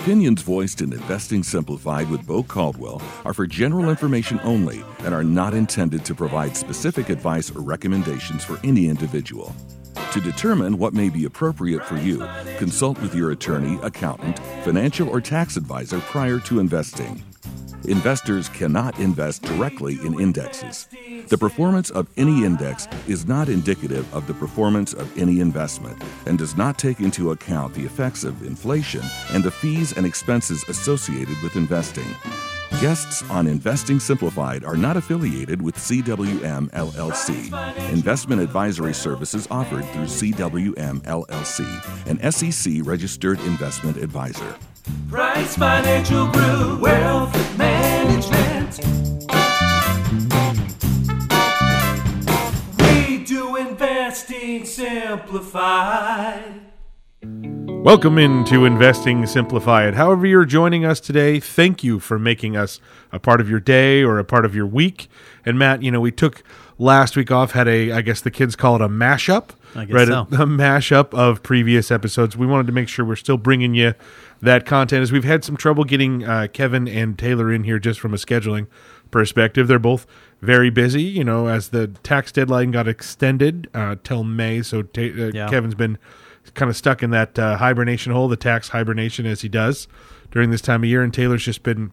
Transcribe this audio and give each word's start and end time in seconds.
opinions 0.00 0.42
voiced 0.42 0.80
in 0.80 0.92
Investing 0.92 1.42
Simplified 1.42 2.08
with 2.08 2.24
Bo 2.24 2.44
Caldwell 2.44 3.02
are 3.24 3.34
for 3.34 3.46
general 3.46 3.90
information 3.90 4.38
only 4.44 4.84
and 5.00 5.12
are 5.12 5.24
not 5.24 5.54
intended 5.54 6.04
to 6.04 6.14
provide 6.14 6.56
specific 6.56 7.08
advice 7.08 7.50
or 7.50 7.60
recommendations 7.60 8.44
for 8.44 8.60
any 8.62 8.88
individual. 8.88 9.54
To 10.12 10.20
determine 10.20 10.78
what 10.78 10.94
may 10.94 11.08
be 11.08 11.24
appropriate 11.24 11.84
for 11.84 11.96
you, 11.96 12.24
consult 12.58 13.00
with 13.02 13.14
your 13.14 13.32
attorney, 13.32 13.78
accountant, 13.82 14.38
financial, 14.64 15.08
or 15.08 15.20
tax 15.20 15.56
advisor 15.56 15.98
prior 16.00 16.38
to 16.40 16.60
investing. 16.60 17.22
Investors 17.84 18.48
cannot 18.48 18.98
invest 18.98 19.42
directly 19.42 19.98
in 20.04 20.18
indexes. 20.20 20.88
The 21.28 21.38
performance 21.38 21.90
of 21.90 22.08
any 22.16 22.44
index 22.44 22.88
is 23.06 23.26
not 23.26 23.48
indicative 23.48 24.12
of 24.14 24.26
the 24.26 24.34
performance 24.34 24.92
of 24.92 25.16
any 25.18 25.40
investment 25.40 26.02
and 26.26 26.38
does 26.38 26.56
not 26.56 26.78
take 26.78 27.00
into 27.00 27.30
account 27.30 27.74
the 27.74 27.84
effects 27.84 28.24
of 28.24 28.42
inflation 28.42 29.02
and 29.32 29.44
the 29.44 29.50
fees 29.50 29.96
and 29.96 30.04
expenses 30.04 30.64
associated 30.68 31.40
with 31.42 31.56
investing. 31.56 32.14
Guests 32.80 33.28
on 33.30 33.46
Investing 33.46 33.98
Simplified 33.98 34.64
are 34.64 34.76
not 34.76 34.96
affiliated 34.96 35.60
with 35.60 35.74
CWM 35.76 36.70
LLC. 36.70 37.92
Investment 37.92 38.40
advisory 38.40 38.94
services 38.94 39.48
offered 39.50 39.84
through 39.86 40.04
CWM 40.04 41.00
LLC, 41.00 42.06
an 42.06 42.30
SEC 42.30 42.86
registered 42.86 43.40
investment 43.40 43.96
advisor. 43.96 44.54
Price 45.10 45.56
Financial 45.56 46.26
Group, 46.28 46.80
Wealth 46.80 47.32
Management. 47.58 47.77
We 52.78 53.24
do 53.24 53.56
investing 53.56 54.64
simplified. 54.64 56.60
Welcome 57.82 58.18
into 58.18 58.64
Investing 58.64 59.24
Simplified. 59.24 59.94
However, 59.94 60.26
you're 60.26 60.44
joining 60.44 60.84
us 60.84 61.00
today, 61.00 61.40
thank 61.40 61.84
you 61.84 62.00
for 62.00 62.18
making 62.18 62.56
us 62.56 62.80
a 63.12 63.18
part 63.18 63.40
of 63.40 63.48
your 63.48 63.60
day 63.60 64.02
or 64.02 64.18
a 64.18 64.24
part 64.24 64.44
of 64.44 64.54
your 64.54 64.66
week. 64.66 65.08
And 65.46 65.58
Matt, 65.58 65.82
you 65.82 65.90
know, 65.90 66.00
we 66.00 66.10
took 66.10 66.42
last 66.76 67.16
week 67.16 67.30
off, 67.30 67.52
had 67.52 67.68
a, 67.68 67.92
I 67.92 68.02
guess 68.02 68.20
the 68.20 68.30
kids 68.30 68.56
call 68.56 68.74
it 68.74 68.82
a 68.82 68.88
mashup, 68.88 69.50
I 69.74 69.84
guess 69.84 69.94
right? 69.94 70.08
so. 70.08 70.26
A, 70.32 70.42
a 70.42 70.46
mashup 70.46 71.14
of 71.14 71.42
previous 71.42 71.90
episodes. 71.90 72.36
We 72.36 72.46
wanted 72.46 72.66
to 72.66 72.72
make 72.72 72.88
sure 72.88 73.04
we're 73.04 73.16
still 73.16 73.36
bringing 73.36 73.74
you 73.74 73.94
that 74.40 74.66
content 74.66 75.02
as 75.02 75.12
we've 75.12 75.24
had 75.24 75.44
some 75.44 75.56
trouble 75.56 75.84
getting 75.84 76.24
uh, 76.24 76.46
Kevin 76.52 76.86
and 76.88 77.18
Taylor 77.18 77.52
in 77.52 77.64
here 77.64 77.78
just 77.78 78.00
from 78.00 78.14
a 78.14 78.16
scheduling 78.16 78.66
perspective. 79.10 79.68
They're 79.68 79.78
both 79.78 80.06
very 80.40 80.70
busy, 80.70 81.02
you 81.02 81.24
know, 81.24 81.48
as 81.48 81.68
the 81.70 81.88
tax 82.02 82.30
deadline 82.32 82.70
got 82.70 82.86
extended 82.86 83.68
uh, 83.74 83.96
till 84.04 84.24
May. 84.24 84.62
So 84.62 84.82
ta- 84.82 85.00
uh, 85.02 85.30
Yeah. 85.34 85.48
Kevin's 85.48 85.74
been 85.74 85.98
kind 86.54 86.70
of 86.70 86.76
stuck 86.76 87.02
in 87.02 87.10
that 87.10 87.38
uh, 87.38 87.56
hibernation 87.56 88.12
hole, 88.12 88.28
the 88.28 88.36
tax 88.36 88.68
hibernation, 88.68 89.26
as 89.26 89.42
he 89.42 89.48
does 89.48 89.88
during 90.30 90.50
this 90.50 90.60
time 90.60 90.82
of 90.82 90.88
year. 90.88 91.02
And 91.02 91.12
Taylor's 91.12 91.44
just 91.44 91.62
been 91.62 91.90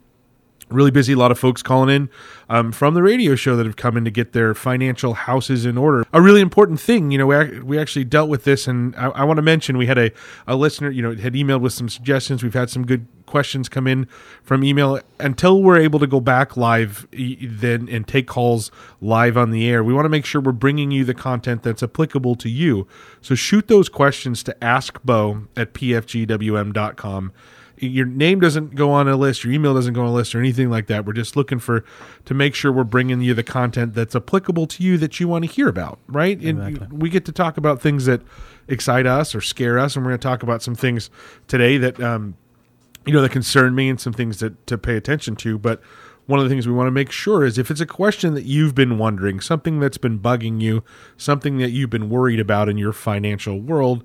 really 0.69 0.91
busy. 0.91 1.13
A 1.13 1.17
lot 1.17 1.31
of 1.31 1.39
folks 1.39 1.61
calling 1.61 1.95
in 1.95 2.09
um, 2.49 2.71
from 2.71 2.93
the 2.93 3.03
radio 3.03 3.35
show 3.35 3.55
that 3.55 3.65
have 3.65 3.75
come 3.75 3.97
in 3.97 4.05
to 4.05 4.11
get 4.11 4.33
their 4.33 4.53
financial 4.53 5.13
houses 5.13 5.65
in 5.65 5.77
order. 5.77 6.05
A 6.13 6.21
really 6.21 6.41
important 6.41 6.79
thing, 6.79 7.11
you 7.11 7.17
know, 7.17 7.27
we, 7.27 7.59
we 7.61 7.79
actually 7.79 8.05
dealt 8.05 8.29
with 8.29 8.43
this, 8.43 8.67
and 8.67 8.95
I, 8.95 9.07
I 9.09 9.23
want 9.23 9.37
to 9.37 9.41
mention 9.41 9.77
we 9.77 9.87
had 9.87 9.97
a, 9.97 10.11
a 10.47 10.55
listener, 10.55 10.89
you 10.89 11.01
know, 11.01 11.15
had 11.15 11.33
emailed 11.33 11.61
with 11.61 11.73
some 11.73 11.89
suggestions. 11.89 12.43
We've 12.43 12.53
had 12.53 12.69
some 12.69 12.85
good 12.85 13.07
questions 13.25 13.69
come 13.69 13.87
in 13.87 14.07
from 14.43 14.63
email. 14.63 14.99
Until 15.19 15.61
we're 15.61 15.79
able 15.79 15.99
to 15.99 16.07
go 16.07 16.19
back 16.19 16.55
live 16.57 17.07
then 17.11 17.87
and 17.89 18.07
take 18.07 18.27
calls 18.27 18.71
live 19.01 19.37
on 19.37 19.51
the 19.51 19.67
air, 19.67 19.83
we 19.83 19.93
want 19.93 20.05
to 20.05 20.09
make 20.09 20.25
sure 20.25 20.41
we're 20.41 20.51
bringing 20.51 20.91
you 20.91 21.05
the 21.05 21.13
content 21.13 21.63
that's 21.63 21.83
applicable 21.83 22.35
to 22.35 22.49
you. 22.49 22.87
So 23.21 23.35
shoot 23.35 23.67
those 23.67 23.89
questions 23.89 24.43
to 24.43 24.55
askbo 24.61 25.47
at 25.55 25.73
pfgwm.com 25.73 27.33
your 27.77 28.05
name 28.05 28.39
doesn't 28.39 28.75
go 28.75 28.91
on 28.91 29.07
a 29.07 29.15
list, 29.15 29.43
your 29.43 29.53
email 29.53 29.73
doesn't 29.73 29.93
go 29.93 30.01
on 30.01 30.07
a 30.07 30.13
list, 30.13 30.33
or 30.35 30.39
anything 30.39 30.69
like 30.69 30.87
that. 30.87 31.05
We're 31.05 31.13
just 31.13 31.35
looking 31.35 31.59
for 31.59 31.83
to 32.25 32.33
make 32.33 32.55
sure 32.55 32.71
we're 32.71 32.83
bringing 32.83 33.21
you 33.21 33.33
the 33.33 33.43
content 33.43 33.93
that's 33.93 34.15
applicable 34.15 34.67
to 34.67 34.83
you 34.83 34.97
that 34.97 35.19
you 35.19 35.27
want 35.27 35.45
to 35.45 35.51
hear 35.51 35.67
about, 35.67 35.99
right? 36.07 36.39
And 36.39 36.91
we 36.91 37.09
get 37.09 37.25
to 37.25 37.31
talk 37.31 37.57
about 37.57 37.81
things 37.81 38.05
that 38.05 38.21
excite 38.67 39.05
us 39.05 39.35
or 39.35 39.41
scare 39.41 39.77
us, 39.77 39.95
and 39.95 40.05
we're 40.05 40.11
going 40.11 40.19
to 40.19 40.27
talk 40.27 40.43
about 40.43 40.61
some 40.61 40.75
things 40.75 41.09
today 41.47 41.77
that 41.77 41.99
um, 41.99 42.35
you 43.05 43.13
know 43.13 43.21
that 43.21 43.31
concern 43.31 43.75
me 43.75 43.89
and 43.89 43.99
some 43.99 44.13
things 44.13 44.39
that 44.39 44.65
to 44.67 44.77
pay 44.77 44.95
attention 44.95 45.35
to. 45.37 45.57
But 45.57 45.81
one 46.27 46.39
of 46.39 46.45
the 46.45 46.49
things 46.49 46.67
we 46.67 46.73
want 46.73 46.87
to 46.87 46.91
make 46.91 47.11
sure 47.11 47.45
is 47.45 47.57
if 47.57 47.69
it's 47.69 47.81
a 47.81 47.85
question 47.85 48.33
that 48.33 48.45
you've 48.45 48.73
been 48.73 48.97
wondering, 48.97 49.39
something 49.39 49.79
that's 49.79 49.97
been 49.97 50.19
bugging 50.19 50.59
you, 50.59 50.83
something 51.17 51.57
that 51.59 51.71
you've 51.71 51.89
been 51.89 52.09
worried 52.09 52.39
about 52.39 52.67
in 52.67 52.77
your 52.77 52.93
financial 52.93 53.59
world, 53.59 54.03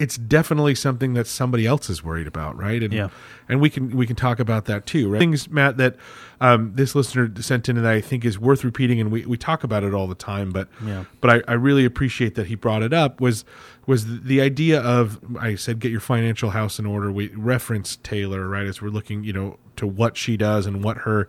it's 0.00 0.16
definitely 0.16 0.74
something 0.74 1.12
that 1.12 1.26
somebody 1.26 1.66
else 1.66 1.88
is 1.90 2.02
worried 2.02 2.26
about, 2.26 2.56
right? 2.56 2.82
And 2.82 2.92
Yeah. 2.92 3.08
and 3.48 3.60
we 3.60 3.68
can 3.70 3.94
we 3.96 4.06
can 4.06 4.16
talk 4.16 4.40
about 4.40 4.64
that 4.64 4.86
too. 4.86 5.10
Right? 5.10 5.18
Things, 5.20 5.48
Matt, 5.50 5.76
that 5.76 5.94
um, 6.40 6.72
this 6.74 6.94
listener 6.94 7.30
sent 7.40 7.68
in 7.68 7.76
that 7.76 7.84
I 7.84 8.00
think 8.00 8.24
is 8.24 8.38
worth 8.38 8.64
repeating, 8.64 8.98
and 8.98 9.12
we, 9.12 9.26
we 9.26 9.36
talk 9.36 9.62
about 9.62 9.84
it 9.84 9.92
all 9.92 10.06
the 10.08 10.14
time. 10.14 10.50
But 10.50 10.68
Yeah. 10.84 11.04
but 11.20 11.30
I, 11.30 11.52
I 11.52 11.54
really 11.54 11.84
appreciate 11.84 12.34
that 12.34 12.46
he 12.46 12.54
brought 12.54 12.82
it 12.82 12.92
up. 12.94 13.20
Was 13.20 13.44
was 13.86 14.22
the 14.22 14.40
idea 14.40 14.80
of 14.80 15.20
I 15.38 15.54
said 15.54 15.78
get 15.78 15.92
your 15.92 16.00
financial 16.00 16.50
house 16.50 16.78
in 16.78 16.86
order. 16.86 17.12
We 17.12 17.28
reference 17.36 17.96
Taylor 18.02 18.48
right 18.48 18.66
as 18.66 18.80
we're 18.80 18.88
looking, 18.88 19.22
you 19.22 19.32
know, 19.34 19.58
to 19.76 19.86
what 19.86 20.16
she 20.16 20.36
does 20.38 20.64
and 20.66 20.82
what 20.82 20.98
her 20.98 21.28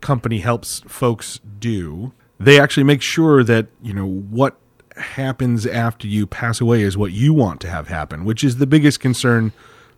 company 0.00 0.38
helps 0.38 0.80
folks 0.86 1.40
do. 1.58 2.12
They 2.38 2.60
actually 2.60 2.84
make 2.84 3.02
sure 3.02 3.42
that 3.42 3.66
you 3.82 3.92
know 3.92 4.06
what 4.06 4.56
happens 4.96 5.66
after 5.66 6.06
you 6.06 6.26
pass 6.26 6.60
away 6.60 6.82
is 6.82 6.96
what 6.96 7.12
you 7.12 7.32
want 7.34 7.60
to 7.62 7.68
have 7.68 7.88
happen, 7.88 8.24
which 8.24 8.44
is 8.44 8.56
the 8.56 8.66
biggest 8.66 9.00
concern 9.00 9.52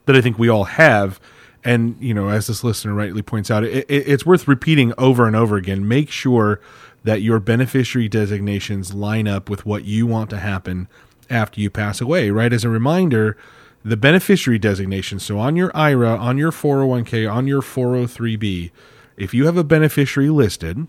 that 0.06 0.16
I 0.16 0.20
think 0.20 0.38
we 0.38 0.48
all 0.48 0.64
have. 0.64 1.20
And 1.64 1.96
you 2.00 2.14
know, 2.14 2.28
as 2.28 2.46
this 2.46 2.62
listener 2.64 2.94
rightly 2.94 3.22
points 3.22 3.50
out, 3.50 3.64
it, 3.64 3.84
it, 3.88 4.08
it's 4.08 4.24
worth 4.24 4.46
repeating 4.48 4.92
over 4.96 5.26
and 5.26 5.34
over 5.36 5.56
again. 5.56 5.86
Make 5.86 6.10
sure 6.10 6.60
that 7.04 7.22
your 7.22 7.38
beneficiary 7.40 8.08
designations 8.08 8.94
line 8.94 9.28
up 9.28 9.50
with 9.50 9.66
what 9.66 9.84
you 9.84 10.06
want 10.06 10.30
to 10.30 10.38
happen 10.38 10.88
after 11.28 11.60
you 11.60 11.70
pass 11.70 12.00
away. 12.00 12.30
Right? 12.30 12.52
As 12.52 12.64
a 12.64 12.68
reminder, 12.68 13.36
the 13.84 13.96
beneficiary 13.96 14.58
designation. 14.58 15.18
So 15.20 15.38
on 15.38 15.56
your 15.56 15.70
IRA, 15.76 16.16
on 16.16 16.38
your 16.38 16.50
401k, 16.50 17.30
on 17.32 17.46
your 17.46 17.62
403b, 17.62 18.70
if 19.16 19.32
you 19.32 19.46
have 19.46 19.56
a 19.56 19.64
beneficiary 19.64 20.28
listed, 20.28 20.86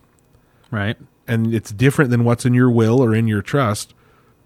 Right. 0.71 0.97
and 1.27 1.53
it's 1.53 1.71
different 1.71 2.11
than 2.11 2.23
what's 2.23 2.45
in 2.45 2.53
your 2.53 2.69
will 2.71 3.01
or 3.01 3.15
in 3.15 3.27
your 3.27 3.41
trust, 3.41 3.93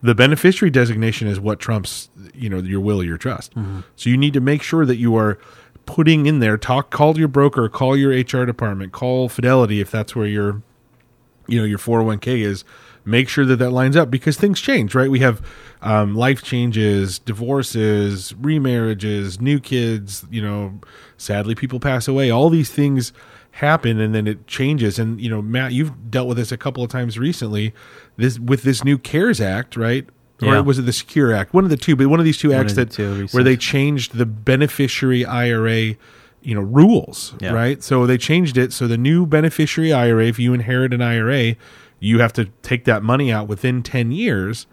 the 0.04 0.16
beneficiary 0.16 0.72
designation 0.72 1.28
is 1.28 1.40
what 1.40 1.60
trumps, 1.60 2.10
you 2.34 2.50
know, 2.50 2.58
your 2.60 2.80
will 2.80 3.02
or 3.02 3.04
your 3.04 3.18
trust. 3.18 3.54
So 3.96 4.10
you 4.10 4.18
need 4.18 4.34
to 4.34 4.42
make 4.42 4.64
sure 4.64 4.86
that 4.86 4.98
you 4.98 5.16
are 5.16 5.38
putting 5.86 6.26
in 6.26 6.40
there. 6.40 6.58
Talk, 6.58 6.90
call 6.90 7.18
your 7.18 7.28
broker, 7.28 7.70
call 7.70 7.96
your 7.96 8.12
HR 8.12 8.46
department, 8.46 8.92
call 8.94 9.30
Fidelity 9.30 9.80
if 9.80 9.92
that's 9.92 10.16
where 10.16 10.28
your, 10.28 10.62
you 11.48 11.60
know, 11.60 11.66
your 11.66 11.78
four 11.78 11.98
hundred 11.98 12.08
one 12.08 12.20
k 12.20 12.42
is. 12.42 12.64
Make 13.04 13.30
sure 13.30 13.46
that 13.46 13.56
that 13.56 13.72
lines 13.72 13.96
up 13.96 14.12
because 14.12 14.38
things 14.38 14.62
change, 14.62 14.94
right? 14.94 15.10
We 15.10 15.20
have 15.22 15.42
um, 15.82 16.14
life 16.14 16.44
changes, 16.44 17.18
divorces, 17.18 18.34
remarriages, 18.34 19.42
new 19.42 19.60
kids. 19.60 20.24
You 20.30 20.44
know, 20.44 20.80
sadly, 21.18 21.56
people 21.56 21.80
pass 21.80 22.08
away. 22.08 22.30
All 22.30 22.50
these 22.50 22.70
things 22.70 23.12
happen 23.52 24.00
and 24.00 24.16
then 24.16 24.28
it 24.28 24.48
changes. 24.48 24.98
And 24.98 25.20
you 25.22 25.30
know 25.30 25.42
matt 25.42 25.74
you've 25.74 26.10
dealt 26.10 26.28
with 26.28 26.38
this 26.38 26.52
a 26.52 26.58
couple 26.58 26.84
of 26.84 26.90
times 26.90 27.20
recently. 27.20 27.74
This 28.18 28.40
with 28.40 28.64
this 28.64 28.84
new 28.84 28.98
cares 28.98 29.40
act 29.42 29.76
right? 29.76 30.08
Yeah. 30.42 30.58
or 30.58 30.64
was 30.64 30.80
it 30.80 30.84
the 30.84 30.94
secure 30.94 31.34
act? 31.34 31.54
One 31.54 31.64
of 31.64 31.70
the 31.70 31.78
two 31.78 31.96
but 31.96 32.08
one 32.08 32.20
of 32.20 32.26
these 32.26 32.38
two 32.38 32.54
acts 32.54 32.72
of 32.72 32.76
the 32.78 32.86
that 32.86 32.92
two 32.92 33.28
where 33.28 33.44
they 33.44 33.58
changed 33.58 34.16
the 34.18 34.26
beneficiary 34.26 35.26
ira 35.26 35.96
you 36.44 36.56
know 36.56 36.62
rules 36.62 37.36
Yeah. 37.40 37.52
right? 37.52 37.84
So 37.84 38.08
they 38.08 38.18
changed 38.18 38.58
it. 38.58 38.74
So 38.74 38.88
the 38.88 38.98
new 38.98 39.26
beneficiary 39.26 39.94
ira 39.94 40.26
if 40.26 40.40
you 40.40 40.54
inherit 40.54 40.94
an 40.94 41.02
ira 41.02 41.56
you 42.00 42.20
have 42.20 42.34
to 42.34 42.46
take 42.64 42.86
that 42.86 43.04
money 43.04 43.32
out 43.32 43.48
within 43.48 43.84
10 43.84 44.12
years. 44.12 44.66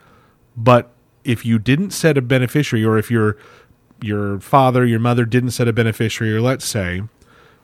But 0.56 0.90
if 1.24 1.44
you 1.44 1.58
didn't 1.58 1.90
set 1.90 2.16
a 2.16 2.22
beneficiary 2.22 2.84
or 2.84 2.96
if 2.96 3.10
your 3.10 3.36
your 4.00 4.38
father 4.40 4.86
your 4.86 5.00
mother 5.00 5.24
didn't 5.24 5.50
set 5.50 5.66
a 5.68 5.72
beneficiary 5.72 6.32
or 6.32 6.40
let's 6.40 6.64
say 6.64 7.02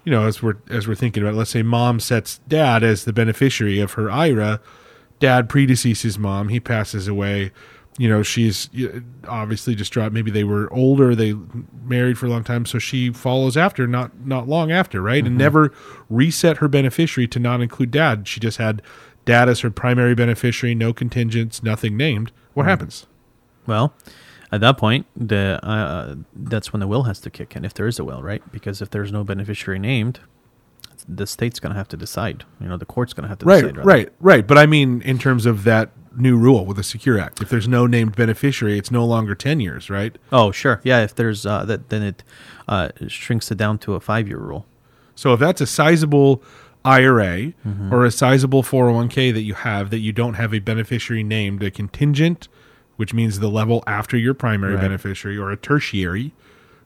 you 0.05 0.13
know 0.13 0.27
as 0.27 0.43
we're 0.43 0.57
as 0.71 0.87
we're 0.87 0.95
thinking 0.95 1.23
about 1.23 1.35
it, 1.35 1.39
let's 1.39 1.51
say 1.51 1.63
mom 1.63 2.01
sets 2.01 2.39
dad 2.49 2.83
as 2.83 3.05
the 3.05 3.13
beneficiary 3.13 3.81
of 3.81 3.93
her 3.93 4.11
ira. 4.11 4.61
Dad 5.21 5.49
predeceases 5.49 6.19
mom. 6.19 6.49
He 6.49 6.61
passes 6.61 7.09
away. 7.09 7.53
You 7.97 8.09
know 8.09 8.23
she's 8.23 8.69
obviously 9.29 9.75
distraught. 9.75 10.13
Maybe 10.13 10.31
they 10.31 10.45
were 10.45 10.73
older. 10.73 11.15
They 11.15 11.35
married 11.85 12.19
for 12.19 12.27
a 12.27 12.29
long 12.29 12.45
time. 12.45 12.67
So 12.67 12.79
she 12.79 13.13
follows 13.13 13.57
after 13.57 13.87
not 13.87 14.27
not 14.27 14.49
long 14.49 14.73
after 14.73 15.01
right? 15.01 15.19
And 15.19 15.29
mm-hmm. 15.29 15.39
never 15.39 15.73
reset 16.11 16.59
her 16.59 16.69
beneficiary 16.69 17.29
to 17.29 17.39
not 17.39 17.61
include 17.61 17.91
dad. 17.91 18.27
She 18.29 18.41
just 18.41 18.59
had 18.59 18.83
dad 19.25 19.49
as 19.49 19.61
her 19.61 19.71
primary 19.71 20.15
beneficiary 20.15 20.75
no 20.75 20.93
contingents 20.93 21.63
nothing 21.63 21.97
named. 21.97 22.33
What 22.53 22.65
mm-hmm. 22.65 22.71
happens? 22.71 23.07
Well, 23.67 23.95
at 24.55 24.61
that 24.61 24.79
point, 24.79 25.07
the 25.17 25.59
uh, 25.63 26.15
that's 26.35 26.73
when 26.73 26.81
the 26.81 26.87
will 26.87 27.05
has 27.05 27.21
to 27.21 27.31
kick 27.31 27.57
in, 27.57 27.65
if 27.65 27.75
there 27.75 27.87
is 27.87 27.99
a 27.99 28.05
will, 28.05 28.23
right? 28.23 28.43
Because 28.53 28.81
if 28.81 28.91
there's 28.91 29.13
no 29.13 29.25
beneficiary 29.25 29.79
named, 29.79 30.21
the 31.09 31.27
state's 31.27 31.61
going 31.61 31.73
to 31.73 31.79
have 31.79 31.89
to 31.89 31.97
decide. 31.97 32.45
You 32.61 32.69
know, 32.69 32.77
the 32.77 32.87
court's 32.87 33.13
going 33.13 33.25
to 33.25 33.29
have 33.29 33.39
to 33.39 33.47
right 33.47 33.61
decide. 33.61 33.77
rather. 33.77 33.89
right 33.89 34.09
right 34.21 34.47
but 34.47 34.57
i 34.57 34.65
mean 34.65 35.03
in 35.03 35.19
terms 35.19 35.45
of 35.45 35.65
that 35.65 35.91
new 36.17 36.37
rule 36.37 36.65
with 36.65 36.77
the 36.77 36.83
Secure 36.83 37.19
Act. 37.19 37.43
If 37.43 37.49
there's 37.49 37.67
no 37.67 37.87
named 37.87 38.15
beneficiary, 38.17 38.79
it's 38.79 38.91
no 38.91 39.05
longer 39.05 39.35
ten 39.35 39.59
years, 39.59 39.91
right? 39.91 40.17
Oh, 40.31 40.53
sure. 40.53 40.81
Yeah, 40.85 41.03
if 41.03 41.13
there's 41.13 41.45
uh, 41.45 41.65
that, 41.65 41.89
then 41.89 42.03
it 42.03 42.23
uh, 42.69 42.91
shrinks 43.09 43.51
it 43.51 43.59
down 43.59 43.79
to 43.79 43.95
a 43.95 44.01
five 44.01 44.29
year 44.29 44.39
rule. 44.39 44.67
So 45.17 45.33
if 45.33 45.41
that's 45.41 45.61
a 45.61 45.67
sizable 45.67 46.43
IRA 46.85 47.53
or 47.91 48.05
a 48.05 48.11
sizable 48.11 48.63
401k 48.63 49.33
that 49.33 49.43
you 49.43 49.55
have 49.55 49.91
that 49.91 50.01
you 50.01 50.13
don't 50.13 50.35
have 50.35 50.53
a 50.53 50.59
beneficiary 50.59 51.23
named, 51.23 51.63
a 51.63 51.71
contingent, 51.71 52.49
which 52.97 53.13
means 53.15 53.39
the 53.41 53.49
level 53.51 53.83
after 53.87 54.17
your 54.17 54.35
primary 54.35 54.75
Right. 54.75 54.83
beneficiary, 54.83 55.37
or 55.37 55.51
a 55.51 55.57
tertiary, 55.57 56.33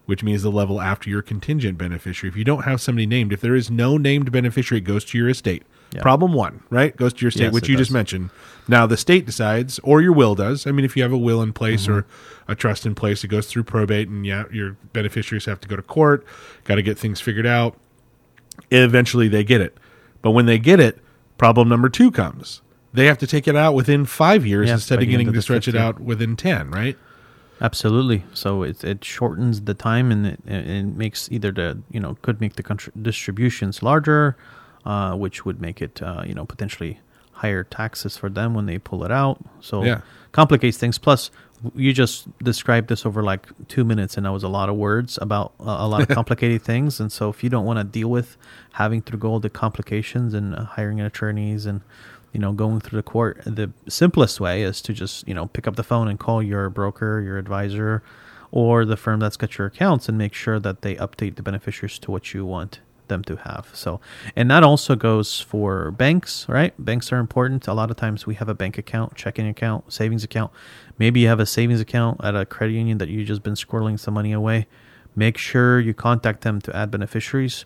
which 0.07 0.23
means 0.23 0.43
the 0.43 0.51
level 0.51 0.81
after 0.81 1.11
your 1.11 1.21
contingent 1.23 1.77
beneficiary. 1.79 2.31
If 2.31 2.37
you 2.37 2.45
don't 2.45 2.65
have 2.65 2.81
somebody 2.81 3.07
named, 3.07 3.33
if 3.33 3.41
there 3.41 3.55
is 3.55 3.71
no 3.71 3.99
named 3.99 4.33
beneficiary, 4.33 4.79
it 4.81 4.85
goes 4.85 5.05
to 5.07 5.19
your 5.19 5.29
estate. 5.29 5.65
Yeah. 5.93 6.03
Problem 6.03 6.33
one, 6.35 6.61
right? 6.71 6.95
Goes 6.97 7.15
to 7.15 7.21
your 7.23 7.29
estate, 7.31 7.45
Yes, 7.45 7.53
which 7.55 7.69
you 7.69 7.77
just 7.77 7.91
mentioned. 7.91 8.29
Now 8.69 8.87
the 8.87 8.97
state 8.99 9.25
decides, 9.25 9.79
or 9.83 10.03
your 10.03 10.13
will 10.13 10.35
does. 10.35 10.67
I 10.67 10.71
mean, 10.71 10.85
if 10.85 10.97
you 10.97 11.03
have 11.03 11.13
a 11.13 11.19
will 11.19 11.41
in 11.43 11.53
place 11.55 11.83
Mm-hmm. 11.85 11.93
or 11.93 12.07
a 12.47 12.55
trust 12.55 12.85
in 12.87 12.95
place, 12.95 13.25
it 13.25 13.29
goes 13.29 13.47
through 13.47 13.65
probate, 13.65 14.09
and 14.09 14.25
yeah, 14.27 14.45
your 14.53 14.77
beneficiaries 14.93 15.45
have 15.47 15.61
to 15.61 15.69
go 15.69 15.77
to 15.77 15.83
court. 15.83 16.25
Got 16.65 16.75
to 16.77 16.83
get 16.83 16.99
things 16.99 17.21
figured 17.21 17.47
out 17.47 17.79
eventually 18.71 19.29
they 19.29 19.45
get 19.45 19.61
it. 19.61 19.77
But 20.23 20.33
when 20.33 20.47
they 20.47 20.59
get 20.59 20.81
it, 20.81 20.99
problem 21.39 21.69
number 21.69 21.89
two 21.89 22.11
comes. 22.11 22.61
They 22.99 23.07
have 23.07 23.19
to 23.19 23.27
take 23.27 23.47
it 23.47 23.57
out 23.57 23.75
within 23.75 24.05
five 24.07 24.45
years 24.45 24.67
Yeah, 24.69 24.75
instead 24.75 25.03
of 25.03 25.09
getting 25.09 25.33
to 25.33 25.43
stretch 25.43 25.67
fifth 25.67 25.75
it 25.77 25.79
out 25.81 26.01
within 26.01 26.35
10, 26.37 26.71
right? 26.71 26.97
Absolutely. 27.61 28.25
So 28.35 28.63
it 28.63 28.85
it 28.85 29.05
shortens 29.05 29.63
the 29.63 29.75
time 29.75 30.13
and 30.13 30.27
it, 30.27 30.41
it 30.47 30.85
makes 31.05 31.31
either 31.31 31.51
the 31.53 31.79
you 31.91 32.01
know 32.01 32.17
could 32.23 32.41
make 32.41 32.55
the 32.55 32.63
contr- 32.63 32.91
distributions 33.11 33.83
larger, 33.83 34.37
uh, 34.85 35.15
which 35.17 35.45
would 35.45 35.61
make 35.61 35.83
it 35.83 36.01
uh, 36.03 36.23
you 36.27 36.35
know 36.35 36.45
potentially 36.45 37.01
higher 37.33 37.65
taxes 37.65 38.17
for 38.17 38.29
them 38.29 38.55
when 38.55 38.67
they 38.67 38.79
pull 38.79 39.05
it 39.05 39.11
out. 39.13 39.39
So 39.61 39.85
Yeah. 39.85 40.01
complicates 40.33 40.77
things. 40.77 40.99
Plus, 40.99 41.31
you 41.75 41.93
just 41.93 42.27
described 42.39 42.89
this 42.89 43.05
over 43.07 43.23
like 43.23 43.47
two 43.69 43.85
minutes, 43.85 44.17
and 44.17 44.25
that 44.27 44.33
was 44.33 44.45
a 44.45 44.49
lot 44.49 44.69
of 44.69 44.77
words 44.77 45.19
about 45.21 45.53
uh, 45.61 45.77
a 45.87 45.89
lot 45.89 46.03
of 46.03 46.09
complicated 46.21 46.63
things. 46.63 47.01
And 47.01 47.11
so 47.11 47.29
if 47.29 47.43
you 47.43 47.51
don't 47.51 47.65
want 47.65 47.79
to 47.81 47.85
deal 47.85 48.11
with 48.11 48.37
having 48.73 49.03
to 49.03 49.17
go 49.17 49.29
all 49.31 49.41
the 49.41 49.51
complications 49.51 50.35
and 50.35 50.55
uh, 50.55 50.65
hiring 50.77 51.01
attorneys 51.01 51.67
and 51.67 51.81
you 52.33 52.41
know 52.41 52.53
going 52.53 52.81
through 52.81 52.99
the 52.99 53.03
court 53.03 53.41
the 53.45 53.71
simplest 53.89 54.41
way 54.41 54.63
is 54.63 54.81
to 54.83 54.93
just 54.93 55.27
you 55.27 55.35
know 55.35 55.47
pick 55.47 55.67
up 55.67 55.77
the 55.77 55.83
phone 55.83 56.09
and 56.09 56.19
call 56.19 56.43
your 56.43 56.69
broker 56.69 57.21
your 57.21 57.39
advisor 57.39 58.03
or 58.51 58.85
the 58.85 58.97
firm 58.97 59.21
that's 59.21 59.37
got 59.37 59.59
your 59.59 59.67
accounts 59.67 60.09
and 60.09 60.17
make 60.17 60.35
sure 60.35 60.59
that 60.59 60.83
they 60.83 60.95
update 60.97 61.37
the 61.37 61.43
beneficiaries 61.43 61.99
to 61.99 62.11
what 62.11 62.33
you 62.33 62.45
want 62.45 62.81
them 63.09 63.25
to 63.25 63.37
have. 63.37 63.71
So 63.73 64.01
and 64.37 64.51
that 64.51 64.63
also 64.63 64.95
goes 64.95 65.41
for 65.41 65.91
banks 65.91 66.47
right? 66.49 66.73
Banks 66.83 67.13
are 67.13 67.19
important. 67.19 67.67
A 67.67 67.75
lot 67.75 67.91
of 67.91 67.97
times 67.97 68.27
we 68.27 68.35
have 68.37 68.49
a 68.49 68.55
bank 68.55 68.79
account 68.79 69.17
checking 69.17 69.47
account 69.49 69.93
savings 69.93 70.25
account. 70.25 70.53
Maybe 70.99 71.21
you 71.21 71.29
have 71.29 71.41
a 71.41 71.47
savings 71.47 71.81
account 71.81 72.21
at 72.23 72.37
a 72.37 72.47
credit 72.47 72.75
union 72.75 72.99
that 72.99 73.09
you've 73.09 73.27
just 73.27 73.43
been 73.43 73.55
squirreling 73.55 73.99
some 73.99 74.15
money 74.15 74.33
away. 74.33 74.67
Make 75.17 75.39
sure 75.39 75.81
you 75.81 75.95
contact 75.95 76.43
them 76.43 76.61
to 76.63 76.77
add 76.77 76.91
beneficiaries. 76.91 77.65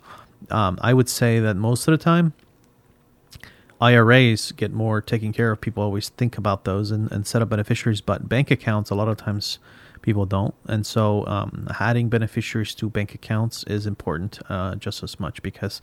Um, 0.50 0.76
i 0.82 0.93
would 0.93 1.08
say 1.08 1.38
that 1.38 1.55
most 1.56 1.87
of 1.87 1.93
the 1.93 2.03
time 2.03 2.32
IRAs 3.82 4.52
get 4.52 4.73
more 4.73 5.00
taken 5.00 5.32
care 5.32 5.50
of. 5.50 5.61
People 5.61 5.82
always 5.82 6.08
think 6.11 6.38
about 6.38 6.64
those 6.64 6.93
and, 6.93 7.11
and 7.11 7.26
set 7.26 7.43
up 7.43 7.49
beneficiaries, 7.49 8.00
but 8.00 8.29
bank 8.29 8.50
accounts, 8.50 8.90
a 8.90 8.94
lot 8.94 9.08
of 9.08 9.17
times 9.17 9.58
people 10.02 10.25
don't. 10.25 10.55
And 10.67 10.87
so 10.87 11.26
um, 11.26 11.67
adding 11.81 12.08
beneficiaries 12.08 12.75
to 12.76 12.88
bank 12.88 13.14
accounts 13.14 13.64
is 13.64 13.87
important 13.87 14.38
uh, 14.49 14.76
just 14.76 15.02
as 15.02 15.19
much 15.19 15.43
because 15.43 15.82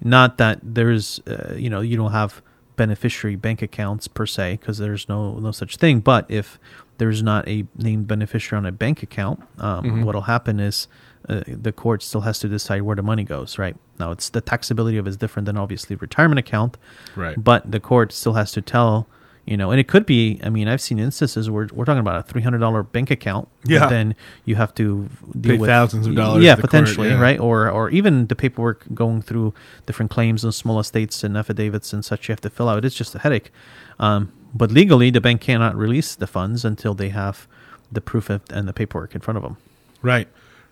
not 0.00 0.38
that 0.38 0.58
there's, 0.62 1.20
uh, 1.26 1.54
you 1.56 1.70
know, 1.70 1.80
you 1.80 1.96
don't 1.96 2.12
have 2.12 2.42
beneficiary 2.76 3.36
bank 3.36 3.62
accounts 3.62 4.08
per 4.08 4.26
se 4.26 4.56
because 4.60 4.78
there's 4.78 5.08
no, 5.08 5.38
no 5.38 5.52
such 5.52 5.76
thing. 5.76 6.00
But 6.00 6.26
if 6.28 6.58
there's 6.98 7.22
not 7.22 7.46
a 7.48 7.64
named 7.76 8.08
beneficiary 8.08 8.58
on 8.58 8.66
a 8.66 8.72
bank 8.72 9.02
account, 9.02 9.42
um, 9.58 10.04
what'll 10.04 10.22
happen 10.22 10.58
is 10.58 10.88
uh, 11.28 11.42
the 11.46 11.72
court 11.72 12.02
still 12.02 12.22
has 12.22 12.38
to 12.40 12.48
decide 12.48 12.82
where 12.82 12.96
the 12.96 13.02
money 13.02 13.24
goes, 13.24 13.58
right? 13.58 13.76
Now, 13.98 14.10
it's 14.12 14.28
the 14.30 14.40
taxability 14.42 14.98
of 14.98 15.06
it 15.06 15.10
is 15.10 15.16
different 15.16 15.46
than 15.46 15.56
obviously 15.58 15.96
retirement 15.96 16.38
account, 16.38 16.76
Right. 17.16 17.42
but 17.42 17.70
the 17.70 17.80
court 17.80 18.12
still 18.12 18.32
has 18.34 18.52
to 18.52 18.62
tell, 18.62 19.06
you 19.44 19.56
know, 19.56 19.70
and 19.70 19.78
it 19.80 19.88
could 19.88 20.06
be. 20.06 20.40
I 20.42 20.48
mean, 20.50 20.68
I've 20.68 20.80
seen 20.80 20.98
instances 20.98 21.50
where 21.50 21.68
we're 21.72 21.84
talking 21.84 22.00
about 22.00 22.16
a 22.20 22.22
three 22.22 22.42
hundred 22.42 22.58
dollar 22.58 22.82
bank 22.82 23.10
account. 23.10 23.48
but 23.62 23.70
Yeah. 23.70 23.88
Then 23.88 24.14
you 24.44 24.56
have 24.56 24.74
to 24.76 25.08
deal 25.40 25.52
Pay 25.54 25.58
with 25.58 25.68
thousands 25.68 26.06
of 26.06 26.14
dollars 26.14 26.44
Yeah, 26.44 26.54
the 26.54 26.62
court, 26.62 26.70
potentially, 26.70 27.08
yeah. 27.08 27.20
right? 27.20 27.38
Or 27.40 27.70
or 27.70 27.88
even 27.90 28.26
the 28.26 28.34
paperwork 28.36 28.84
going 28.94 29.20
through 29.22 29.54
different 29.86 30.10
claims 30.10 30.44
and 30.44 30.54
small 30.54 30.78
estates 30.80 31.24
and 31.24 31.36
affidavits 31.36 31.92
and 31.92 32.04
such 32.04 32.28
you 32.28 32.32
have 32.32 32.40
to 32.42 32.50
fill 32.50 32.68
out. 32.68 32.84
It's 32.84 32.94
just 32.96 33.14
a 33.14 33.18
headache. 33.20 33.50
Um, 33.98 34.32
but 34.54 34.70
legally, 34.70 35.10
the 35.10 35.20
bank 35.20 35.40
cannot 35.42 35.76
release 35.76 36.14
the 36.14 36.26
funds 36.26 36.64
until 36.64 36.94
they 36.94 37.08
have 37.10 37.46
the 37.92 38.00
proof 38.00 38.30
of, 38.30 38.42
and 38.50 38.66
the 38.68 38.72
paperwork 38.72 39.14
in 39.14 39.20
front 39.20 39.36
of 39.36 39.42
them. 39.42 39.56
Right, 40.02 40.28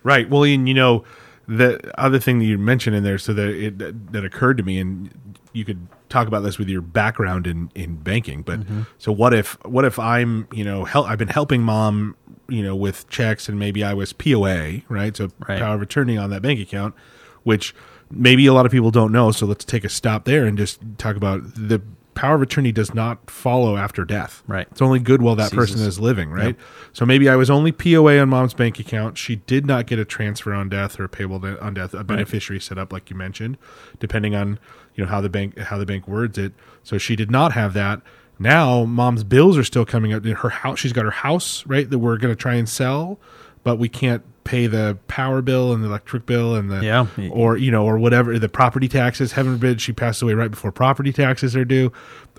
right. 0.07 0.29
Well, 0.29 0.43
and 0.43 0.67
you 0.67 0.73
know, 0.73 1.03
the 1.47 1.79
other 1.99 2.19
thing 2.19 2.39
that 2.39 2.45
you 2.45 2.57
mentioned 2.57 2.95
in 2.95 3.03
there, 3.03 3.17
so 3.17 3.33
that 3.33 3.47
it 3.49 4.11
that 4.13 4.23
occurred 4.25 4.57
to 4.57 4.63
me, 4.63 4.79
and 4.79 5.09
you 5.53 5.63
could 5.65 5.87
talk 6.09 6.27
about 6.27 6.41
this 6.41 6.57
with 6.57 6.69
your 6.69 6.81
background 6.81 7.47
in 7.47 7.69
in 7.75 7.95
banking. 7.97 8.41
But 8.41 8.61
Mm-hmm. 8.61 8.81
so 8.97 9.11
what 9.11 9.33
if 9.33 9.57
what 9.65 9.85
if 9.85 9.97
I'm 9.99 10.47
you 10.53 10.63
know 10.63 10.85
hel- 10.85 11.05
I've 11.05 11.17
been 11.19 11.27
helping 11.39 11.61
mom 11.61 12.15
you 12.49 12.63
know 12.63 12.75
with 12.75 13.07
checks, 13.09 13.47
and 13.49 13.57
maybe 13.59 13.83
I 13.83 13.93
was 13.93 14.13
POA, 14.13 14.81
right? 14.89 15.15
So 15.15 15.29
Right. 15.47 15.59
power 15.59 15.75
of 15.75 15.81
attorney 15.81 16.17
on 16.17 16.29
that 16.31 16.41
bank 16.41 16.59
account, 16.59 16.95
which 17.43 17.73
maybe 18.09 18.45
a 18.47 18.53
lot 18.53 18.65
of 18.65 18.71
people 18.71 18.91
don't 18.91 19.11
know. 19.11 19.31
So 19.31 19.45
let's 19.45 19.65
take 19.65 19.83
a 19.83 19.89
stop 19.89 20.23
there 20.25 20.45
and 20.45 20.57
just 20.57 20.79
talk 20.97 21.15
about 21.17 21.41
the 21.55 21.81
power 22.17 22.35
of 22.35 22.41
attorney 22.41 22.71
does 22.71 22.93
not 22.93 23.29
follow 23.29 23.77
after 23.77 24.03
death. 24.03 24.43
Right. 24.47 24.67
It's 24.71 24.81
only 24.81 24.99
good 24.99 25.21
while 25.21 25.35
that 25.35 25.51
person 25.51 25.81
is 25.81 25.99
living, 25.99 26.31
right? 26.31 26.55
So 26.91 27.05
maybe 27.05 27.29
I 27.29 27.35
was 27.35 27.49
only 27.49 27.71
POA 27.71 28.17
on 28.19 28.29
mom's 28.29 28.55
bank 28.55 28.79
account. 28.79 29.17
She 29.17 29.35
did 29.35 29.65
not 29.65 29.85
get 29.85 29.99
a 29.99 30.05
transfer 30.05 30.53
on 30.53 30.67
death 30.67 30.99
or 30.99 31.03
a 31.03 31.09
payable 31.09 31.39
de- 31.39 31.61
on 31.63 31.75
death, 31.75 31.93
a 31.93 32.03
beneficiary 32.03 32.59
set 32.59 32.77
up 32.77 32.91
like 32.91 33.09
you 33.09 33.15
mentioned, 33.15 33.57
depending 33.99 34.33
on 34.35 34.59
you 34.95 35.03
know 35.03 35.09
how 35.09 35.21
the 35.21 35.29
bank 35.29 35.57
how 35.59 35.77
the 35.77 35.85
bank 35.85 36.07
words 36.07 36.37
it. 36.37 36.53
So 36.83 36.97
she 36.97 37.15
did 37.15 37.29
not 37.29 37.53
have 37.53 37.73
that. 37.75 38.01
Now 38.39 38.83
mom's 38.85 39.23
bills 39.23 39.57
are 39.57 39.63
still 39.63 39.85
coming 39.85 40.11
up. 40.11 40.25
Her 40.25 40.49
house, 40.49 40.79
she's 40.79 40.93
got 40.93 41.05
her 41.05 41.11
house, 41.11 41.65
right? 41.67 41.89
That 41.89 41.99
we're 41.99 42.17
going 42.17 42.33
to 42.33 42.39
try 42.39 42.55
and 42.55 42.67
sell, 42.67 43.19
but 43.63 43.77
we 43.77 43.89
can't 43.89 44.23
pay 44.47 44.65
the 44.65 44.97
power 45.09 45.41
bill 45.41 45.73
and 45.73 45.83
the 45.83 45.87
electric 45.87 46.25
bill 46.25 46.55
and 46.55 46.71
the 46.71 46.81
Yeah. 46.83 47.07
or 47.31 47.57
you 47.57 47.69
know 47.69 47.85
or 47.85 47.99
whatever 47.99 48.39
the 48.39 48.47
property 48.49 48.87
taxes. 48.87 49.33
Heaven 49.33 49.53
forbid 49.55 49.81
she 49.81 49.91
passed 49.91 50.21
away 50.21 50.33
right 50.33 50.49
before 50.49 50.71
property 50.71 51.11
taxes 51.11 51.55
are 51.55 51.65
due. 51.65 51.91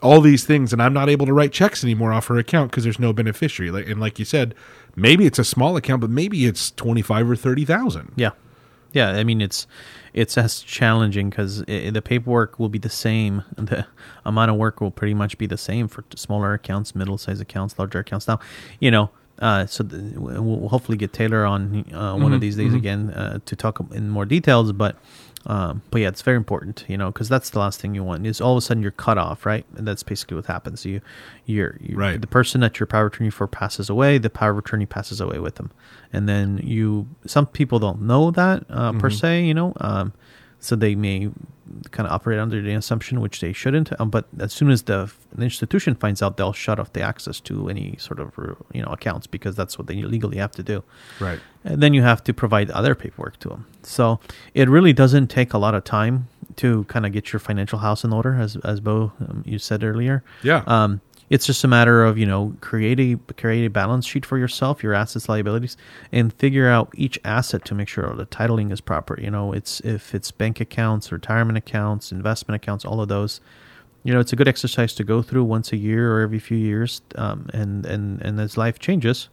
All 0.02 0.20
these 0.20 0.44
things, 0.44 0.72
and 0.72 0.82
I'm 0.82 0.92
not 0.94 1.08
able 1.08 1.26
to 1.26 1.32
write 1.32 1.52
checks 1.52 1.84
anymore 1.84 2.12
off 2.12 2.26
her 2.28 2.38
account 2.38 2.70
because 2.70 2.84
there's 2.84 2.98
no 2.98 3.12
beneficiary. 3.12 3.70
Like 3.70 3.88
and 3.88 4.00
like 4.00 4.18
you 4.18 4.24
said, 4.24 4.54
maybe 4.96 5.26
it's 5.26 5.38
a 5.38 5.44
small 5.44 5.76
account, 5.76 6.00
but 6.00 6.10
maybe 6.10 6.46
it's 6.46 6.70
twenty 6.70 7.02
five 7.02 7.28
or 7.30 7.36
thirty 7.36 7.64
thousand. 7.64 8.12
Yeah, 8.16 8.30
yeah. 8.92 9.10
I 9.10 9.24
mean, 9.24 9.40
it's 9.40 9.66
it's 10.14 10.38
as 10.38 10.60
challenging 10.60 11.28
because 11.30 11.62
the 11.66 12.00
paperwork 12.02 12.58
will 12.58 12.68
be 12.70 12.78
the 12.78 12.88
same. 12.88 13.42
The 13.56 13.86
amount 14.24 14.50
of 14.50 14.56
work 14.56 14.80
will 14.80 14.90
pretty 14.90 15.14
much 15.14 15.36
be 15.36 15.46
the 15.46 15.58
same 15.58 15.88
for 15.88 16.04
smaller 16.16 16.54
accounts, 16.54 16.94
middle-sized 16.94 17.40
accounts, 17.42 17.78
larger 17.78 17.98
accounts. 17.98 18.26
Now, 18.28 18.38
you 18.80 18.90
know, 18.90 19.10
uh, 19.40 19.66
so 19.66 19.82
the, 19.84 20.20
we'll 20.20 20.68
hopefully 20.68 20.98
get 20.98 21.12
Taylor 21.12 21.44
on 21.44 21.84
uh, 21.94 22.16
one 22.16 22.32
of 22.32 22.40
these 22.40 22.56
days 22.56 22.74
again 22.74 23.10
uh, 23.10 23.38
to 23.44 23.54
talk 23.56 23.80
in 23.92 24.10
more 24.10 24.24
details. 24.24 24.72
But 24.72 24.96
um, 25.46 25.82
but 25.90 26.00
yeah, 26.00 26.08
it's 26.08 26.20
very 26.22 26.36
important, 26.36 26.84
you 26.88 26.98
know, 26.98 27.10
because 27.10 27.28
that's 27.28 27.50
the 27.50 27.58
last 27.58 27.80
thing 27.80 27.94
you 27.94 28.02
want 28.04 28.26
is 28.26 28.40
all 28.40 28.52
of 28.52 28.58
a 28.58 28.60
sudden 28.60 28.82
you're 28.82 28.90
cut 28.92 29.16
off, 29.16 29.46
right? 29.46 29.64
And 29.76 29.86
that's 29.86 30.02
basically 30.02 30.34
what 30.36 30.46
happens. 30.46 30.84
You, 30.84 31.00
you're, 31.46 31.76
you 31.80 31.96
Right. 31.96 32.20
the 32.20 32.26
person 32.26 32.60
that 32.60 32.78
your 32.78 32.86
power 32.86 33.06
of 33.06 33.14
attorney 33.14 33.30
for 33.30 33.46
passes 33.46 33.88
away, 33.88 34.18
the 34.18 34.28
power 34.30 34.50
of 34.50 34.58
attorney 34.58 34.84
passes 34.84 35.20
away 35.20 35.38
with 35.38 35.54
them, 35.54 35.70
and 36.12 36.28
then 36.28 36.60
you. 36.62 37.06
Some 37.26 37.46
people 37.46 37.78
don't 37.78 38.02
know 38.02 38.30
that 38.32 38.64
uh, 38.68 38.92
per 38.94 39.10
se, 39.10 39.44
you 39.44 39.54
know, 39.54 39.72
um, 39.80 40.12
so 40.60 40.76
they 40.76 40.94
may 40.94 41.30
kind 41.90 42.06
of 42.06 42.12
operate 42.12 42.38
under 42.38 42.60
the 42.60 42.72
assumption, 42.74 43.20
which 43.20 43.40
they 43.40 43.52
shouldn't. 43.52 43.98
Um, 44.00 44.10
but 44.10 44.26
as 44.38 44.52
soon 44.52 44.70
as 44.70 44.82
the, 44.82 45.10
the 45.34 45.44
institution 45.44 45.94
finds 45.94 46.22
out, 46.22 46.36
they'll 46.36 46.52
shut 46.52 46.78
off 46.78 46.92
the 46.92 47.02
access 47.02 47.40
to 47.40 47.68
any 47.68 47.96
sort 47.98 48.20
of 48.20 48.32
you 48.72 48.82
know 48.82 48.88
accounts 48.88 49.26
because 49.26 49.54
that's 49.54 49.78
what 49.78 49.86
they 49.86 50.02
legally 50.02 50.38
have 50.38 50.52
to 50.52 50.62
do. 50.62 50.82
Right. 51.20 51.40
And 51.64 51.82
then 51.82 51.94
you 51.94 52.02
have 52.02 52.24
to 52.24 52.32
provide 52.32 52.70
other 52.70 52.94
paperwork 52.94 53.38
to 53.40 53.48
them. 53.48 53.66
So 53.82 54.20
it 54.54 54.68
really 54.68 54.92
doesn't 54.92 55.28
take 55.28 55.52
a 55.52 55.58
lot 55.58 55.74
of 55.74 55.84
time 55.84 56.28
to 56.56 56.84
kind 56.84 57.06
of 57.06 57.12
get 57.12 57.32
your 57.32 57.40
financial 57.40 57.78
house 57.78 58.04
in 58.04 58.12
order, 58.12 58.34
as 58.34 58.56
as 58.64 58.80
Bo 58.80 59.12
um, 59.20 59.42
you 59.46 59.58
said 59.58 59.84
earlier. 59.84 60.22
Yeah. 60.42 60.62
Um, 60.66 61.00
it's 61.30 61.46
just 61.46 61.62
a 61.64 61.68
matter 61.68 62.04
of 62.04 62.16
you 62.18 62.26
know 62.26 62.54
create 62.60 62.98
a 63.00 63.18
create 63.34 63.64
a 63.66 63.70
balance 63.70 64.06
sheet 64.06 64.24
for 64.26 64.38
yourself, 64.38 64.82
your 64.82 64.94
assets, 64.94 65.28
liabilities, 65.28 65.76
and 66.12 66.32
figure 66.34 66.68
out 66.68 66.90
each 66.94 67.18
asset 67.24 67.64
to 67.66 67.74
make 67.74 67.88
sure 67.88 68.12
the 68.14 68.26
titling 68.26 68.72
is 68.72 68.80
proper. 68.80 69.18
You 69.20 69.30
know, 69.30 69.52
it's 69.52 69.80
if 69.80 70.14
it's 70.14 70.30
bank 70.30 70.60
accounts, 70.60 71.12
retirement 71.12 71.58
accounts, 71.58 72.12
investment 72.12 72.56
accounts, 72.62 72.84
all 72.84 73.00
of 73.00 73.08
those. 73.08 73.40
You 74.04 74.14
know, 74.14 74.20
it's 74.20 74.32
a 74.32 74.36
good 74.36 74.48
exercise 74.48 74.94
to 74.94 75.04
go 75.04 75.22
through 75.22 75.44
once 75.44 75.72
a 75.72 75.76
year 75.76 76.14
or 76.14 76.20
every 76.20 76.38
few 76.38 76.56
years. 76.56 77.02
Um, 77.16 77.50
and 77.52 77.84
and 77.84 78.22
and 78.22 78.40
as 78.40 78.56
life 78.56 78.78
changes, 78.78 79.28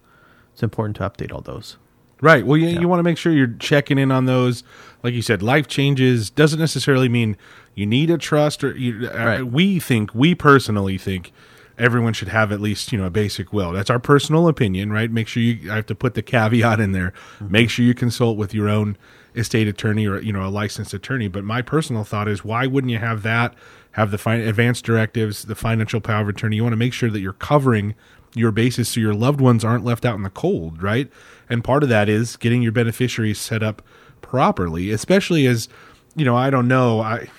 it's 0.53 0.63
important 0.63 0.97
to 0.97 1.03
update 1.09 1.31
all 1.31 1.41
those. 1.41 1.77
Right. 2.21 2.45
Well, 2.45 2.57
you, 2.57 2.67
Yeah. 2.69 2.79
you 2.79 2.87
want 2.87 2.99
to 2.99 3.03
make 3.03 3.17
sure 3.17 3.31
you're 3.31 3.55
checking 3.59 3.97
in 3.97 4.09
on 4.11 4.25
those. 4.25 4.63
Like 5.03 5.13
you 5.13 5.21
said, 5.21 5.43
life 5.43 5.67
changes 5.67 6.29
doesn't 6.29 6.59
necessarily 6.59 7.09
mean 7.09 7.35
you 7.75 7.85
need 7.85 8.09
a 8.09 8.17
trust 8.17 8.63
or 8.63 8.75
you, 8.75 9.07
uh, 9.13 9.17
Right. 9.17 9.43
we 9.45 9.79
think, 9.79 10.15
we 10.15 10.33
personally 10.33 10.97
think 10.97 11.33
everyone 11.77 12.13
should 12.13 12.29
have 12.29 12.51
at 12.51 12.61
least 12.61 12.91
you 12.91 12.97
know 12.97 13.05
a 13.05 13.09
basic 13.09 13.51
will. 13.53 13.71
That's 13.71 13.89
our 13.89 13.99
personal 13.99 14.47
opinion, 14.47 14.91
right? 14.91 15.11
Make 15.11 15.27
sure 15.27 15.43
you. 15.43 15.71
I 15.71 15.75
have 15.75 15.85
to 15.87 15.95
put 15.95 16.13
the 16.13 16.21
caveat 16.21 16.79
in 16.79 16.91
there. 16.91 17.13
Mm-hmm. 17.35 17.51
Make 17.51 17.69
sure 17.69 17.85
you 17.85 17.93
consult 17.93 18.37
with 18.37 18.53
your 18.53 18.69
own 18.69 18.97
estate 19.35 19.67
attorney 19.67 20.07
or 20.07 20.21
you 20.21 20.33
know 20.33 20.45
a 20.45 20.49
licensed 20.49 20.93
attorney. 20.93 21.27
But 21.27 21.43
my 21.43 21.61
personal 21.61 22.03
thought 22.03 22.27
is, 22.27 22.43
why 22.45 22.67
wouldn't 22.67 22.91
you 22.91 22.99
have 22.99 23.23
that? 23.23 23.53
Have 23.91 24.11
the 24.11 24.17
fin- 24.17 24.41
advanced 24.41 24.85
directives, 24.85 25.43
the 25.43 25.55
financial 25.55 26.01
power 26.01 26.23
of 26.23 26.29
attorney. 26.29 26.57
You 26.57 26.63
want 26.63 26.73
to 26.73 26.77
make 26.77 26.93
sure 26.93 27.09
that 27.09 27.19
you're 27.19 27.33
covering 27.33 27.95
your 28.33 28.51
bases 28.51 28.89
so 28.89 28.99
your 28.99 29.13
loved 29.13 29.39
ones 29.39 29.63
aren't 29.63 29.85
left 29.85 30.03
out 30.03 30.15
in 30.15 30.23
the 30.23 30.29
cold, 30.29 30.83
right? 30.83 31.09
And 31.49 31.63
part 31.63 31.83
of 31.83 31.89
that 31.89 32.09
is 32.09 32.35
getting 32.35 32.61
your 32.61 32.73
beneficiaries 32.73 33.39
set 33.39 33.63
up 33.63 33.81
properly, 34.21 34.91
especially 34.91 35.47
as 35.47 35.69
you 36.15 36.25
know. 36.25 36.35
I 36.35 36.49
don't 36.49 36.67
know. 36.67 36.99
I 36.99 37.29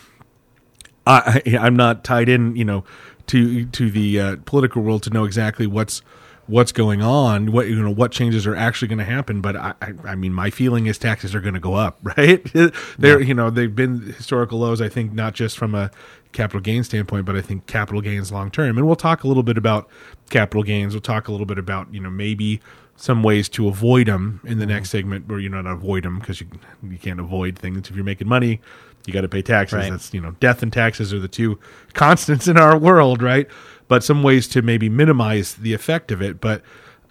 I, 1.07 1.43
I'm 1.61 1.77
not 1.77 2.05
tied 2.05 2.29
in, 2.29 2.57
you 2.57 2.65
know, 2.65 2.85
to 3.29 3.67
to 3.67 3.91
the 3.91 4.21
uh, 4.21 4.37
political 4.45 4.83
world 4.83 5.03
to 5.05 5.11
know 5.11 5.25
exactly 5.25 5.67
what's 5.67 6.03
what's 6.47 6.73
going 6.73 7.03
on, 7.03 7.53
what 7.53 7.67
you 7.69 7.83
know, 7.83 7.91
what 7.91 8.13
changes 8.13 8.47
are 8.47 8.55
actually 8.55 8.89
going 8.89 8.99
to 8.99 9.05
happen. 9.05 9.41
But 9.41 9.57
I, 9.57 9.75
I, 9.83 9.93
I 10.05 10.15
mean, 10.15 10.33
my 10.33 10.51
feeling 10.51 10.87
is 10.87 10.99
taxes 10.99 11.35
are 11.35 11.41
going 11.41 11.55
to 11.55 11.61
go 11.61 11.75
up, 11.75 11.99
right? 12.03 12.45
They're, 12.99 13.21
you 13.21 13.35
know, 13.35 13.51
they've 13.51 13.75
been 13.75 14.01
historical 14.01 14.59
lows. 14.59 14.81
I 14.81 14.89
think 14.89 15.13
not 15.13 15.35
just 15.35 15.59
from 15.59 15.75
a 15.75 15.91
capital 16.37 16.61
gain 16.61 16.85
standpoint, 16.85 17.25
but 17.25 17.35
I 17.35 17.41
think 17.41 17.67
capital 17.67 18.01
gains 18.01 18.31
long 18.31 18.51
term. 18.51 18.77
And 18.77 18.87
we'll 18.87 18.95
talk 18.95 19.25
a 19.25 19.29
little 19.29 19.43
bit 19.43 19.57
about 19.57 19.89
capital 20.31 20.63
gains. 20.63 20.95
We'll 20.95 21.01
talk 21.01 21.29
a 21.29 21.33
little 21.33 21.47
bit 21.47 21.59
about 21.59 21.93
you 21.93 22.01
know 22.01 22.11
maybe 22.11 22.61
some 22.97 23.23
ways 23.23 23.49
to 23.51 23.69
avoid 23.69 24.07
them 24.07 24.41
in 24.45 24.59
the 24.59 24.65
mm-hmm. 24.65 24.75
next 24.75 24.91
segment, 24.91 25.29
where 25.29 25.39
you 25.39 25.49
know, 25.49 25.61
not 25.63 25.73
avoid 25.73 26.05
them 26.05 26.19
because 26.19 26.41
you 26.41 26.47
you 26.89 26.99
can't 26.99 27.19
avoid 27.19 27.59
things 27.59 27.89
if 27.89 27.97
you're 27.97 28.05
making 28.05 28.29
money. 28.29 28.61
You 29.07 29.13
got 29.13 29.23
to 29.23 29.29
pay 29.29 29.43
taxes. 29.43 29.79
Right. 29.79 29.91
That's 29.91 30.13
you 30.13 30.21
know, 30.21 30.33
death 30.41 30.63
and 30.63 30.73
taxes 30.73 31.13
are 31.13 31.19
the 31.19 31.29
two 31.29 31.59
constants 31.95 32.47
in 32.47 32.59
our 32.59 32.77
world, 32.77 33.23
right? 33.23 33.49
But 33.89 34.05
some 34.05 34.23
ways 34.23 34.47
to 34.49 34.63
maybe 34.63 34.89
minimize 34.89 35.55
the 35.55 35.73
effect 35.73 36.13
of 36.13 36.21
it. 36.21 36.41
But 36.41 36.63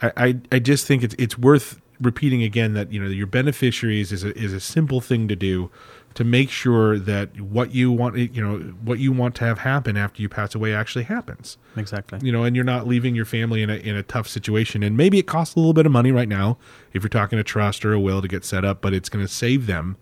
I, 0.01 0.11
I, 0.17 0.35
I 0.51 0.59
just 0.59 0.85
think 0.85 1.03
it's 1.03 1.15
it's 1.17 1.37
worth 1.37 1.81
repeating 1.99 2.43
again 2.43 2.73
that 2.73 2.91
you 2.91 3.01
know 3.01 3.09
your 3.09 3.27
beneficiaries 3.27 4.11
is 4.11 4.23
a, 4.23 4.37
is 4.37 4.53
a 4.53 4.59
simple 4.59 5.01
thing 5.01 5.27
to 5.29 5.35
do 5.35 5.71
to 6.15 6.23
make 6.23 6.49
sure 6.49 6.97
that 6.97 7.39
what 7.41 7.73
you 7.75 7.91
want 7.91 8.17
you 8.17 8.41
know 8.41 8.57
what 8.83 8.99
you 8.99 9.11
want 9.11 9.35
to 9.35 9.43
have 9.45 9.59
happen 9.59 9.95
after 9.97 10.21
you 10.21 10.29
pass 10.29 10.55
away 10.55 10.73
actually 10.73 11.03
happens 11.03 11.57
Exactly. 11.77 12.19
you 12.23 12.31
know, 12.31 12.43
and 12.43 12.55
you're 12.55 12.65
not 12.65 12.87
leaving 12.87 13.15
your 13.15 13.25
family 13.25 13.61
in 13.61 13.69
a 13.69 13.75
in 13.75 13.95
a 13.95 14.03
tough 14.03 14.27
situation. 14.27 14.81
And 14.81 14.95
maybe 14.95 15.19
it 15.19 15.27
costs 15.27 15.55
a 15.55 15.59
little 15.59 15.73
bit 15.73 15.85
of 15.85 15.91
money 15.91 16.11
right 16.11 16.29
now 16.29 16.57
if 16.93 17.03
you're 17.03 17.09
talking 17.09 17.37
a 17.37 17.43
trust 17.43 17.83
or 17.85 17.91
a 17.93 17.99
will 17.99 18.21
to 18.21 18.27
get 18.29 18.45
set 18.45 18.63
up, 18.63 18.81
but 18.81 18.93
it's 18.93 19.09
going 19.09 19.25
to 19.25 19.31
save 19.31 19.67
them. 19.67 19.97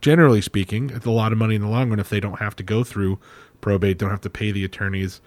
Generally 0.00 0.42
speaking, 0.42 0.90
it's 0.90 1.06
a 1.06 1.10
lot 1.10 1.32
of 1.32 1.38
money 1.38 1.54
in 1.56 1.62
the 1.62 1.68
long 1.68 1.90
run 1.90 1.98
if 1.98 2.08
they 2.08 2.20
don't 2.20 2.38
have 2.38 2.54
to 2.56 2.62
go 2.62 2.84
through 2.84 3.18
probate, 3.60 3.98
don't 3.98 4.10
have 4.10 4.20
to 4.20 4.30
pay 4.30 4.52
the 4.52 4.64
attorneys. 4.64 5.20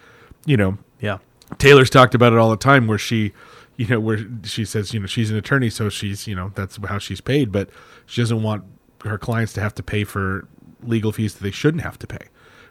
You 0.45 0.57
know, 0.57 0.77
Yeah. 0.99 1.17
Taylor's 1.57 1.89
talked 1.89 2.15
about 2.15 2.31
it 2.31 2.39
all 2.39 2.49
the 2.51 2.55
time 2.55 2.87
where 2.87 2.97
she, 2.97 3.33
you 3.75 3.85
know, 3.87 3.99
where 3.99 4.19
she 4.43 4.63
says, 4.63 4.93
you 4.93 5.01
know, 5.01 5.05
she's 5.07 5.29
an 5.29 5.35
attorney, 5.35 5.69
so 5.69 5.89
she's, 5.89 6.25
you 6.27 6.35
know, 6.35 6.51
that's 6.55 6.77
how 6.85 6.97
she's 6.99 7.19
paid, 7.19 7.51
but 7.51 7.69
she 8.05 8.21
doesn't 8.21 8.41
want 8.41 8.63
her 9.03 9.17
clients 9.17 9.53
to 9.53 9.61
have 9.61 9.75
to 9.75 9.83
pay 9.83 10.03
for 10.03 10.47
legal 10.83 11.11
fees 11.11 11.35
that 11.35 11.43
they 11.43 11.51
shouldn't 11.51 11.83
have 11.83 11.99
to 11.99 12.07
pay. 12.07 12.27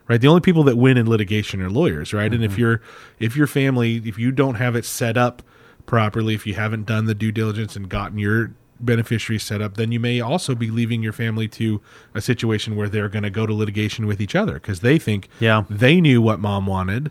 Right? 0.08 0.20
The 0.20 0.26
only 0.28 0.40
people 0.40 0.64
that 0.64 0.76
win 0.76 0.96
in 0.96 1.08
litigation 1.08 1.62
are 1.62 1.70
lawyers, 1.70 2.12
right? 2.12 2.32
And 2.32 2.42
if 2.42 2.52
mm-hmm. 2.52 2.60
you're 2.60 2.82
if 3.20 3.36
your 3.36 3.46
family, 3.46 4.02
if 4.04 4.18
you 4.18 4.32
don't 4.32 4.56
have 4.56 4.74
it 4.74 4.84
set 4.84 5.16
up 5.16 5.42
properly, 5.86 6.34
if 6.34 6.46
you 6.46 6.54
haven't 6.54 6.86
done 6.86 7.04
the 7.04 7.14
due 7.14 7.30
diligence 7.30 7.76
and 7.76 7.88
gotten 7.88 8.18
your 8.18 8.52
beneficiary 8.80 9.38
set 9.38 9.60
up, 9.60 9.76
then 9.76 9.92
you 9.92 10.00
may 10.00 10.20
also 10.20 10.54
be 10.54 10.70
leaving 10.70 11.02
your 11.02 11.12
family 11.12 11.46
to 11.46 11.80
a 12.14 12.20
situation 12.20 12.74
where 12.76 12.88
they're 12.88 13.08
going 13.08 13.22
to 13.22 13.30
go 13.30 13.46
to 13.46 13.52
litigation 13.52 14.06
with 14.06 14.20
each 14.20 14.34
other 14.34 14.54
because 14.54 14.80
they 14.80 14.98
think 14.98 15.28
Yeah. 15.38 15.64
they 15.68 16.00
knew 16.00 16.20
what 16.20 16.40
mom 16.40 16.66
wanted 16.66 17.10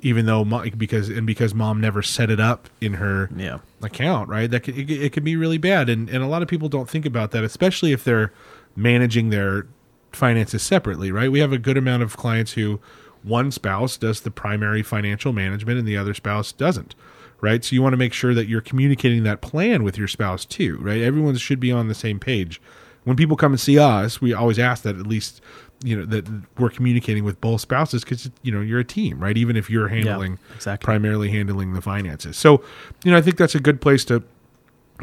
even 0.00 0.26
though 0.26 0.44
mo- 0.44 0.64
because 0.76 1.08
and 1.08 1.26
because 1.26 1.54
mom 1.54 1.80
never 1.80 2.02
set 2.02 2.30
it 2.30 2.38
up 2.38 2.68
in 2.80 2.94
her 2.94 3.30
Yeah. 3.34 3.58
account 3.82 4.28
right 4.28 4.50
that 4.50 4.60
could, 4.60 4.76
it, 4.76 4.90
it 4.90 5.12
could 5.12 5.24
be 5.24 5.34
really 5.34 5.56
bad 5.56 5.88
and 5.88 6.10
and 6.10 6.22
a 6.22 6.26
lot 6.26 6.42
of 6.42 6.48
people 6.48 6.68
don't 6.68 6.90
think 6.90 7.06
about 7.06 7.30
that 7.30 7.42
especially 7.42 7.92
if 7.92 8.04
they're 8.04 8.32
managing 8.76 9.30
their 9.30 9.66
finances 10.12 10.62
separately 10.62 11.10
right? 11.10 11.30
We 11.30 11.40
have 11.40 11.52
a 11.52 11.58
good 11.58 11.76
amount 11.76 12.02
of 12.02 12.16
clients 12.16 12.52
who 12.52 12.80
one 13.22 13.50
spouse 13.50 13.96
does 13.96 14.20
the 14.20 14.30
primary 14.30 14.82
financial 14.82 15.32
management 15.32 15.78
and 15.78 15.88
the 15.88 15.96
other 15.96 16.14
spouse 16.14 16.52
doesn't 16.52 16.94
right? 17.40 17.64
So 17.64 17.74
you 17.74 17.82
want 17.82 17.92
to 17.92 17.98
make 17.98 18.12
sure 18.12 18.32
that 18.32 18.48
you're 18.48 18.62
communicating 18.62 19.22
that 19.24 19.42
plan 19.42 19.82
with 19.82 19.98
your 19.98 20.08
spouse 20.08 20.44
too 20.44 20.78
right? 20.78 21.02
Everyone 21.02 21.36
should 21.36 21.60
be 21.60 21.72
on 21.72 21.88
the 21.88 21.94
same 21.94 22.18
page. 22.18 22.60
When 23.04 23.16
people 23.16 23.36
come 23.36 23.52
and 23.52 23.60
see 23.60 23.78
us 23.78 24.20
we 24.20 24.32
always 24.32 24.58
ask 24.58 24.82
that 24.84 24.96
at 24.96 25.06
least 25.06 25.40
you 25.82 25.96
know 25.96 26.06
that 26.06 26.26
we're 26.58 26.70
communicating 26.70 27.24
with 27.24 27.40
both 27.40 27.60
spouses 27.60 28.04
because 28.04 28.30
you 28.42 28.52
know 28.52 28.60
you're 28.60 28.80
a 28.80 28.84
team 28.84 29.18
right? 29.18 29.36
Even 29.36 29.56
if 29.56 29.68
you're 29.68 29.88
handling 29.88 30.38
exactly. 30.54 30.84
primarily 30.84 31.30
handling 31.30 31.74
the 31.74 31.82
finances. 31.82 32.36
So 32.36 32.62
you 33.04 33.10
know 33.10 33.18
i 33.18 33.20
think 33.20 33.36
that's 33.36 33.54
a 33.54 33.60
good 33.60 33.80
place 33.80 34.04
to 34.06 34.22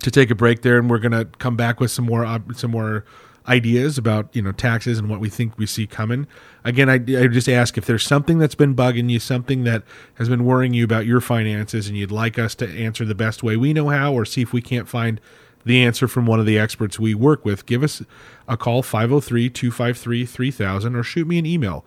to 0.01 0.09
take 0.09 0.31
a 0.31 0.35
break 0.35 0.61
there 0.61 0.77
and 0.77 0.89
we're 0.89 0.99
going 0.99 1.11
to 1.11 1.25
come 1.37 1.55
back 1.55 1.79
with 1.79 1.91
some 1.91 2.05
more 2.05 2.25
uh, 2.25 2.39
some 2.55 2.71
more 2.71 3.05
ideas 3.47 3.97
about 3.97 4.33
you 4.35 4.41
know 4.41 4.51
taxes 4.51 4.99
and 4.99 5.09
what 5.09 5.19
we 5.19 5.29
think 5.29 5.57
we 5.57 5.65
see 5.65 5.87
coming 5.87 6.27
again 6.63 6.89
I, 6.89 6.95
I 6.95 7.27
just 7.27 7.49
ask 7.49 7.77
if 7.77 7.85
there's 7.85 8.05
something 8.05 8.37
that's 8.37 8.55
been 8.55 8.75
bugging 8.75 9.09
you 9.09 9.19
something 9.19 9.63
that 9.63 9.83
has 10.15 10.29
been 10.29 10.45
worrying 10.45 10.73
you 10.73 10.83
about 10.83 11.07
your 11.07 11.21
finances 11.21 11.87
and 11.87 11.97
you'd 11.97 12.11
like 12.11 12.37
us 12.37 12.53
to 12.55 12.69
answer 12.69 13.03
the 13.03 13.15
best 13.15 13.41
way 13.41 13.57
we 13.57 13.73
know 13.73 13.89
how 13.89 14.13
or 14.13 14.25
see 14.25 14.41
if 14.41 14.53
we 14.53 14.61
can't 14.61 14.87
find 14.87 15.19
the 15.63 15.83
answer 15.83 16.07
from 16.07 16.25
one 16.25 16.39
of 16.39 16.45
the 16.45 16.59
experts 16.59 16.99
we 16.99 17.15
work 17.15 17.43
with 17.43 17.65
give 17.65 17.81
us 17.81 18.03
a 18.47 18.57
call 18.57 18.83
503-253-3000 18.83 20.95
or 20.95 21.03
shoot 21.03 21.27
me 21.27 21.39
an 21.39 21.47
email 21.47 21.83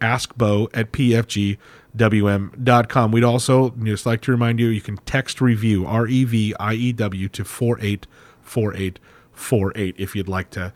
askbo 0.00 0.68
at 0.74 0.92
pfgwm.com. 0.92 1.58
We'd 3.12 3.24
also 3.24 3.70
just 3.70 4.04
like 4.06 4.20
to 4.22 4.30
remind 4.30 4.60
you 4.60 4.68
you 4.68 4.80
can 4.80 4.96
text 4.98 5.40
review, 5.40 5.84
R 5.86 6.06
E 6.06 6.22
V 6.24 6.54
I 6.58 6.74
E 6.74 6.92
W, 6.92 7.28
to 7.28 7.44
484848 7.44 9.94
if 9.98 10.16
you'd 10.16 10.28
like 10.28 10.50
to 10.50 10.72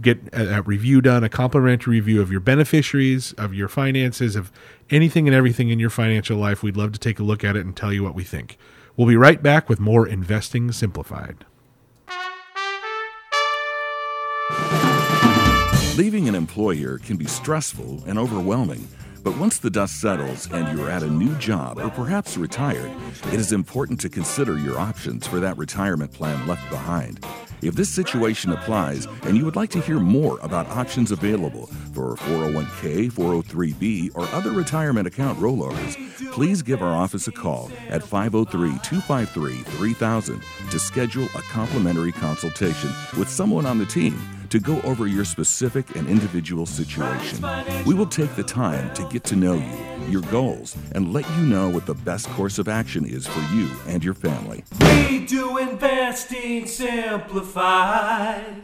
get 0.00 0.18
a, 0.32 0.58
a 0.58 0.62
review 0.62 1.00
done, 1.00 1.24
a 1.24 1.28
complimentary 1.28 1.96
review 1.96 2.20
of 2.20 2.30
your 2.30 2.40
beneficiaries, 2.40 3.32
of 3.34 3.54
your 3.54 3.68
finances, 3.68 4.36
of 4.36 4.52
anything 4.90 5.26
and 5.28 5.34
everything 5.34 5.68
in 5.68 5.78
your 5.78 5.90
financial 5.90 6.38
life. 6.38 6.62
We'd 6.62 6.76
love 6.76 6.92
to 6.92 6.98
take 6.98 7.18
a 7.18 7.22
look 7.22 7.44
at 7.44 7.56
it 7.56 7.64
and 7.64 7.76
tell 7.76 7.92
you 7.92 8.02
what 8.02 8.14
we 8.14 8.24
think. 8.24 8.58
We'll 8.96 9.08
be 9.08 9.16
right 9.16 9.42
back 9.42 9.68
with 9.68 9.80
more 9.80 10.06
Investing 10.06 10.72
Simplified. 10.72 11.44
Leaving 15.96 16.28
an 16.28 16.34
employer 16.34 16.98
can 16.98 17.16
be 17.16 17.26
stressful 17.26 18.04
and 18.06 18.18
overwhelming, 18.18 18.86
but 19.22 19.36
once 19.38 19.58
the 19.58 19.70
dust 19.70 20.00
settles 20.00 20.50
and 20.52 20.76
you're 20.76 20.90
at 20.90 21.02
a 21.02 21.10
new 21.10 21.34
job 21.36 21.78
or 21.78 21.90
perhaps 21.90 22.36
retired, 22.36 22.90
it 23.26 23.34
is 23.34 23.52
important 23.52 24.00
to 24.00 24.08
consider 24.08 24.58
your 24.58 24.78
options 24.78 25.26
for 25.26 25.40
that 25.40 25.56
retirement 25.58 26.12
plan 26.12 26.46
left 26.46 26.68
behind. 26.70 27.24
If 27.60 27.74
this 27.74 27.88
situation 27.88 28.52
applies 28.52 29.06
and 29.24 29.36
you 29.36 29.44
would 29.44 29.56
like 29.56 29.70
to 29.70 29.80
hear 29.80 29.98
more 29.98 30.38
about 30.40 30.68
options 30.68 31.10
available 31.10 31.66
for 31.92 32.14
401k, 32.16 33.10
403b, 33.10 34.12
or 34.14 34.24
other 34.34 34.52
retirement 34.52 35.08
account 35.08 35.38
rollovers, 35.40 35.96
please 36.32 36.62
give 36.62 36.82
our 36.82 36.94
office 36.94 37.26
a 37.26 37.32
call 37.32 37.70
at 37.88 38.02
503 38.02 38.78
253 38.82 39.62
3000 39.62 40.42
to 40.70 40.78
schedule 40.78 41.28
a 41.34 41.42
complimentary 41.42 42.12
consultation 42.12 42.90
with 43.18 43.28
someone 43.28 43.66
on 43.66 43.78
the 43.78 43.86
team 43.86 44.16
to 44.50 44.58
go 44.58 44.80
over 44.82 45.06
your 45.06 45.24
specific 45.24 45.96
and 45.96 46.08
individual 46.08 46.66
situation. 46.66 47.44
We 47.84 47.94
will 47.94 48.06
take 48.06 48.34
the 48.34 48.42
time 48.42 48.92
to 48.94 49.04
get 49.08 49.24
to 49.24 49.36
know 49.36 49.54
you, 49.54 50.10
your 50.10 50.22
goals, 50.30 50.76
and 50.92 51.12
let 51.12 51.28
you 51.36 51.44
know 51.44 51.68
what 51.68 51.86
the 51.86 51.94
best 51.94 52.28
course 52.30 52.58
of 52.58 52.68
action 52.68 53.04
is 53.04 53.26
for 53.26 53.40
you 53.54 53.70
and 53.86 54.04
your 54.04 54.14
family. 54.14 54.64
We 54.80 55.26
do 55.26 55.58
investing 55.58 56.66
simplified. 56.66 58.62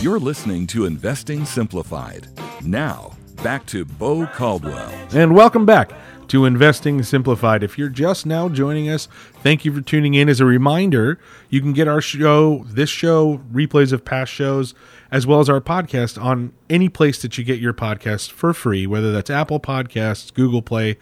You're 0.00 0.18
listening 0.18 0.66
to 0.68 0.84
Investing 0.86 1.44
Simplified. 1.44 2.26
Now, 2.64 3.12
back 3.44 3.66
to 3.66 3.84
Bo 3.84 4.26
Caldwell. 4.26 4.92
And 5.14 5.34
welcome 5.34 5.64
back 5.64 5.92
to 6.28 6.44
Investing 6.44 7.02
Simplified. 7.02 7.62
If 7.62 7.78
you're 7.78 7.88
just 7.88 8.26
now 8.26 8.48
joining 8.48 8.88
us, 8.88 9.08
thank 9.42 9.64
you 9.64 9.72
for 9.74 9.80
tuning 9.80 10.14
in. 10.14 10.28
As 10.28 10.40
a 10.40 10.44
reminder, 10.44 11.18
you 11.50 11.60
can 11.60 11.72
get 11.72 11.88
our 11.88 12.00
show, 12.00 12.64
this 12.68 12.90
show, 12.90 13.40
replays 13.52 13.92
of 13.92 14.04
past 14.04 14.32
shows, 14.32 14.74
as 15.10 15.26
well 15.26 15.40
as 15.40 15.48
our 15.48 15.60
podcast 15.60 16.22
on 16.22 16.52
any 16.70 16.88
place 16.88 17.20
that 17.22 17.36
you 17.36 17.44
get 17.44 17.60
your 17.60 17.74
podcast 17.74 18.30
for 18.30 18.54
free, 18.54 18.86
whether 18.86 19.12
that's 19.12 19.30
Apple 19.30 19.60
Podcasts, 19.60 20.32
Google 20.32 20.62
Play, 20.62 20.96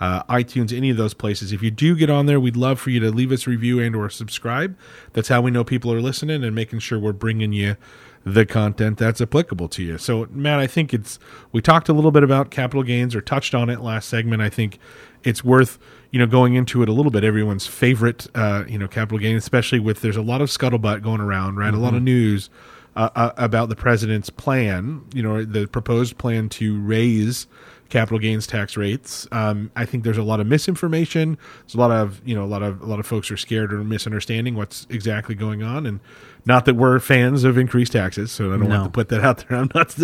uh, 0.00 0.22
iTunes, 0.24 0.76
any 0.76 0.90
of 0.90 0.96
those 0.96 1.14
places. 1.14 1.52
If 1.52 1.62
you 1.62 1.70
do 1.70 1.94
get 1.94 2.10
on 2.10 2.26
there, 2.26 2.40
we'd 2.40 2.56
love 2.56 2.80
for 2.80 2.90
you 2.90 3.00
to 3.00 3.10
leave 3.10 3.32
us 3.32 3.46
a 3.46 3.50
review 3.50 3.80
and 3.80 3.94
or 3.94 4.10
subscribe. 4.10 4.76
That's 5.12 5.28
how 5.28 5.40
we 5.40 5.50
know 5.50 5.64
people 5.64 5.92
are 5.92 6.00
listening 6.00 6.44
and 6.44 6.54
making 6.54 6.80
sure 6.80 6.98
we're 6.98 7.12
bringing 7.12 7.52
you 7.52 7.76
the 8.24 8.46
content 8.46 8.98
that's 8.98 9.20
applicable 9.20 9.68
to 9.68 9.82
you. 9.82 9.98
So, 9.98 10.26
Matt, 10.30 10.58
I 10.58 10.66
think 10.66 10.94
it's 10.94 11.18
we 11.52 11.60
talked 11.60 11.88
a 11.88 11.92
little 11.92 12.10
bit 12.10 12.22
about 12.22 12.50
capital 12.50 12.82
gains 12.82 13.14
or 13.14 13.20
touched 13.20 13.54
on 13.54 13.68
it 13.68 13.80
last 13.80 14.08
segment. 14.08 14.42
I 14.42 14.48
think 14.48 14.78
it's 15.22 15.44
worth 15.44 15.78
you 16.10 16.18
know 16.18 16.26
going 16.26 16.54
into 16.54 16.82
it 16.82 16.88
a 16.88 16.92
little 16.92 17.12
bit. 17.12 17.22
Everyone's 17.22 17.66
favorite 17.66 18.26
uh, 18.34 18.64
you 18.66 18.78
know 18.78 18.88
capital 18.88 19.18
gain, 19.18 19.36
especially 19.36 19.78
with 19.78 20.00
there's 20.00 20.16
a 20.16 20.22
lot 20.22 20.40
of 20.40 20.48
scuttlebutt 20.48 21.02
going 21.02 21.20
around, 21.20 21.56
right? 21.56 21.74
A 21.74 21.78
lot 21.78 21.94
of 21.94 22.02
news 22.02 22.48
uh, 22.96 23.10
uh, 23.14 23.32
about 23.36 23.68
the 23.68 23.76
president's 23.76 24.30
plan, 24.30 25.04
you 25.12 25.22
know, 25.22 25.44
the 25.44 25.66
proposed 25.66 26.16
plan 26.16 26.48
to 26.48 26.80
raise 26.80 27.46
capital 27.88 28.18
gains 28.18 28.46
tax 28.46 28.76
rates. 28.76 29.26
Um, 29.32 29.70
I 29.76 29.84
think 29.84 30.04
there's 30.04 30.18
a 30.18 30.22
lot 30.22 30.40
of 30.40 30.46
misinformation. 30.46 31.36
There's 31.60 31.74
a 31.74 31.78
lot 31.78 31.90
of 31.90 32.20
you 32.24 32.34
know 32.34 32.44
a 32.44 32.46
lot 32.46 32.62
of 32.62 32.80
a 32.80 32.86
lot 32.86 33.00
of 33.00 33.06
folks 33.06 33.30
are 33.30 33.36
scared 33.36 33.72
or 33.72 33.84
misunderstanding 33.84 34.54
what's 34.54 34.86
exactly 34.90 35.34
going 35.34 35.62
on, 35.62 35.86
and 35.86 36.00
not 36.46 36.64
that 36.66 36.74
we're 36.76 36.98
fans 36.98 37.42
of 37.44 37.56
increased 37.56 37.92
taxes. 37.92 38.30
So 38.30 38.48
I 38.52 38.58
don't 38.58 38.68
No. 38.68 38.80
want 38.80 38.84
to 38.84 38.90
put 38.90 39.08
that 39.08 39.22
out 39.22 39.44
there. 39.48 39.58
I'm 39.60 39.70
not 39.74 39.94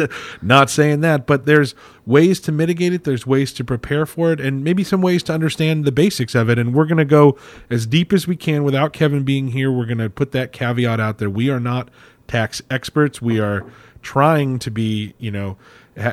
not 0.42 0.70
saying 0.70 1.00
that, 1.02 1.26
but 1.26 1.47
there's 1.47 1.75
ways 2.06 2.40
to 2.40 2.52
mitigate 2.52 2.92
it. 2.92 3.04
There's 3.04 3.26
ways 3.26 3.52
to 3.54 3.64
prepare 3.64 4.06
for 4.06 4.32
it, 4.32 4.40
and 4.40 4.64
maybe 4.64 4.82
some 4.82 5.02
ways 5.02 5.23
to 5.25 5.32
understand 5.32 5.85
the 5.85 5.92
basics 5.92 6.35
of 6.35 6.49
it. 6.49 6.59
And 6.59 6.75
we're 6.75 6.87
going 6.87 6.99
to 6.99 7.04
go 7.04 7.37
as 7.70 7.87
deep 7.87 8.12
as 8.12 8.26
we 8.26 8.37
can 8.37 8.64
without 8.64 8.92
Kevin 8.92 9.23
being 9.23 9.49
here. 9.49 9.70
We're 9.70 9.87
going 9.87 9.99
to 9.99 10.11
put 10.11 10.32
that 10.32 10.52
caveat 10.52 10.99
out 11.00 11.18
there. 11.18 11.30
We 11.30 11.50
are 11.50 11.61
not 11.61 11.90
tax 12.26 12.62
experts. 12.70 13.20
We 13.20 13.38
are 13.40 13.64
trying 14.02 14.59
to 14.61 14.70
be, 14.70 15.12
you 15.18 15.30
know, 15.30 15.56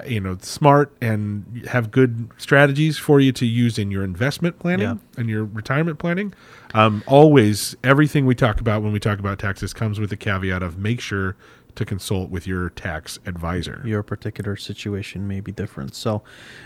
you 0.08 0.20
know, 0.20 0.38
smart 0.42 0.96
and 1.02 1.66
have 1.70 1.92
good 1.92 2.30
strategies 2.38 2.98
for 2.98 3.20
you 3.20 3.32
to 3.34 3.46
use 3.46 3.78
in 3.78 3.92
your 3.92 4.04
investment 4.04 4.60
planning 4.60 4.84
Yeah. 4.88 4.96
and 5.18 5.30
your 5.30 5.46
retirement 5.46 6.00
planning. 6.00 6.34
Um, 6.74 7.04
always, 7.08 7.76
everything 7.84 8.26
we 8.26 8.36
talk 8.36 8.60
about 8.60 8.82
when 8.84 8.92
we 8.92 9.00
talk 9.00 9.20
about 9.20 9.40
taxes 9.40 9.74
comes 9.74 10.00
with 10.00 10.10
the 10.10 10.18
caveat 10.18 10.62
of 10.64 10.78
make 10.78 11.00
sure 11.00 11.36
to 11.76 11.86
consult 11.86 12.32
with 12.32 12.48
your 12.48 12.70
tax 12.72 13.20
advisor. 13.28 13.82
your 13.86 14.02
particular 14.02 14.56
situation 14.56 15.28
may 15.28 15.40
be 15.40 15.52
different. 15.52 15.94
So, 15.94 16.24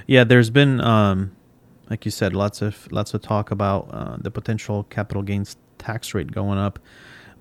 yeah, 0.08 0.24
there's 0.24 0.50
been, 0.50 0.80
um, 0.80 1.32
like 1.90 2.06
you 2.06 2.12
said, 2.12 2.34
lots 2.34 2.62
of 2.62 2.90
lots 2.94 3.14
of 3.14 3.22
talk 3.22 3.52
about 3.52 3.90
uh, 3.92 4.16
the 4.22 4.32
potential 4.32 4.84
capital 4.86 5.22
gains 5.22 5.58
tax 5.78 6.14
rate 6.14 6.32
going 6.32 6.58
up. 6.58 6.80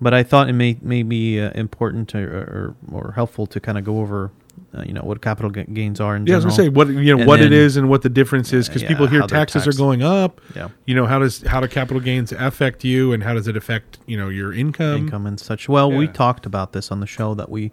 But 0.01 0.13
I 0.13 0.23
thought 0.23 0.49
it 0.49 0.53
may 0.53 0.77
may 0.81 1.03
be 1.03 1.39
uh, 1.39 1.51
important 1.51 2.09
to, 2.09 2.17
or, 2.19 2.75
or 2.91 3.13
helpful 3.15 3.47
to 3.47 3.59
kind 3.61 3.77
of 3.77 3.85
go 3.85 3.99
over, 3.99 4.31
uh, 4.73 4.83
you 4.85 4.93
know, 4.93 5.01
what 5.01 5.21
capital 5.21 5.51
gains 5.51 5.99
are 5.99 6.15
in 6.15 6.25
Yeah, 6.25 6.35
I 6.35 6.37
was 6.37 6.45
gonna 6.45 6.55
say 6.55 6.69
what 6.69 6.87
you 6.87 7.13
know 7.15 7.19
And 7.19 7.27
what 7.27 7.39
it 7.41 7.49
then- 7.49 7.53
is 7.53 7.77
and 7.77 7.89
what 7.89 8.01
the 8.03 8.09
difference 8.09 8.53
is 8.53 8.67
because 8.67 8.81
Yeah, 8.83 8.87
people 8.89 9.07
hear 9.07 9.21
taxes 9.23 9.67
are 9.67 9.73
going 9.73 10.01
up. 10.01 10.39
Yeah. 10.55 10.69
You 10.85 10.95
know 10.95 11.05
how 11.05 11.19
does 11.19 11.41
how 11.43 11.59
do 11.59 11.67
capital 11.67 11.99
gains 12.01 12.31
affect 12.31 12.83
you 12.83 13.11
and 13.13 13.23
how 13.23 13.33
does 13.33 13.47
it 13.47 13.57
affect 13.57 13.99
you 14.05 14.17
know 14.17 14.29
your 14.29 14.53
income? 14.53 14.95
income 15.05 15.25
and 15.25 15.39
such. 15.39 15.67
Well, 15.67 15.91
we 15.91 16.07
talked 16.07 16.45
about 16.45 16.71
this 16.73 16.91
on 16.91 16.99
the 17.01 17.07
show 17.07 17.33
that 17.35 17.49
we 17.49 17.71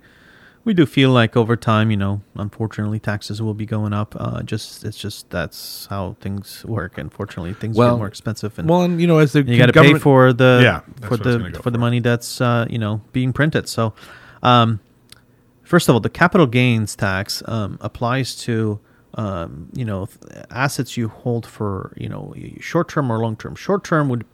we 0.64 0.74
do 0.74 0.84
feel 0.84 1.10
like 1.10 1.34
over 1.34 1.56
time, 1.56 1.90
you 1.90 1.96
know, 1.96 2.20
unfortunately, 2.36 2.98
taxes 2.98 3.40
will 3.40 3.54
be 3.54 3.64
going 3.64 3.94
up. 3.94 4.14
Uh, 4.18 4.42
just 4.42 4.84
it's 4.84 4.98
just 4.98 5.30
that's 5.30 5.86
how 5.88 6.16
things 6.20 6.62
work. 6.66 6.98
Unfortunately, 6.98 7.54
things 7.54 7.74
Well- 7.76 7.94
get 7.94 7.98
more 7.98 8.06
expensive, 8.08 8.58
and 8.58 8.68
Well, 8.68 8.82
and 8.82 9.00
you 9.00 9.06
know 9.06 9.18
as 9.18 9.32
the 9.32 9.42
you 9.44 9.56
got 9.56 9.66
to 9.66 9.72
pay 9.72 9.76
government- 9.80 10.02
for 10.02 10.32
the 10.34 10.60
Yeah, 10.62 10.80
for 10.80 10.82
what 10.82 11.04
I 11.04 11.08
was 11.10 11.20
the 11.20 11.38
gonna 11.38 11.62
for, 11.62 11.70
the 11.70 11.78
money 11.78 12.00
that's 12.00 12.40
uh, 12.40 12.66
you 12.68 12.78
know 12.78 13.00
being 13.12 13.32
printed. 13.32 13.66
So, 13.68 13.94
um, 14.42 14.80
first 15.68 15.88
of 15.88 15.94
all, 15.94 16.00
the 16.00 16.10
capital 16.10 16.46
gains 16.46 16.96
tax 16.96 17.42
um, 17.46 17.78
applies 17.80 18.34
to 18.36 18.80
um, 19.14 19.68
you 19.74 19.84
know 19.84 20.08
assets 20.50 20.96
you 20.96 21.08
hold 21.08 21.46
for 21.46 21.92
you 21.96 22.08
know 22.08 22.34
short 22.60 22.88
term 22.88 23.12
or 23.12 23.18
long 23.18 23.36
term. 23.36 23.54
Short 23.54 23.84
term 23.84 24.08
would 24.08 24.24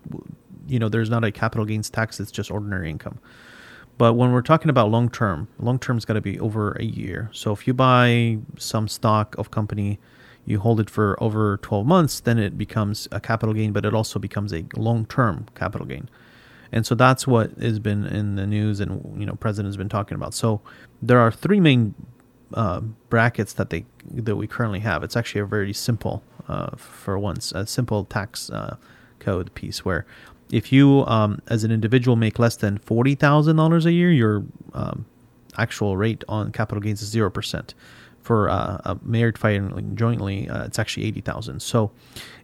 you 0.66 0.78
know 0.78 0.88
there's 0.88 1.10
not 1.10 1.24
a 1.24 1.32
capital 1.32 1.66
gains 1.66 1.90
tax; 1.90 2.20
it's 2.20 2.30
just 2.30 2.50
ordinary 2.50 2.88
income. 2.88 3.18
But 3.96 4.14
when 4.14 4.32
we're 4.32 4.42
talking 4.42 4.70
about 4.70 4.90
long 4.90 5.08
term, 5.10 5.48
long 5.58 5.78
term's 5.78 6.04
got 6.04 6.14
to 6.14 6.20
be 6.20 6.38
over 6.40 6.72
a 6.72 6.84
year. 6.84 7.30
So 7.32 7.52
if 7.52 7.66
you 7.66 7.74
buy 7.74 8.38
some 8.58 8.88
stock 8.88 9.36
of 9.38 9.50
company, 9.50 9.98
you 10.44 10.58
hold 10.60 10.80
it 10.80 10.90
for 10.90 11.20
over 11.22 11.58
12 11.58 11.86
months, 11.86 12.20
then 12.20 12.38
it 12.38 12.58
becomes 12.58 13.06
a 13.12 13.20
capital 13.20 13.54
gain, 13.54 13.72
but 13.72 13.84
it 13.84 13.94
also 13.94 14.18
becomes 14.18 14.52
a 14.52 14.64
long 14.76 15.06
term 15.06 15.46
capital 15.54 15.86
gain. 15.86 16.08
And 16.74 16.84
so 16.84 16.96
that's 16.96 17.24
what 17.24 17.52
has 17.52 17.78
been 17.78 18.04
in 18.04 18.34
the 18.34 18.48
news 18.48 18.80
and 18.80 19.00
you 19.18 19.24
know 19.24 19.34
president's 19.36 19.76
been 19.76 19.88
talking 19.88 20.16
about. 20.16 20.34
So 20.34 20.60
there 21.00 21.20
are 21.20 21.30
three 21.30 21.60
main 21.60 21.94
uh, 22.52 22.80
brackets 23.08 23.52
that 23.54 23.70
they 23.70 23.84
that 24.10 24.34
we 24.34 24.48
currently 24.48 24.80
have. 24.80 25.04
It's 25.04 25.16
actually 25.16 25.42
a 25.42 25.46
very 25.46 25.72
simple 25.72 26.24
uh, 26.48 26.76
for 26.76 27.16
once 27.16 27.52
a 27.52 27.64
simple 27.64 28.04
tax 28.04 28.50
uh, 28.50 28.76
code 29.20 29.54
piece 29.54 29.84
where 29.84 30.04
if 30.50 30.72
you 30.72 31.04
um, 31.06 31.40
as 31.46 31.62
an 31.62 31.70
individual 31.70 32.16
make 32.16 32.40
less 32.40 32.56
than 32.56 32.78
forty 32.78 33.14
thousand 33.14 33.54
dollars 33.54 33.86
a 33.86 33.92
year, 33.92 34.10
your 34.10 34.44
um, 34.72 35.06
actual 35.56 35.96
rate 35.96 36.24
on 36.28 36.50
capital 36.50 36.82
gains 36.82 37.00
is 37.02 37.08
zero 37.08 37.30
percent. 37.30 37.74
For 38.24 38.48
uh, 38.48 38.80
a 38.84 38.98
married 39.02 39.38
filing 39.38 39.94
jointly, 39.94 40.48
uh, 40.48 40.64
it's 40.64 40.80
actually 40.80 41.06
eighty 41.06 41.20
thousand. 41.20 41.60
So, 41.62 41.92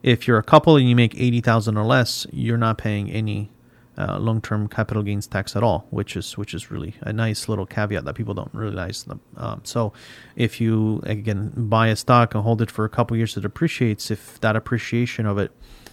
if 0.04 0.28
you're 0.28 0.38
a 0.38 0.44
couple 0.44 0.76
and 0.76 0.88
you 0.88 0.94
make 0.94 1.18
eighty 1.18 1.40
thousand 1.40 1.76
or 1.76 1.84
less, 1.84 2.28
you're 2.30 2.58
not 2.58 2.78
paying 2.78 3.10
any 3.10 3.50
uh, 3.98 4.18
long-term 4.18 4.68
capital 4.68 5.02
gains 5.02 5.26
tax 5.26 5.56
at 5.56 5.62
all, 5.62 5.86
which 5.90 6.16
is 6.16 6.38
which 6.38 6.54
is 6.54 6.70
really 6.70 6.94
a 7.02 7.12
nice 7.12 7.48
little 7.48 7.66
caveat 7.66 8.04
that 8.04 8.14
people 8.14 8.34
don't 8.34 8.52
realize. 8.54 9.04
Um, 9.36 9.60
so, 9.64 9.92
if 10.36 10.60
you 10.60 11.00
again 11.04 11.52
buy 11.56 11.88
a 11.88 11.96
stock 11.96 12.34
and 12.34 12.42
hold 12.42 12.62
it 12.62 12.70
for 12.70 12.84
a 12.84 12.88
couple 12.88 13.16
years, 13.16 13.36
it 13.36 13.44
appreciates. 13.44 14.10
If 14.10 14.40
that 14.40 14.56
appreciation 14.56 15.26
of 15.26 15.38
it 15.38 15.52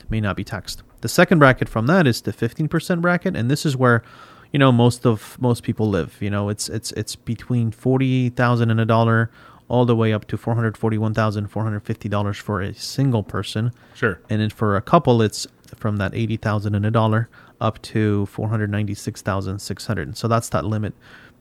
may 0.10 0.22
not 0.22 0.36
be 0.36 0.44
taxed. 0.44 0.84
The 1.02 1.10
second 1.10 1.40
bracket 1.40 1.70
from 1.70 1.88
that 1.88 2.08
is 2.08 2.22
the 2.22 2.34
fifteen 2.34 2.68
percent 2.68 3.02
bracket, 3.02 3.36
and 3.36 3.52
this 3.52 3.66
is 3.66 3.76
where 3.76 4.04
you 4.52 4.60
know 4.60 4.72
most 4.72 5.06
of 5.06 5.38
most 5.40 5.64
people 5.64 5.90
live. 5.90 6.18
You 6.22 6.30
know, 6.30 6.50
it's 6.50 6.70
it's 6.70 6.92
it's 6.94 7.16
between 7.16 7.72
forty 7.72 8.30
thousand 8.30 8.72
and 8.72 8.80
a 8.80 8.86
dollar 8.86 9.30
all 9.70 9.86
the 9.86 9.96
way 9.96 10.14
up 10.14 10.26
to 10.28 10.38
four 10.38 10.56
hundred 10.56 10.78
forty-one 10.78 11.14
thousand 11.14 11.48
four 11.48 11.64
hundred 11.64 11.82
fifty 11.82 12.10
dollars 12.10 12.38
for 12.38 12.62
a 12.62 12.74
single 12.74 13.24
person. 13.24 13.72
Sure. 13.94 14.20
And 14.30 14.42
then 14.42 14.50
for 14.50 14.76
a 14.76 14.82
couple, 14.82 15.22
it's 15.22 15.46
from 15.76 15.98
that 15.98 16.14
eighty 16.16 16.38
thousand 16.38 16.76
and 16.76 16.86
a 16.86 16.92
dollar 16.92 17.30
up 17.60 17.82
to 17.82 18.26
four 18.28 18.50
hundred 18.50 18.70
ninety-six 18.70 19.22
thousand 19.22 19.60
six 19.60 19.88
hundred. 19.88 20.18
So 20.18 20.28
that's 20.28 20.50
that 20.50 20.66
limit, 20.66 20.94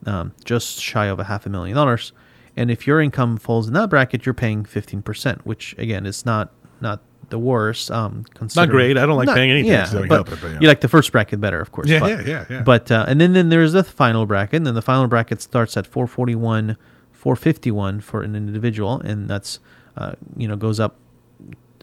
um, 0.05 0.33
just 0.43 0.81
shy 0.81 1.05
of 1.05 1.19
a 1.19 1.25
half 1.25 1.45
a 1.45 1.49
million 1.49 1.75
dollars. 1.75 2.13
And 2.55 2.71
if 2.71 2.87
your 2.87 2.99
income 2.99 3.37
falls 3.37 3.67
in 3.67 3.73
that 3.73 3.89
bracket, 3.89 4.25
you're 4.25 4.33
paying 4.33 4.65
fifteen 4.65 5.01
percent, 5.01 5.45
which 5.45 5.75
again 5.77 6.05
is 6.05 6.25
not 6.25 6.51
not 6.81 7.01
the 7.29 7.39
worst. 7.39 7.91
Um, 7.91 8.25
considering- 8.33 8.69
great. 8.69 8.97
I 8.97 9.05
don't 9.05 9.17
like 9.17 9.27
paying 9.27 9.51
any 9.51 9.67
yeah, 9.67 9.79
taxes. 9.79 9.95
I 9.95 9.99
like 9.99 10.09
but 10.09 10.19
it, 10.29 10.39
but 10.41 10.51
yeah. 10.51 10.59
you 10.61 10.67
like 10.67 10.81
the 10.81 10.87
first 10.87 11.11
bracket 11.11 11.39
better, 11.41 11.59
of 11.59 11.71
course. 11.71 11.87
Yeah, 11.87 11.99
but, 11.99 12.09
yeah, 12.09 12.21
yeah, 12.25 12.45
yeah. 12.49 12.61
But 12.63 12.91
uh, 12.91 13.05
and 13.07 13.19
then 13.21 13.33
then 13.33 13.49
there's 13.49 13.73
the 13.73 13.83
final 13.83 14.25
bracket, 14.25 14.57
and 14.57 14.67
then 14.67 14.75
the 14.75 14.81
final 14.81 15.07
bracket 15.07 15.41
starts 15.41 15.77
at 15.77 15.85
four 15.85 16.07
forty-one, 16.07 16.77
four 17.11 17.35
fifty-one 17.35 18.01
for 18.01 18.23
an 18.23 18.35
individual, 18.35 18.99
and 19.01 19.29
that's 19.29 19.59
uh, 19.95 20.13
you 20.35 20.47
know 20.47 20.55
goes 20.55 20.79
up. 20.79 20.95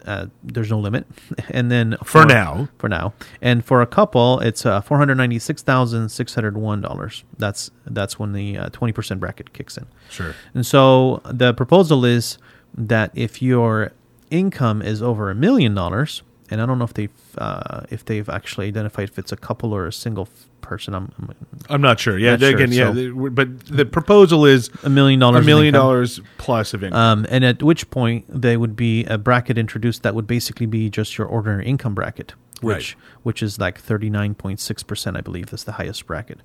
Uh, 0.07 0.27
there's 0.43 0.71
no 0.71 0.79
limit, 0.79 1.07
and 1.51 1.71
then 1.71 1.97
For 2.05 2.27
now. 2.27 2.69
for 2.79 2.88
now, 2.88 3.14
and 3.40 3.64
for 3.64 3.81
a 3.83 3.87
couple, 3.87 4.38
it's 4.40 4.67
uh, 4.67 4.81
four 4.83 4.99
hundred 4.99 5.14
ninety-six 5.17 5.62
thousand 5.62 6.11
six 6.11 6.35
hundred 6.35 6.57
one 6.59 6.81
dollars. 6.83 7.25
That's 7.38 7.71
that's 7.87 8.19
when 8.19 8.33
the 8.33 8.59
uh, 8.59 8.69
twenty 8.71 8.93
percent 8.93 9.21
bracket 9.21 9.53
kicks 9.55 9.77
in. 9.79 9.87
Sure. 10.11 10.35
And 10.53 10.67
so 10.67 11.23
the 11.25 11.55
proposal 11.55 12.05
is 12.05 12.37
that 12.77 13.12
if 13.14 13.40
your 13.40 13.93
income 14.31 14.83
is 14.83 15.01
over 15.03 15.31
a 15.31 15.35
million 15.35 15.75
dollars, 15.75 16.23
and 16.51 16.61
I 16.61 16.67
don't 16.67 16.79
know 16.79 16.85
if 16.85 16.95
they've 16.95 17.11
uh, 17.39 17.83
if 17.91 18.05
they've 18.05 18.29
actually 18.29 18.69
identified 18.69 19.09
if 19.11 19.19
it's 19.19 19.33
a 19.33 19.37
couple 19.37 19.73
or 19.73 19.87
a 19.87 19.93
single 19.93 20.29
f- 20.31 20.47
person. 20.61 20.95
I'm, 20.95 21.13
I'm 21.19 21.35
I'm 21.71 21.81
not 21.81 21.99
sure. 22.01 22.19
Yeah, 22.19 22.33
Not 22.33 22.41
sure, 22.41 22.49
again, 22.51 22.73
yeah, 22.73 22.89
so- 22.89 22.93
the- 22.95 23.31
but 23.31 23.67
the 23.67 23.85
proposal 23.87 24.45
is 24.47 24.71
a 24.83 24.89
million 24.91 25.21
dollars. 25.21 25.41
in 25.41 25.47
million 25.47 25.75
dollars 25.75 26.21
plus 26.39 26.75
of 26.75 26.85
income. 26.85 26.99
Um, 26.99 27.27
and 27.31 27.45
at 27.45 27.63
which 27.63 27.89
point 27.91 28.25
there 28.29 28.59
would 28.59 28.77
be 28.77 29.05
a 29.05 29.19
bracket 29.19 29.59
introduced 29.59 30.03
that 30.03 30.15
would 30.15 30.27
basically 30.27 30.67
be 30.67 30.91
just 30.91 31.17
your 31.19 31.27
ordinary 31.27 31.67
income 31.67 31.95
bracket, 31.95 32.35
which 32.61 32.97
which 33.23 33.43
is 33.43 33.59
like 33.59 33.79
thirty 33.79 34.11
nine 34.11 34.35
point 34.35 34.61
six 34.61 34.83
percent, 34.83 35.17
I 35.17 35.21
believe, 35.23 35.47
that's 35.47 35.65
the 35.65 35.73
highest 35.73 36.07
bracket. 36.07 36.41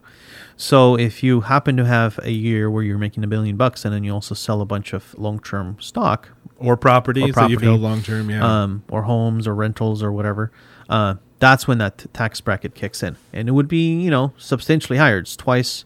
So 0.57 0.95
if 0.97 1.23
you 1.23 1.41
happen 1.41 1.77
to 1.77 1.85
have 1.85 2.19
a 2.23 2.31
year 2.31 2.69
where 2.69 2.83
you're 2.83 2.97
making 2.97 3.23
a 3.23 3.27
billion 3.27 3.55
bucks 3.55 3.85
and 3.85 3.93
then 3.93 4.03
you 4.03 4.13
also 4.13 4.35
sell 4.35 4.59
a 4.61 4.65
bunch 4.65 4.91
of 4.93 5.13
long 5.17 5.39
term 5.39 5.77
stock, 5.79 6.29
or 6.59 6.77
properties 6.77 7.35
that 7.35 7.49
you've 7.49 7.61
held 7.61 7.81
long 7.81 8.01
term. 8.01 8.29
Yeah. 8.29 8.63
um, 8.63 8.83
or 8.89 9.03
homes 9.03 9.47
or 9.47 9.55
rentals 9.55 10.03
or 10.03 10.11
whatever, 10.11 10.51
uh, 10.89 11.15
that's 11.39 11.67
when 11.67 11.77
that 11.79 11.97
t- 11.99 12.09
tax 12.13 12.41
bracket 12.41 12.75
kicks 12.75 13.01
in, 13.01 13.15
and 13.33 13.47
it 13.47 13.53
would 13.53 13.67
be 13.67 13.99
you 13.99 14.11
know 14.11 14.33
substantially 14.37 14.97
higher. 14.97 15.19
It's 15.19 15.35
twice, 15.35 15.85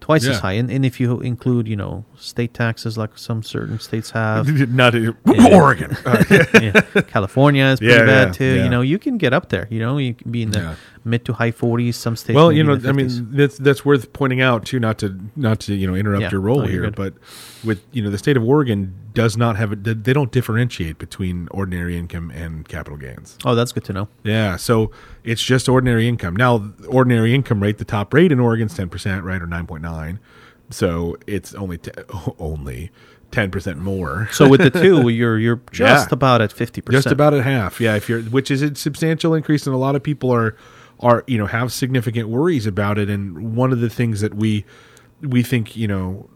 twice 0.00 0.26
as 0.26 0.38
high, 0.40 0.52
and, 0.52 0.70
and 0.70 0.84
if 0.84 1.00
you 1.00 1.20
include 1.20 1.68
you 1.68 1.76
know 1.76 2.04
state 2.24 2.54
taxes 2.54 2.96
like 2.98 3.16
some 3.18 3.42
certain 3.42 3.78
states 3.78 4.10
have, 4.12 4.48
not 4.70 4.94
Yeah. 4.94 5.10
Oregon. 5.52 5.96
Uh, 6.04 6.24
yeah, 6.60 6.80
California 7.02 7.64
is 7.66 7.78
pretty 7.80 7.94
Yeah, 7.94 8.04
bad 8.04 8.34
too. 8.34 8.54
You 8.62 8.68
know, 8.68 8.80
you 8.80 8.98
can 8.98 9.18
get 9.18 9.32
up 9.32 9.48
there. 9.50 9.66
You 9.70 9.78
know, 9.78 9.98
you 9.98 10.14
can 10.14 10.30
be 10.30 10.42
in 10.42 10.50
the 10.50 10.76
mid 11.04 11.24
to 11.26 11.32
high 11.34 11.50
forties. 11.52 11.96
Some 11.96 12.16
states. 12.16 12.34
well, 12.34 12.50
you 12.50 12.64
know, 12.64 12.78
I 12.86 12.92
mean, 12.92 13.28
that's 13.32 13.58
that's 13.58 13.84
worth 13.84 14.12
pointing 14.12 14.40
out 14.40 14.64
too. 14.66 14.80
Not 14.80 14.98
to 14.98 15.18
not 15.36 15.60
to 15.60 15.74
you 15.74 15.86
know 15.86 15.94
interrupt 15.94 16.32
your 16.32 16.40
role 16.40 16.60
No, 16.62 16.66
here, 16.66 16.82
good. 16.82 16.96
but 16.96 17.14
with 17.64 17.82
you 17.92 18.02
know 18.02 18.10
the 18.10 18.18
state 18.18 18.36
of 18.36 18.42
Oregon 18.44 18.94
does 19.12 19.36
not 19.36 19.56
have 19.56 19.72
it. 19.72 19.84
They 19.84 20.12
don't 20.12 20.32
differentiate 20.32 20.98
between 20.98 21.46
ordinary 21.52 21.96
income 21.96 22.30
and 22.32 22.66
capital 22.68 22.98
gains. 22.98 23.38
oh, 23.44 23.54
that's 23.54 23.70
good 23.72 23.84
to 23.84 23.92
know. 23.92 24.08
Yeah, 24.24 24.56
so 24.56 24.90
it's 25.22 25.42
just 25.42 25.68
ordinary 25.68 26.08
income. 26.08 26.34
Now, 26.34 26.72
ordinary 26.88 27.34
income 27.34 27.62
rate, 27.62 27.78
the 27.78 27.84
top 27.84 28.12
rate 28.12 28.32
in 28.32 28.40
Oregon 28.40 28.66
is 28.66 28.74
ten 28.74 28.88
percent, 28.88 29.22
right, 29.24 29.40
or 29.40 29.46
nine 29.46 29.66
point 29.66 29.82
nine. 29.82 30.18
So 30.70 31.16
it's 31.26 31.54
only 31.54 31.78
te- 31.78 31.92
only 32.38 32.90
ten 33.30 33.50
percent 33.50 33.78
more. 33.78 34.28
So 34.32 34.48
with 34.48 34.60
the 34.60 34.70
two, 34.70 35.08
you're 35.08 35.38
you're 35.38 35.60
just 35.72 36.08
Yeah. 36.10 36.14
about 36.14 36.40
at 36.40 36.52
fifty 36.52 36.80
percent. 36.80 37.04
just 37.04 37.12
about 37.12 37.34
at 37.34 37.44
half. 37.44 37.80
Yeah, 37.80 37.96
if 37.96 38.08
you're, 38.08 38.22
which 38.22 38.50
is 38.50 38.62
a 38.62 38.74
substantial 38.74 39.34
increase, 39.34 39.66
and 39.66 39.74
a 39.74 39.78
lot 39.78 39.94
of 39.96 40.02
people 40.02 40.30
are 40.32 40.56
are 41.00 41.24
you 41.26 41.36
know 41.38 41.46
have 41.46 41.72
significant 41.72 42.28
worries 42.28 42.66
about 42.66 42.98
it. 42.98 43.10
And 43.10 43.54
one 43.56 43.72
of 43.72 43.80
the 43.80 43.90
things 43.90 44.20
that 44.20 44.34
we 44.34 44.64
we 45.20 45.42
think 45.42 45.76
you 45.76 45.86
know 45.88 46.28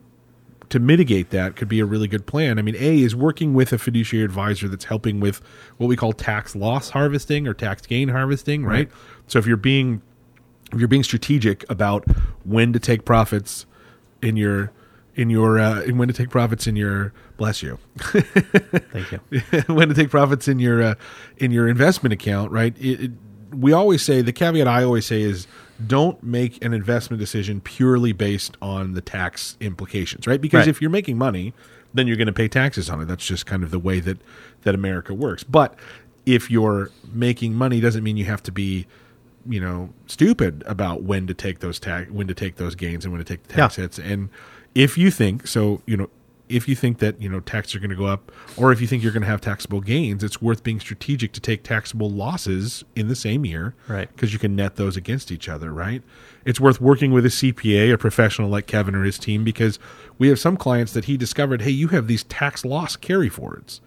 to 0.68 0.78
mitigate 0.78 1.30
that 1.30 1.56
could 1.56 1.68
be 1.68 1.80
a 1.80 1.86
really 1.86 2.06
good 2.08 2.26
plan. 2.26 2.58
I 2.58 2.62
mean, 2.62 2.76
A 2.78 3.00
is 3.00 3.16
working 3.16 3.54
with 3.54 3.72
a 3.72 3.78
fiduciary 3.78 4.22
advisor 4.22 4.68
that's 4.68 4.84
helping 4.84 5.18
with 5.18 5.38
what 5.78 5.86
we 5.86 5.96
call 5.96 6.12
tax 6.12 6.54
loss 6.54 6.90
harvesting 6.90 7.48
or 7.48 7.54
tax 7.54 7.86
gain 7.86 8.10
harvesting, 8.10 8.64
right? 8.66 8.72
Right. 8.74 8.90
So 9.28 9.38
if 9.38 9.46
you're 9.46 9.56
being 9.56 10.02
if 10.70 10.78
you're 10.78 10.88
being 10.88 11.02
strategic 11.04 11.64
about 11.70 12.04
when 12.44 12.74
to 12.74 12.78
take 12.78 13.06
profits 13.06 13.64
in 14.22 14.36
your 14.36 14.70
in 15.14 15.30
your 15.30 15.58
uh, 15.58 15.82
in 15.82 15.98
when 15.98 16.08
to 16.08 16.14
take 16.14 16.30
profits 16.30 16.66
in 16.66 16.76
your 16.76 17.12
bless 17.36 17.62
you 17.62 17.78
Thank 17.98 19.12
you. 19.12 19.18
when 19.74 19.88
to 19.88 19.94
take 19.94 20.10
profits 20.10 20.48
in 20.48 20.58
your 20.58 20.82
uh, 20.82 20.94
in 21.38 21.50
your 21.50 21.68
investment 21.68 22.12
account, 22.12 22.50
right? 22.52 22.76
It, 22.78 23.00
it, 23.04 23.10
we 23.52 23.72
always 23.72 24.02
say 24.02 24.20
the 24.22 24.32
caveat 24.32 24.68
I 24.68 24.82
always 24.84 25.06
say 25.06 25.22
is 25.22 25.46
don't 25.86 26.22
make 26.22 26.62
an 26.64 26.74
investment 26.74 27.20
decision 27.20 27.60
purely 27.60 28.12
based 28.12 28.56
on 28.60 28.92
the 28.92 29.00
tax 29.00 29.56
implications, 29.60 30.26
right? 30.26 30.40
Because 30.40 30.60
Right. 30.60 30.68
if 30.68 30.80
you're 30.82 30.90
making 30.90 31.16
money, 31.16 31.54
then 31.94 32.06
you're 32.06 32.16
going 32.16 32.26
to 32.26 32.32
pay 32.32 32.48
taxes 32.48 32.90
on 32.90 33.00
it. 33.00 33.06
That's 33.06 33.24
just 33.24 33.46
kind 33.46 33.62
of 33.62 33.70
the 33.70 33.78
way 33.78 34.00
that 34.00 34.18
that 34.62 34.74
America 34.74 35.14
works. 35.14 35.44
But 35.44 35.74
if 36.26 36.50
you're 36.50 36.90
making 37.12 37.54
money, 37.54 37.80
doesn't 37.80 38.04
mean 38.04 38.16
you 38.16 38.26
have 38.26 38.42
to 38.44 38.52
be 38.52 38.86
you 39.48 39.60
know 39.60 39.90
stupid 40.06 40.62
about 40.66 41.02
when 41.02 41.26
to 41.26 41.34
take 41.34 41.60
those 41.60 41.78
tax 41.80 42.10
when 42.10 42.26
to 42.28 42.34
take 42.34 42.56
those 42.56 42.74
gains 42.74 43.04
and 43.04 43.12
when 43.12 43.18
to 43.18 43.24
take 43.24 43.42
the 43.44 43.52
tax 43.54 43.76
Yeah. 43.78 43.82
hits 43.84 43.98
and 43.98 44.28
if 44.74 44.98
you 44.98 45.10
think 45.10 45.46
so 45.46 45.82
you 45.86 45.96
know 45.96 46.10
if 46.48 46.66
you 46.66 46.74
think 46.74 46.98
that 46.98 47.20
you 47.20 47.28
know 47.28 47.40
taxes 47.40 47.74
are 47.74 47.78
going 47.78 47.90
to 47.90 47.96
go 47.96 48.06
up 48.06 48.32
or 48.56 48.72
if 48.72 48.80
you 48.80 48.86
think 48.86 49.02
you're 49.02 49.12
going 49.12 49.22
to 49.22 49.28
have 49.28 49.40
taxable 49.40 49.80
gains 49.80 50.24
it's 50.24 50.40
worth 50.40 50.62
being 50.62 50.80
strategic 50.80 51.32
to 51.32 51.40
take 51.40 51.62
taxable 51.62 52.10
losses 52.10 52.84
in 52.96 53.08
the 53.08 53.16
same 53.16 53.44
year 53.44 53.74
Right. 53.86 54.08
because 54.14 54.32
you 54.32 54.38
can 54.38 54.56
net 54.56 54.76
those 54.76 54.96
against 54.96 55.30
each 55.30 55.48
other 55.48 55.72
right 55.72 56.02
it's 56.44 56.58
worth 56.60 56.80
working 56.80 57.10
with 57.12 57.24
a 57.26 57.30
cpa 57.30 57.92
a 57.92 57.98
professional 57.98 58.48
like 58.48 58.66
kevin 58.66 58.94
or 58.94 59.04
his 59.04 59.18
team 59.18 59.44
because 59.44 59.78
we 60.18 60.28
have 60.28 60.38
some 60.38 60.56
clients 60.56 60.92
that 60.94 61.04
he 61.06 61.16
discovered 61.16 61.62
hey 61.62 61.70
you 61.70 61.88
have 61.88 62.06
these 62.06 62.24
tax 62.24 62.64
loss 62.64 62.96
carry 62.96 63.28
forwards 63.28 63.80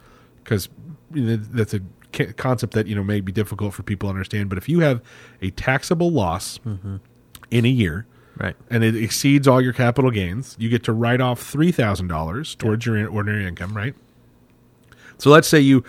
because 0.43 0.69
that's 1.11 1.73
a 1.73 1.81
concept 2.37 2.73
that 2.73 2.87
you 2.87 2.95
know 2.95 3.03
may 3.03 3.21
be 3.21 3.31
difficult 3.31 3.73
for 3.73 3.83
people 3.83 4.07
to 4.07 4.11
understand. 4.13 4.49
But 4.49 4.57
if 4.57 4.67
you 4.69 4.79
have 4.81 5.01
a 5.41 5.49
taxable 5.51 6.11
loss 6.11 6.59
mm-hmm. 6.59 6.97
in 7.49 7.65
a 7.65 7.69
year, 7.69 8.05
Right. 8.37 8.55
and 8.69 8.83
it 8.83 8.95
exceeds 8.95 9.47
all 9.47 9.61
your 9.61 9.73
capital 9.73 10.09
gains, 10.09 10.55
you 10.57 10.69
get 10.69 10.83
to 10.85 10.93
write 10.93 11.21
off 11.21 11.41
three 11.41 11.71
thousand 11.71 12.07
dollars 12.07 12.55
towards 12.55 12.85
your 12.85 13.07
ordinary 13.07 13.45
income, 13.45 13.75
right? 13.75 13.93
So 15.17 15.29
let's 15.29 15.47
say 15.47 15.59
you 15.59 15.83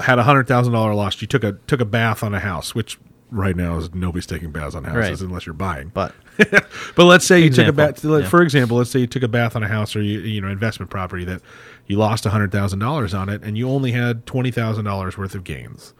had 0.00 0.18
a 0.18 0.22
hundred 0.22 0.46
thousand 0.46 0.72
dollar 0.74 0.94
loss. 0.94 1.20
You 1.20 1.26
took 1.26 1.42
a 1.44 1.52
took 1.66 1.80
a 1.80 1.84
bath 1.84 2.22
on 2.22 2.34
a 2.34 2.40
house, 2.40 2.74
which 2.74 2.98
right 3.30 3.56
now 3.56 3.76
is 3.78 3.92
nobody's 3.94 4.26
taking 4.26 4.50
baths 4.52 4.74
on 4.74 4.84
houses 4.84 5.20
Right. 5.20 5.28
unless 5.28 5.46
you're 5.46 5.54
buying. 5.54 5.88
But 5.92 6.14
But 6.94 7.04
let's 7.04 7.24
say 7.26 7.40
you 7.40 7.50
took 7.50 7.66
a 7.66 7.68
Example, 7.68 8.10
bath. 8.12 8.22
yeah. 8.24 8.28
For 8.28 8.42
example, 8.42 8.76
let's 8.76 8.90
say 8.90 9.00
you 9.00 9.06
took 9.06 9.22
a 9.22 9.28
bath 9.28 9.54
on 9.56 9.62
a 9.62 9.68
house 9.68 9.94
or 9.96 10.02
you 10.02 10.20
you 10.20 10.40
know 10.40 10.48
investment 10.48 10.90
property 10.90 11.24
that 11.24 11.40
you 11.86 11.96
lost 11.96 12.24
hundred 12.24 12.52
thousand 12.52 12.78
dollars 12.80 13.14
on 13.14 13.28
it, 13.28 13.42
and 13.42 13.56
you 13.58 13.68
only 13.68 13.92
had 13.92 14.26
twenty 14.26 14.50
thousand 14.50 14.84
dollars 14.84 15.16
worth 15.18 15.34
of 15.34 15.44
gains 15.44 15.94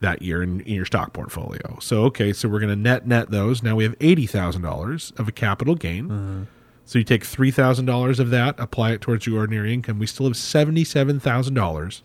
that 0.00 0.22
year 0.22 0.42
in, 0.42 0.60
in 0.62 0.74
your 0.74 0.86
stock 0.86 1.12
portfolio. 1.12 1.78
So 1.80 2.04
okay, 2.04 2.32
so 2.32 2.48
we're 2.48 2.60
going 2.60 2.70
to 2.70 2.76
net 2.76 3.06
net 3.06 3.30
those. 3.30 3.62
Now 3.62 3.76
we 3.76 3.84
have 3.84 3.94
eighty 4.00 4.26
thousand 4.26 4.62
dollars 4.62 5.12
of 5.18 5.28
a 5.28 5.32
capital 5.32 5.74
gain. 5.74 6.04
Mm-hmm. 6.08 6.42
So 6.86 6.98
you 6.98 7.04
take 7.04 7.24
three 7.24 7.50
thousand 7.50 7.84
dollars 7.86 8.18
of 8.18 8.30
that, 8.30 8.58
apply 8.58 8.92
it 8.92 9.00
towards 9.00 9.26
your 9.26 9.38
ordinary 9.38 9.72
income. 9.72 9.98
We 9.98 10.06
still 10.06 10.26
have 10.26 10.36
seventy 10.36 10.84
seven 10.84 11.20
thousand 11.20 11.54
dollars 11.54 12.02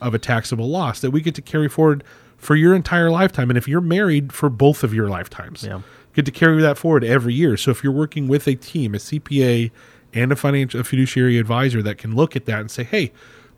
of 0.00 0.14
a 0.14 0.18
taxable 0.18 0.68
loss 0.68 1.00
that 1.00 1.10
we 1.10 1.20
get 1.20 1.34
to 1.36 1.42
carry 1.42 1.68
forward 1.68 2.02
for 2.36 2.56
your 2.56 2.74
entire 2.74 3.10
lifetime. 3.10 3.50
And 3.50 3.56
if 3.58 3.68
you're 3.68 3.80
married 3.82 4.32
for 4.32 4.48
both 4.48 4.82
of 4.82 4.92
your 4.94 5.08
lifetimes, 5.08 5.62
Yeah. 5.62 5.80
Get 6.14 6.24
to 6.26 6.32
carry 6.32 6.60
that 6.62 6.78
forward 6.78 7.04
every 7.04 7.34
year. 7.34 7.56
So 7.56 7.70
if 7.70 7.82
you're 7.84 7.92
working 7.92 8.28
with 8.28 8.46
a 8.46 8.54
team, 8.54 8.94
a 8.94 8.98
CPA, 8.98 9.70
and 10.12 10.32
a 10.32 10.36
financial 10.36 10.80
a 10.80 10.84
fiduciary 10.84 11.38
advisor 11.38 11.82
that 11.82 11.98
can 11.98 12.14
look 12.16 12.34
at 12.34 12.46
that 12.46 12.60
and 12.60 12.70
say, 12.70 12.82
"Hey, 12.82 13.12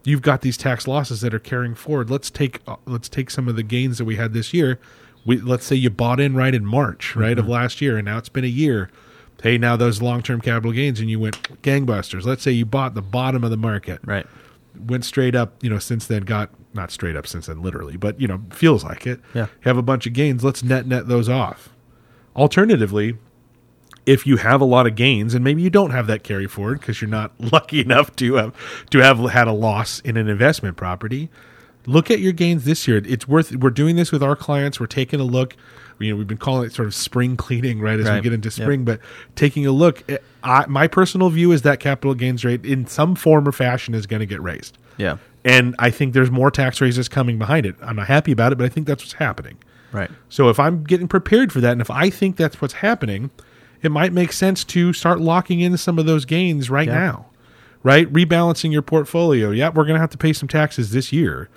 you've 0.05 0.23
got 0.23 0.41
these 0.41 0.57
tax 0.57 0.87
losses 0.87 1.21
that 1.21 1.35
are 1.35 1.39
carrying 1.39 1.75
forward. 1.75 2.11
Let's 2.11 2.31
take 2.31 2.61
uh, 2.67 2.77
let's 2.87 3.09
take 3.09 3.31
some 3.31 3.49
of 3.49 3.57
the 3.57 3.63
gains 3.63 3.99
that 3.99 4.05
we 4.05 4.17
had 4.17 4.33
this 4.33 4.53
year. 4.53 4.79
We 5.25 5.39
let's 5.39 5.65
say 5.65 5.77
you 5.77 5.91
bought 5.91 6.21
in 6.21 6.35
right 6.35 6.55
in 6.55 6.65
March, 6.65 7.15
right 7.17 7.39
of 7.39 7.49
last 7.49 7.81
year, 7.81 7.97
and 7.97 8.05
now 8.05 8.19
it's 8.19 8.29
been 8.29 8.45
a 8.45 8.49
year. 8.49 8.91
Hey, 9.43 9.59
now 9.59 9.77
those 9.77 10.01
long 10.01 10.23
term 10.23 10.41
capital 10.41 10.73
gains, 10.73 11.01
and 11.01 11.11
you 11.11 11.19
went 11.19 11.63
gangbusters. 11.63 12.25
Let's 12.25 12.43
say 12.43 12.53
you 12.53 12.67
bought 12.67 12.95
the 12.95 13.03
bottom 13.03 13.45
of 13.45 13.51
the 13.51 13.57
market, 13.57 14.01
right. 14.05 14.27
went 14.87 15.05
straight 15.05 15.35
up, 15.35 15.63
you 15.63 15.71
know, 15.71 15.79
since 15.79 16.07
then 16.07 16.23
got 16.23 16.51
not 16.75 16.91
straight 16.91 17.17
up 17.17 17.27
since 17.27 17.47
then 17.47 17.63
literally, 17.63 17.97
but 17.97 18.21
you 18.21 18.29
know, 18.29 18.41
feels 18.51 18.85
like 18.85 19.07
it. 19.07 19.21
Yeah. 19.35 19.49
Have 19.61 19.77
a 19.77 19.83
bunch 19.83 20.07
of 20.07 20.13
gains, 20.13 20.45
let's 20.45 20.63
net 20.63 20.87
net 20.87 21.09
those 21.09 21.29
off. 21.29 21.71
Alternatively, 22.37 23.17
if 24.07 24.27
you 24.27 24.37
have 24.39 24.61
a 24.61 24.65
lot 24.65 24.87
of 24.87 24.95
gains 24.97 25.35
and 25.35 25.45
maybe 25.45 25.63
you 25.63 25.71
don't 25.71 25.91
have 25.91 26.07
that 26.09 26.25
carry 26.25 26.47
forward 26.47 26.81
because 26.81 27.01
you're 27.01 27.11
not 27.11 27.33
lucky 27.53 27.81
enough 27.81 28.15
to 28.17 28.35
have 28.35 28.55
to 28.91 28.99
have 28.99 29.19
had 29.31 29.47
a 29.49 29.53
loss 29.53 30.01
in 30.01 30.17
an 30.17 30.29
investment 30.29 30.77
property, 30.77 31.29
look 31.87 32.11
at 32.11 32.19
your 32.21 32.33
gains 32.33 32.65
this 32.65 32.89
year. 32.89 33.01
It's 33.05 33.29
worth 33.29 33.55
we're 33.57 33.71
doing 33.71 33.97
this 33.97 34.11
with 34.11 34.23
our 34.23 34.35
clients. 34.37 34.81
We're 34.81 34.87
taking 34.87 35.21
a 35.21 35.25
look. 35.25 35.57
You 35.99 36.11
know, 36.11 36.17
we've 36.17 36.27
been 36.27 36.39
calling 36.39 36.67
it 36.67 36.73
sort 36.73 36.89
of 36.89 36.95
spring 36.97 37.37
cleaning, 37.37 37.79
right, 37.79 38.01
as 38.01 38.11
we 38.11 38.21
get 38.23 38.33
into 38.33 38.49
Yep. 38.49 38.53
spring, 38.55 38.85
but 38.85 38.99
taking 39.37 39.67
a 39.67 39.71
look 39.71 40.11
at, 40.11 40.23
I, 40.43 40.67
my 40.67 40.89
personal 40.89 41.31
view 41.31 41.53
is 41.53 41.63
that 41.63 41.79
capital 41.79 42.15
gains 42.15 42.45
rate 42.45 42.65
in 42.67 42.89
some 42.89 43.15
form 43.15 43.47
or 43.47 43.53
fashion 43.53 43.95
is 43.95 44.07
going 44.07 44.19
to 44.19 44.27
get 44.27 44.43
raised. 44.43 44.79
Yeah. 44.97 45.19
And 45.45 45.77
I 45.79 45.91
think 45.91 46.13
there's 46.13 46.31
more 46.31 46.51
tax 46.51 46.81
raises 46.81 47.09
coming 47.09 47.39
behind 47.39 47.67
it. 47.67 47.77
I'm 47.81 47.97
not 47.97 48.09
happy 48.09 48.33
about 48.33 48.51
it, 48.51 48.59
but 48.59 48.65
I 48.65 48.69
think 48.69 48.89
that's 48.89 49.05
what's 49.05 49.13
happening. 49.13 49.59
Right. 49.93 50.11
So 50.29 50.49
if 50.49 50.59
I'm 50.59 50.85
getting 50.85 51.09
prepared 51.09 51.53
for 51.53 51.61
that, 51.61 51.73
and 51.73 51.81
if 51.81 51.91
I 51.91 52.11
think 52.11 52.37
that's 52.37 52.61
what's 52.61 52.75
happening, 52.75 53.31
it 53.83 53.91
might 53.91 54.13
make 54.13 54.33
sense 54.33 54.65
to 54.65 54.93
start 54.93 55.21
locking 55.21 55.61
in 55.61 55.77
some 55.77 55.99
of 55.99 56.07
those 56.07 56.25
gains 56.25 56.71
right 56.71 56.87
Yeah. 56.89 56.99
now, 56.99 57.27
right? 57.83 58.11
Rebalancing 58.13 58.73
your 58.73 58.83
portfolio. 58.83 59.51
Yeah, 59.51 59.69
we're 59.69 59.85
going 59.85 59.95
to 59.97 60.01
have 60.01 60.11
to 60.11 60.19
pay 60.19 60.33
some 60.33 60.49
taxes 60.49 60.93
this 60.93 61.13
year, 61.13 61.49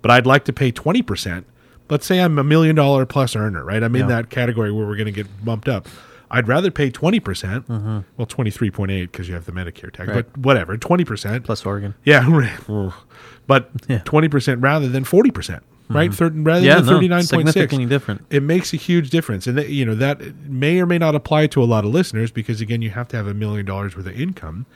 but 0.00 0.10
I'd 0.10 0.26
like 0.26 0.44
to 0.46 0.52
pay 0.52 0.72
20%. 0.72 1.44
Let's 1.90 2.06
say 2.06 2.20
I'm 2.20 2.38
a 2.38 2.44
million 2.44 2.74
dollar 2.76 3.04
plus 3.04 3.36
earner, 3.36 3.64
right? 3.64 3.82
I'm 3.82 3.94
in 3.96 4.06
that 4.08 4.30
category 4.30 4.72
where 4.72 4.86
we're 4.86 4.96
going 4.96 5.06
to 5.06 5.12
get 5.12 5.44
bumped 5.44 5.68
up. 5.68 5.86
I'd 6.30 6.48
rather 6.48 6.70
pay 6.70 6.90
20%, 6.90 7.68
well, 7.68 8.26
23.8 8.26 9.02
because 9.12 9.28
you 9.28 9.34
have 9.34 9.44
the 9.44 9.52
Medicare 9.52 9.92
tax, 9.92 10.08
Mm-hmm. 10.08 10.10
Right. 10.12 10.26
but 10.32 10.38
whatever, 10.40 10.78
20%. 10.78 11.44
Plus 11.44 11.66
Oregon. 11.66 11.94
Yeah, 12.04 12.26
but 13.46 13.68
Yeah. 13.88 13.96
Mm-hmm. 13.96 14.04
twenty 14.04 14.28
percent 14.28 14.60
rather 14.62 14.88
than 14.88 15.04
forty 15.04 15.30
percent, 15.30 15.62
Mm-hmm. 15.92 15.96
right? 15.98 16.14
Thir- 16.14 16.30
rather 16.30 16.64
Yeah, 16.66 16.76
than 16.76 16.86
no, 16.86 16.92
thirty 16.92 17.08
nine 17.08 17.18
point 17.26 17.48
six. 17.48 17.52
significantly 17.52 17.86
different. 17.86 18.24
It 18.30 18.42
makes 18.42 18.72
a 18.72 18.76
huge 18.76 19.10
difference, 19.10 19.46
and 19.46 19.56
that, 19.58 19.68
you 19.68 19.84
know 19.84 19.94
that 19.94 20.20
may 20.48 20.80
or 20.80 20.86
may 20.86 20.98
not 20.98 21.14
apply 21.14 21.46
to 21.48 21.62
a 21.62 21.64
lot 21.66 21.84
of 21.84 21.90
listeners 21.92 22.30
because 22.30 22.60
again, 22.60 22.82
you 22.82 22.90
have 22.90 23.08
to 23.08 23.16
have 23.16 23.26
a 23.26 23.34
million 23.34 23.64
dollars 23.66 23.96
worth 23.96 24.06
of 24.06 24.18
income. 24.20 24.66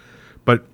But 0.45 0.65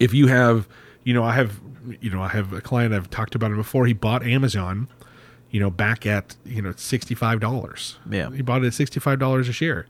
if 0.00 0.12
you 0.14 0.26
have, 0.28 0.68
you 1.04 1.14
know, 1.14 1.22
I 1.24 1.32
have, 1.32 1.60
you 2.00 2.10
know, 2.10 2.22
I 2.22 2.28
have 2.28 2.52
a 2.52 2.60
client 2.60 2.92
I've 2.94 3.10
talked 3.10 3.34
about 3.34 3.50
him 3.50 3.56
before. 3.56 3.86
He 3.86 3.92
bought 3.92 4.22
Amazon, 4.24 4.88
you 5.50 5.60
know, 5.60 5.70
back 5.70 6.04
at 6.06 6.36
you 6.44 6.62
know 6.62 6.72
sixty 6.76 7.14
five 7.14 7.40
dollars. 7.40 7.98
Yeah. 8.10 8.30
he 8.30 8.42
bought 8.42 8.62
it 8.64 8.68
at 8.68 8.74
sixty 8.74 9.00
five 9.00 9.18
dollars 9.18 9.48
a 9.48 9.52
share. 9.52 9.86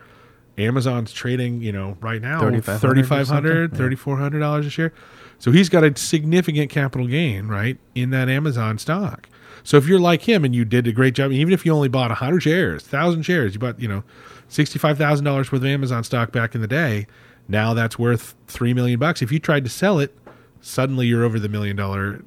Amazon's 0.57 1.13
trading, 1.13 1.63
you 1.63 1.71
know, 1.71 1.97
right 2.01 2.21
now 2.21 2.41
$3,500 2.41 2.79
thirty 2.81 3.03
five 3.05 3.29
hundred, 3.29 3.77
thirty 3.77 3.95
four 3.95 4.17
hundred 4.19 4.41
dollars 4.41 4.67
a 4.67 4.71
share. 4.71 4.93
So 5.39 5.53
he's 5.53 5.69
got 5.69 5.85
a 5.85 5.97
significant 5.97 6.69
capital 6.69 7.07
gain, 7.07 7.47
right, 7.47 7.79
in 7.95 8.11
that 8.11 8.29
Amazon 8.29 8.77
stock. 8.79 9.29
So 9.65 9.77
if 9.77 9.87
you're 9.87 9.99
like 9.99 10.23
him 10.23 10.45
and 10.45 10.55
you 10.55 10.65
did 10.65 10.87
a 10.87 10.93
great 10.93 11.15
job, 11.15 11.33
even 11.33 11.53
if 11.53 11.67
you 11.67 11.73
only 11.73 11.89
bought 11.89 12.11
hundred 12.11 12.41
shares, 12.41 12.83
thousand 12.83 13.23
shares, 13.23 13.55
you 13.55 13.61
bought, 13.61 13.81
you 13.81 13.89
know, 13.89 14.05
sixty 14.49 14.79
five 14.79 14.99
thousand 14.99 15.25
dollars 15.25 15.51
worth 15.53 15.63
of 15.63 15.67
Amazon 15.69 16.05
stock 16.05 16.33
back 16.33 16.55
in 16.55 16.61
the 16.61 16.69
day. 16.69 17.07
Now 17.49 17.75
that's 17.75 17.99
worth 17.99 18.35
three 18.47 18.75
million 18.75 18.99
bucks. 18.99 19.23
If 19.23 19.33
you 19.33 19.39
tried 19.39 19.65
to 19.65 19.71
sell 19.71 19.99
it, 19.99 20.17
suddenly 20.61 21.07
you're 21.07 21.25
over 21.25 21.39
the 21.39 21.49
million 21.49 21.77
dollar, 21.77 22.25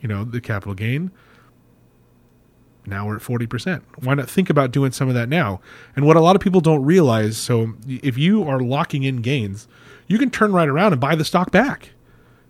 you 0.00 0.08
know, 0.08 0.24
the 0.24 0.40
capital 0.40 0.74
gain. 0.74 1.10
Now 2.84 3.06
we're 3.06 3.16
at 3.16 3.22
40%. 3.22 3.82
Why 4.02 4.14
not 4.14 4.28
think 4.28 4.50
about 4.50 4.72
doing 4.72 4.90
some 4.90 5.08
of 5.08 5.14
that 5.14 5.28
now? 5.28 5.60
And 5.94 6.04
what 6.04 6.16
a 6.16 6.20
lot 6.20 6.34
of 6.34 6.42
people 6.42 6.60
don't 6.60 6.84
realize 6.84 7.36
so 7.36 7.74
if 7.86 8.18
you 8.18 8.42
are 8.42 8.58
locking 8.60 9.04
in 9.04 9.22
gains, 9.22 9.68
you 10.08 10.18
can 10.18 10.30
turn 10.30 10.52
right 10.52 10.68
around 10.68 10.92
and 10.92 11.00
buy 11.00 11.14
the 11.14 11.24
stock 11.24 11.52
back, 11.52 11.90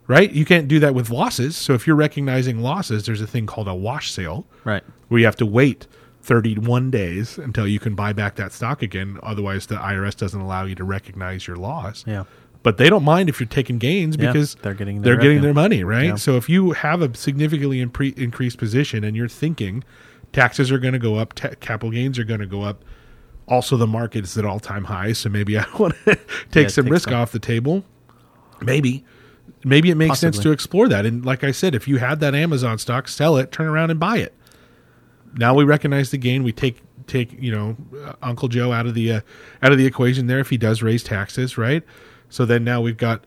right? 0.07 0.31
You 0.33 0.45
can't 0.45 0.69
do 0.69 0.79
that 0.81 0.95
with 0.95 1.11
losses. 1.11 1.57
So 1.57 1.75
if 1.75 1.87
you're 1.87 1.97
recognizing 1.97 2.61
losses, 2.61 3.07
there's 3.07 3.21
a 3.21 3.27
thing 3.27 3.47
called 3.47 3.69
a 3.69 3.75
wash 3.75 4.11
sale 4.11 4.47
Right. 4.65 4.83
where 5.09 5.21
you 5.21 5.27
have 5.27 5.37
to 5.37 5.47
wait 5.47 5.87
31 6.23 6.91
days 6.91 7.39
until 7.39 7.67
you 7.67 7.79
can 7.81 7.95
buy 7.95 8.13
back 8.13 8.37
that 8.37 8.53
stock 8.53 8.83
again. 8.83 9.19
Otherwise, 9.23 9.67
the 9.67 9.77
IRS 9.77 10.17
doesn't 10.17 10.41
allow 10.41 10.65
you 10.65 10.75
to 10.77 10.85
recognize 10.85 11.47
your 11.47 11.57
loss. 11.57 12.05
Yeah. 12.07 12.25
But 12.63 12.77
they 12.77 12.89
don't 12.89 13.03
mind 13.03 13.29
if 13.29 13.41
you're 13.41 13.49
taking 13.49 13.79
gains 13.79 14.17
Yeah, 14.17 14.29
because 14.31 14.55
they're 14.63 14.75
getting 14.75 15.03
they're 15.03 15.15
their 15.17 15.23
getting 15.23 15.41
their 15.43 15.53
money, 15.55 15.83
right? 15.83 16.07
Yeah. 16.11 16.15
So 16.15 16.37
if 16.37 16.49
you 16.49 16.71
have 16.73 17.03
a 17.03 17.13
significantly 17.17 17.85
impre- 17.85 18.17
increased 18.17 18.59
position 18.59 19.03
and 19.03 19.17
you're 19.17 19.29
thinking 19.29 19.83
taxes 20.33 20.71
are 20.71 20.79
going 20.79 20.93
to 20.93 21.01
go 21.01 21.17
up, 21.17 21.33
ta- 21.33 21.55
capital 21.59 21.91
gains 21.91 22.21
are 22.21 22.25
going 22.25 22.39
to 22.39 22.47
go 22.47 22.63
up, 22.63 22.85
also 23.49 23.77
the 23.77 23.89
market 23.89 24.23
is 24.25 24.39
at 24.39 24.45
all 24.45 24.61
time 24.61 24.85
highs, 24.85 25.19
so 25.19 25.29
maybe 25.29 25.59
I 25.59 25.65
want 25.77 25.95
to 26.05 26.15
take 26.53 26.65
Yeah, 26.67 26.69
some 26.69 26.85
take 26.85 26.93
risk 26.93 27.09
some. 27.09 27.19
off 27.19 27.33
the 27.33 27.41
table. 27.41 27.85
Maybe. 28.61 29.05
Maybe 29.65 29.91
it 29.91 29.97
makes 29.97 30.19
sense 30.19 30.39
to 30.41 30.51
explore 30.51 30.89
that. 30.89 31.07
And 31.07 31.25
like 31.25 31.45
I 31.45 31.53
said, 31.53 31.75
if 31.75 31.87
you 31.87 31.99
had 31.99 32.21
that 32.21 32.35
Amazon 32.35 32.79
stock, 32.79 33.09
sell 33.09 33.37
it, 33.37 33.53
turn 33.53 33.67
around 33.67 33.91
and 33.91 34.01
buy 34.01 34.19
it. 34.19 34.35
Now 35.35 35.55
we 35.55 35.65
recognize 35.65 36.11
the 36.11 36.19
gain. 36.19 36.43
We 36.43 36.53
take 36.53 36.83
take 37.07 37.33
you 37.41 37.53
know 37.53 37.77
uh, 38.05 38.15
Uncle 38.23 38.49
Joe 38.49 38.73
out 38.73 38.87
of 38.87 38.95
the 38.95 39.13
uh, 39.13 39.21
out 39.63 39.73
of 39.73 39.79
the 39.79 39.87
equation 39.87 40.27
there 40.27 40.41
if 40.41 40.51
he 40.51 40.57
does 40.57 40.83
raise 40.83 41.03
taxes, 41.03 41.57
right? 41.57 41.83
So 42.29 42.45
then 42.45 42.65
now 42.65 42.81
we've 42.81 42.97
got 42.97 43.25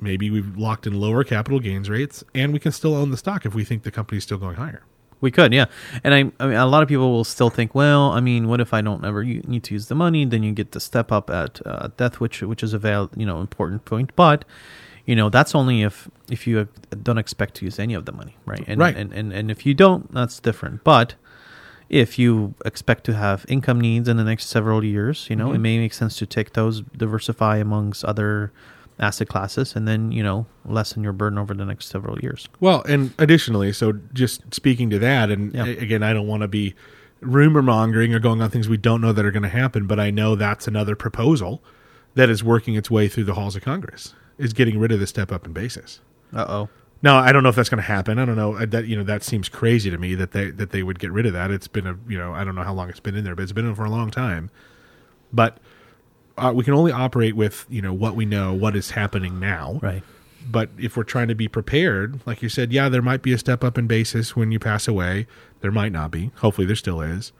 maybe 0.00 0.30
we've 0.30 0.56
locked 0.56 0.86
in 0.86 1.00
lower 1.00 1.24
capital 1.24 1.60
gains 1.60 1.90
rates, 1.90 2.22
and 2.34 2.52
we 2.52 2.58
can 2.58 2.72
still 2.72 2.94
own 2.94 3.10
the 3.10 3.16
stock 3.16 3.44
if 3.44 3.54
we 3.54 3.64
think 3.64 3.82
the 3.82 3.90
company's 3.90 4.24
still 4.24 4.38
going 4.38 4.56
higher. 4.56 4.82
We 5.20 5.32
could, 5.32 5.52
yeah. 5.52 5.64
And 6.04 6.14
I, 6.14 6.18
I 6.38 6.46
mean, 6.46 6.56
a 6.56 6.66
lot 6.66 6.84
of 6.84 6.88
people 6.88 7.10
will 7.10 7.24
still 7.24 7.50
think, 7.50 7.74
well, 7.74 8.12
I 8.12 8.20
mean, 8.20 8.46
what 8.46 8.60
if 8.60 8.72
I 8.72 8.80
don't 8.80 9.04
ever 9.04 9.24
need 9.24 9.64
to 9.64 9.74
use 9.74 9.86
the 9.88 9.96
money? 9.96 10.24
Then 10.24 10.44
you 10.44 10.52
get 10.52 10.70
the 10.72 10.78
step 10.80 11.10
up 11.10 11.28
at 11.28 11.60
uh, 11.66 11.88
death, 11.96 12.20
which 12.20 12.42
which 12.42 12.62
is 12.62 12.72
a 12.72 12.78
val- 12.78 13.10
you 13.16 13.26
know 13.26 13.40
important 13.40 13.84
point. 13.84 14.14
But 14.14 14.44
you 15.08 15.16
know 15.16 15.30
that's 15.30 15.54
only 15.54 15.82
if 15.82 16.06
if 16.30 16.46
you 16.46 16.68
don't 17.02 17.16
expect 17.16 17.54
to 17.54 17.64
use 17.64 17.78
any 17.78 17.94
of 17.94 18.04
the 18.04 18.12
money, 18.12 18.36
right? 18.44 18.62
And, 18.66 18.78
Right. 18.78 18.94
And, 18.94 19.10
and 19.14 19.32
and 19.32 19.50
if 19.50 19.64
you 19.64 19.72
don't, 19.72 20.12
that's 20.12 20.38
different. 20.38 20.84
But 20.84 21.14
if 21.88 22.18
you 22.18 22.54
expect 22.66 23.04
to 23.04 23.14
have 23.14 23.46
income 23.48 23.80
needs 23.80 24.06
in 24.06 24.18
the 24.18 24.24
next 24.24 24.48
several 24.48 24.84
years, 24.84 25.26
you 25.30 25.34
know, 25.34 25.48
it 25.48 25.54
mm-hmm. 25.54 25.62
may 25.62 25.78
make 25.78 25.94
sense 25.94 26.18
to 26.18 26.26
take 26.26 26.52
those, 26.52 26.82
diversify 26.94 27.56
amongst 27.56 28.04
other 28.04 28.52
asset 29.00 29.28
classes, 29.28 29.74
and 29.74 29.88
then 29.88 30.12
you 30.12 30.22
know 30.22 30.44
lessen 30.66 31.02
your 31.02 31.14
burden 31.14 31.38
over 31.38 31.54
the 31.54 31.64
next 31.64 31.86
several 31.86 32.18
years. 32.18 32.46
Well, 32.60 32.82
and 32.82 33.14
additionally, 33.18 33.72
so 33.72 33.94
just 34.12 34.54
speaking 34.54 34.90
to 34.90 34.98
that, 34.98 35.30
and 35.30 35.54
Yeah. 35.54 35.64
again, 35.68 36.02
I 36.02 36.12
don't 36.12 36.26
want 36.26 36.42
to 36.42 36.48
be 36.48 36.74
rumor 37.22 37.62
mongering 37.62 38.12
or 38.12 38.18
going 38.18 38.42
on 38.42 38.50
things 38.50 38.68
we 38.68 38.76
don't 38.76 39.00
know 39.00 39.14
that 39.14 39.24
are 39.24 39.32
going 39.32 39.42
to 39.42 39.48
happen, 39.48 39.86
but 39.86 39.98
I 39.98 40.10
know 40.10 40.34
that's 40.34 40.68
another 40.68 40.94
proposal 40.94 41.62
that 42.14 42.28
is 42.28 42.44
working 42.44 42.74
its 42.74 42.90
way 42.90 43.08
through 43.08 43.24
the 43.24 43.34
halls 43.34 43.56
of 43.56 43.62
Congress 43.62 44.12
is 44.38 44.52
getting 44.52 44.78
rid 44.78 44.92
of 44.92 45.00
the 45.00 45.06
step 45.06 45.30
up 45.32 45.44
in 45.46 45.52
basis. 45.52 46.00
Uh 46.32 46.46
oh. 46.48 46.68
Now, 47.00 47.18
I 47.18 47.30
don't 47.30 47.44
know 47.44 47.48
if 47.48 47.54
that's 47.54 47.68
going 47.68 47.78
to 47.82 47.86
happen. 47.86 48.18
I 48.18 48.24
don't 48.24 48.34
know 48.36 48.64
that 48.66 48.86
you 48.86 48.96
know 48.96 49.04
that 49.04 49.22
seems 49.22 49.48
crazy 49.48 49.88
to 49.90 49.98
me 49.98 50.14
that 50.16 50.32
they 50.32 50.50
that 50.50 50.70
they 50.70 50.82
would 50.82 50.98
get 50.98 51.12
rid 51.12 51.26
of 51.26 51.32
that. 51.32 51.50
It's 51.50 51.68
been 51.68 51.86
a 51.86 51.96
you 52.08 52.18
know 52.18 52.32
I 52.32 52.42
don't 52.44 52.54
know 52.54 52.64
how 52.64 52.72
long 52.74 52.88
it's 52.88 53.00
been 53.00 53.14
in 53.16 53.24
there, 53.24 53.34
but 53.36 53.42
it's 53.42 53.52
been 53.52 53.66
in 53.68 53.74
for 53.74 53.84
a 53.84 53.90
long 53.90 54.10
time. 54.10 54.50
But 55.32 55.58
uh, 56.36 56.52
we 56.54 56.64
can 56.64 56.74
only 56.74 56.90
operate 56.92 57.36
with 57.36 57.66
you 57.68 57.82
know 57.82 57.92
what 57.92 58.16
we 58.16 58.24
know, 58.24 58.52
what 58.52 58.74
is 58.74 58.90
happening 58.92 59.38
now, 59.40 59.78
Right. 59.82 60.02
but 60.48 60.70
if 60.78 60.96
we're 60.96 61.02
trying 61.04 61.28
to 61.28 61.34
be 61.34 61.46
prepared, 61.48 62.20
like 62.26 62.42
you 62.42 62.48
said, 62.48 62.72
yeah, 62.72 62.88
there 62.88 63.02
might 63.02 63.22
be 63.22 63.32
a 63.32 63.38
step 63.38 63.62
up 63.62 63.76
in 63.78 63.86
basis 63.86 64.34
when 64.34 64.50
you 64.52 64.58
pass 64.58 64.88
away. 64.88 65.26
There 65.60 65.70
might 65.72 65.92
not 65.92 66.10
be. 66.10 66.30
Hopefully, 66.36 66.66
there 66.66 66.76
still 66.76 67.00
is. 67.00 67.32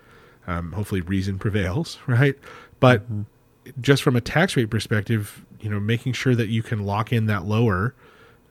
Um, 0.46 0.72
hopefully, 0.72 1.00
reason 1.00 1.38
prevails, 1.38 1.98
right? 2.06 2.36
But 2.80 3.02
just 3.80 4.02
from 4.02 4.14
a 4.16 4.20
tax 4.20 4.56
rate 4.56 4.70
perspective, 4.70 5.44
you 5.60 5.68
know, 5.70 5.80
making 5.80 6.12
sure 6.12 6.34
that 6.34 6.48
you 6.48 6.62
can 6.62 6.84
lock 6.84 7.12
in 7.12 7.26
that 7.26 7.44
lower 7.44 7.94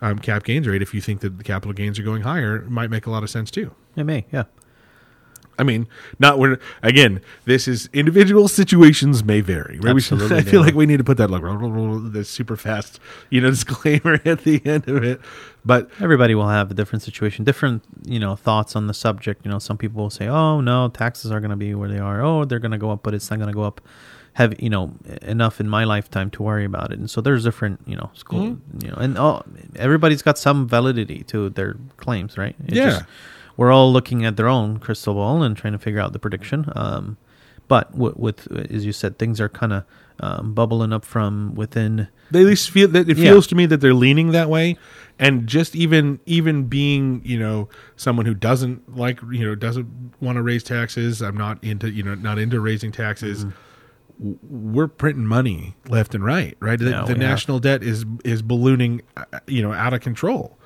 um, 0.02 0.20
cap 0.20 0.44
gains 0.44 0.68
rate 0.68 0.82
if 0.82 0.94
you 0.94 1.02
think 1.02 1.22
that 1.22 1.38
the 1.38 1.44
capital 1.44 1.74
gains 1.74 1.98
are 2.00 2.04
going 2.04 2.22
higher 2.22 2.62
might 2.70 2.90
make 2.90 3.06
a 3.06 3.10
lot 3.12 3.24
of 3.24 3.30
sense 3.30 3.50
too. 3.52 3.74
It 3.96 4.04
may, 4.04 4.26
yeah. 4.32 4.44
I 5.60 5.64
mean, 5.64 5.88
not 6.20 6.38
we're 6.38 6.60
again. 6.84 7.20
This 7.46 7.68
is 7.68 7.90
individual 7.92 8.48
situations 8.48 9.24
may 9.24 9.42
vary. 9.42 9.80
Right? 9.80 9.96
We 9.96 10.02
should- 10.02 10.22
Absolutely, 10.22 10.38
I 10.48 10.52
feel 10.52 10.62
like 10.62 10.76
we 10.76 10.86
need 10.86 10.98
to 10.98 11.04
put 11.04 11.18
that 11.18 11.32
like 11.32 11.42
the 11.42 12.24
super 12.24 12.56
fast, 12.56 13.00
you 13.32 13.42
know, 13.42 13.50
disclaimer 13.58 14.22
at 14.24 14.44
the 14.44 14.64
end 14.66 14.88
of 14.88 15.04
it. 15.04 15.20
But 15.66 15.90
Everybody 16.00 16.36
will 16.36 16.48
have 16.48 16.70
a 16.70 16.76
different 16.76 17.02
situation, 17.02 17.44
different, 17.44 17.84
you 18.06 18.20
know, 18.20 18.36
thoughts 18.36 18.76
on 18.76 18.86
the 18.86 18.94
subject. 18.94 19.46
You 19.46 19.52
know, 19.52 19.58
some 19.60 19.78
people 19.78 20.04
will 20.04 20.12
say, 20.12 20.28
"Oh 20.28 20.62
no, 20.62 20.90
taxes 20.90 21.32
are 21.32 21.40
going 21.40 21.50
to 21.50 21.58
be 21.58 21.74
where 21.74 21.90
they 21.90 22.00
are. 22.00 22.22
Oh, 22.22 22.46
they're 22.46 22.60
going 22.60 22.72
to 22.72 22.78
go 22.78 22.92
up, 22.92 23.02
but 23.02 23.16
it's 23.16 23.30
not 23.32 23.38
going 23.40 23.50
to 23.50 23.56
go 23.56 23.64
up." 23.64 23.82
Have 24.38 24.54
you 24.62 24.70
know 24.70 24.94
enough 25.24 25.60
in 25.60 25.68
my 25.68 25.84
lifetime 25.84 26.30
to 26.32 26.44
worry 26.44 26.64
about 26.66 26.92
it? 26.92 27.00
And 27.00 27.10
so 27.10 27.22
there's 27.22 27.44
different, 27.44 27.82
you 27.88 27.96
know, 27.96 28.12
school, 28.14 28.58
you 28.84 28.90
know, 28.90 28.98
and 28.98 29.18
oh, 29.18 29.42
everybody's 29.76 30.22
got 30.22 30.38
some 30.38 30.68
validity 30.68 31.24
to 31.32 31.50
their 31.50 31.76
claims, 31.98 32.38
right? 32.38 32.56
Yeah. 32.68 33.02
we're 33.58 33.72
all 33.72 33.92
looking 33.92 34.26
at 34.26 34.36
their 34.38 34.48
own 34.48 34.78
crystal 34.78 35.16
ball 35.16 35.42
and 35.42 35.58
trying 35.58 35.74
to 35.74 35.80
figure 35.80 36.00
out 36.00 36.14
the 36.14 36.20
prediction. 36.20 36.72
Um, 36.76 37.18
but 37.68 37.96
with, 37.96 38.16
with, 38.18 38.48
as 38.72 38.86
you 38.86 38.94
said, 38.94 39.18
things 39.18 39.42
are 39.42 39.50
kind 39.50 39.74
of 39.74 39.84
um, 40.20 40.54
bubbling 40.54 40.94
up 40.94 41.04
from 41.04 41.56
within. 41.56 42.08
they 42.32 42.42
at 42.42 42.46
least 42.46 42.70
feel 42.70 42.88
that 42.90 43.10
it 43.10 43.18
Yeah. 43.18 43.32
feels 43.32 43.48
to 43.48 43.56
me 43.56 43.66
that 43.66 43.82
they're 43.82 43.94
leaning 43.94 44.32
that 44.34 44.50
way 44.50 44.78
and 45.20 45.48
just 45.48 45.76
even 45.76 46.20
even 46.28 46.66
being 46.66 47.22
you 47.26 47.40
know 47.40 47.70
someone 47.96 48.26
who 48.28 48.34
doesn't 48.36 48.96
like 48.96 49.20
you 49.32 49.46
know 49.46 49.56
doesn't 49.56 49.88
want 50.22 50.36
to 50.36 50.42
raise 50.44 50.64
taxes 50.64 51.22
i'm 51.22 51.36
not 51.38 51.64
into 51.64 51.90
you 51.90 52.04
know 52.04 52.14
not 52.16 52.38
into 52.40 52.60
raising 52.60 52.92
taxes 52.92 53.46
Mm-hmm. 53.46 53.58
We're 54.20 54.88
printing 54.88 55.26
money 55.26 55.76
left 55.90 56.16
and 56.16 56.24
right 56.26 56.58
right 56.60 56.80
the, 56.80 56.90
Yeah, 56.90 57.06
the 57.06 57.16
national 57.16 57.60
debt 57.60 57.84
is 57.84 58.06
is 58.26 58.42
ballooning 58.42 59.02
uh, 59.16 59.26
you 59.48 59.62
know 59.62 59.74
out 59.74 59.94
of 59.94 60.02
control 60.02 60.58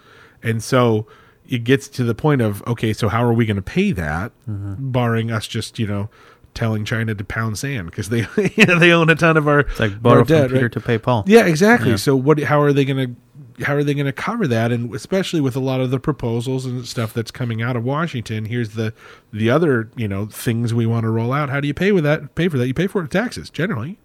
and 0.42 0.64
so 0.64 1.06
it 1.48 1.64
gets 1.66 1.88
to 1.90 2.04
the 2.06 2.16
point 2.16 2.42
of 2.42 2.64
okay 2.66 2.94
so 2.94 3.10
how 3.10 3.24
are 3.24 3.34
we 3.34 3.46
going 3.46 3.56
to 3.58 3.62
pay 3.62 3.92
that 3.92 4.32
Mm-hmm. 4.50 4.92
barring 4.92 5.32
us 5.32 5.48
just 5.48 5.80
you 5.80 5.88
know 5.88 6.10
telling 6.54 6.84
china 6.86 7.14
to 7.16 7.24
pound 7.24 7.58
sand 7.58 7.90
because 7.90 8.10
they 8.10 8.20
you 8.56 8.66
know, 8.66 8.80
they 8.80 8.92
own 8.92 9.10
a 9.10 9.16
ton 9.16 9.36
of 9.38 9.48
our 9.48 9.62
It's 9.62 9.80
like 9.80 10.02
borrow 10.02 10.20
from 10.26 10.28
debt, 10.28 10.50
Peter 10.50 10.62
right? 10.64 10.72
to 10.72 10.80
pay 10.82 10.98
Paul. 10.98 11.24
Yeah, 11.28 11.46
exactly. 11.46 11.92
Yeah. 11.92 11.96
So 11.98 12.16
what? 12.16 12.40
How 12.42 12.62
are 12.62 12.74
they 12.74 12.84
going 12.86 13.16
to? 13.16 13.16
How 13.64 13.76
are 13.76 13.84
they 13.84 13.94
going 13.94 14.06
to 14.06 14.14
cover 14.14 14.48
that? 14.48 14.72
And 14.72 14.94
especially 14.94 15.42
with 15.42 15.56
a 15.56 15.60
lot 15.60 15.80
of 15.82 15.92
the 15.92 16.00
proposals 16.00 16.66
and 16.66 16.86
stuff 16.86 17.14
that's 17.14 17.32
coming 17.32 17.62
out 17.62 17.76
of 17.76 17.84
Washington, 17.84 18.46
here's 18.46 18.72
the 18.72 18.94
the 19.32 19.50
other 19.50 19.90
you 19.96 20.08
know 20.08 20.26
things 20.26 20.74
we 20.74 20.86
want 20.86 21.04
to 21.04 21.10
roll 21.10 21.34
out. 21.34 21.50
How 21.50 21.60
do 21.60 21.68
you 21.68 21.74
pay 21.74 21.92
with 21.92 22.04
that? 22.04 22.36
Pay 22.36 22.48
for 22.48 22.58
that? 22.58 22.68
You 22.68 22.74
pay 22.74 22.88
for 22.88 23.04
it 23.04 23.12
taxes 23.12 23.50
generally, 23.50 23.98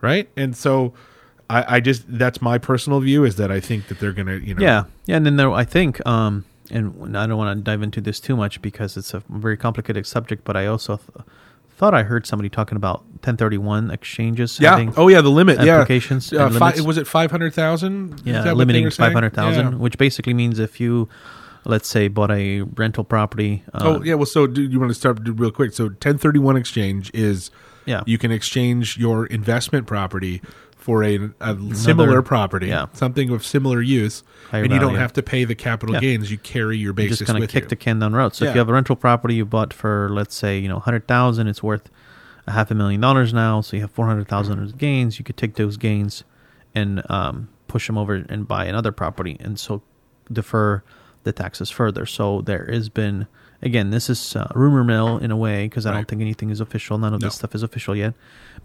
right? 0.00 0.28
And 0.36 0.56
so, 0.56 0.94
I, 1.48 1.76
I 1.76 1.80
just 1.80 2.04
that's 2.06 2.42
my 2.42 2.58
personal 2.58 3.00
view 3.00 3.24
is 3.24 3.36
that 3.36 3.50
I 3.50 3.60
think 3.60 3.88
that 3.88 3.98
they're 4.00 4.12
going 4.12 4.26
to 4.26 4.38
you 4.44 4.54
know 4.54 4.62
Yeah, 4.62 4.84
yeah, 5.06 5.16
and 5.16 5.26
then 5.26 5.36
there, 5.36 5.50
I 5.50 5.64
think, 5.64 6.04
um, 6.06 6.44
and 6.70 7.16
I 7.16 7.26
don't 7.26 7.38
want 7.38 7.58
to 7.58 7.62
dive 7.62 7.82
into 7.82 8.00
this 8.00 8.20
too 8.20 8.36
much 8.36 8.60
because 8.60 8.96
it's 8.96 9.14
a 9.14 9.22
very 9.28 9.56
complicated 9.56 10.06
subject. 10.06 10.44
But 10.44 10.56
I 10.56 10.66
also 10.66 10.96
th- 10.98 11.26
thought 11.76 11.94
I 11.94 12.02
heard 12.02 12.26
somebody 12.26 12.48
talking 12.48 12.76
about 12.76 13.04
1031 13.22 13.90
exchanges. 13.90 14.58
Yeah. 14.60 14.90
Oh 14.96 15.08
yeah, 15.08 15.20
the 15.20 15.28
limit. 15.30 15.60
Yeah. 15.62 15.76
applications 15.80 16.32
Uh, 16.32 16.48
fi- 16.50 16.80
was 16.80 16.96
it 16.98 17.06
five 17.06 17.30
hundred 17.30 17.54
thousand? 17.54 18.22
yeah, 18.24 18.52
limiting 18.52 18.88
500,000, 18.90 19.78
which 19.78 19.98
basically 19.98 20.34
means 20.34 20.58
if 20.58 20.80
you, 20.80 21.08
let's 21.64 21.88
say, 21.88 22.08
bought 22.08 22.30
a 22.30 22.62
rental 22.62 23.04
property. 23.04 23.62
Uh, 23.74 23.78
Oh 23.98 24.02
yeah. 24.02 24.14
Well, 24.14 24.26
so 24.26 24.46
do 24.46 24.62
you 24.62 24.78
want 24.80 24.90
to 24.90 24.94
start 24.94 25.18
real 25.22 25.50
quick? 25.50 25.72
So 25.72 25.84
1031 25.84 26.56
exchange 26.56 27.10
is 27.14 27.50
Yeah. 27.84 28.02
you 28.06 28.18
can 28.18 28.30
exchange 28.32 28.96
your 28.96 29.26
investment 29.26 29.86
property 29.86 30.40
for 30.86 31.02
a, 31.02 31.18
a 31.40 31.58
similar 31.74 32.22
property, 32.22 32.68
yeah. 32.68 32.86
something 32.92 33.30
of 33.30 33.44
similar 33.44 33.82
use, 33.82 34.22
Higher 34.52 34.62
and 34.62 34.72
you 34.72 34.78
don't 34.78 34.94
have 34.94 35.12
to 35.14 35.22
pay 35.22 35.42
the 35.44 35.56
capital 35.56 35.96
Yeah. 35.96 36.00
gains. 36.00 36.30
You 36.30 36.38
carry 36.38 36.76
your 36.78 36.90
you 36.90 36.92
basis 36.94 37.18
just 37.18 37.26
kind 37.26 37.38
of 37.38 37.40
with 37.40 37.50
kick 37.50 37.64
you. 37.64 37.68
the 37.70 37.74
can 37.74 37.98
down 37.98 38.12
the 38.12 38.18
road. 38.18 38.36
So 38.36 38.44
if 38.44 38.50
Yeah. 38.50 38.54
you 38.54 38.58
have 38.60 38.68
a 38.68 38.72
rental 38.72 38.94
property 38.94 39.34
you 39.34 39.44
bought 39.44 39.72
for, 39.74 40.08
let's 40.12 40.36
say, 40.36 40.60
you 40.60 40.68
know, 40.68 40.78
100000 40.78 41.48
it's 41.48 41.60
worth 41.60 41.90
a 42.46 42.52
half 42.52 42.70
a 42.70 42.74
million 42.76 43.00
dollars 43.00 43.34
now. 43.34 43.60
So 43.62 43.74
you 43.76 43.82
have 43.82 43.90
400000 43.90 44.62
as 44.62 44.70
gains. 44.74 45.18
You 45.18 45.24
could 45.24 45.36
take 45.36 45.56
those 45.56 45.76
gains 45.76 46.22
and 46.72 47.02
um, 47.10 47.48
push 47.66 47.88
them 47.88 47.98
over 47.98 48.14
and 48.28 48.46
buy 48.46 48.66
another 48.66 48.92
property. 48.92 49.36
And 49.40 49.58
so 49.58 49.82
defer 50.32 50.84
the 51.26 51.32
taxes 51.32 51.70
further. 51.70 52.06
So 52.06 52.40
there 52.40 52.66
has 52.72 52.88
been, 52.88 53.26
again, 53.60 53.90
this 53.90 54.08
is 54.08 54.34
uh, 54.36 54.48
rumor 54.54 54.82
mill 54.84 55.18
in 55.18 55.30
a 55.30 55.36
way 55.36 55.64
because 55.66 55.84
I 55.84 55.90
Right. 55.90 55.96
don't 55.98 56.08
think 56.08 56.22
anything 56.22 56.48
is 56.50 56.60
official. 56.60 56.96
None 56.96 57.12
of 57.12 57.20
No. 57.20 57.26
this 57.26 57.34
stuff 57.34 57.54
is 57.54 57.62
official 57.62 57.94
yet. 57.94 58.14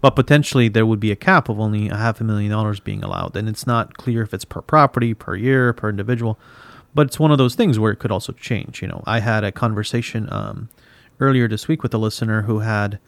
But 0.00 0.16
potentially 0.16 0.68
there 0.68 0.86
would 0.86 1.00
be 1.00 1.10
a 1.12 1.16
cap 1.16 1.48
of 1.48 1.60
only 1.60 1.88
a 1.90 1.96
half 1.96 2.20
a 2.20 2.24
million 2.24 2.50
dollars 2.50 2.80
being 2.80 3.02
allowed. 3.04 3.36
And 3.36 3.48
it's 3.48 3.66
not 3.66 3.96
clear 3.98 4.22
if 4.22 4.32
it's 4.32 4.44
per 4.46 4.62
property, 4.62 5.12
per 5.12 5.34
year, 5.36 5.72
per 5.72 5.88
individual. 5.90 6.38
But 6.94 7.06
it's 7.08 7.18
one 7.18 7.30
of 7.32 7.38
those 7.38 7.54
things 7.54 7.78
where 7.78 7.90
it 7.92 7.96
could 7.98 8.12
also 8.12 8.32
change. 8.32 8.80
You 8.82 8.88
know, 8.88 9.02
I 9.06 9.18
had 9.20 9.44
a 9.44 9.52
conversation 9.52 10.28
um, 10.32 10.68
earlier 11.20 11.48
this 11.48 11.68
week 11.68 11.82
with 11.82 11.92
a 11.94 11.98
listener 11.98 12.42
who 12.42 12.60
had 12.60 12.98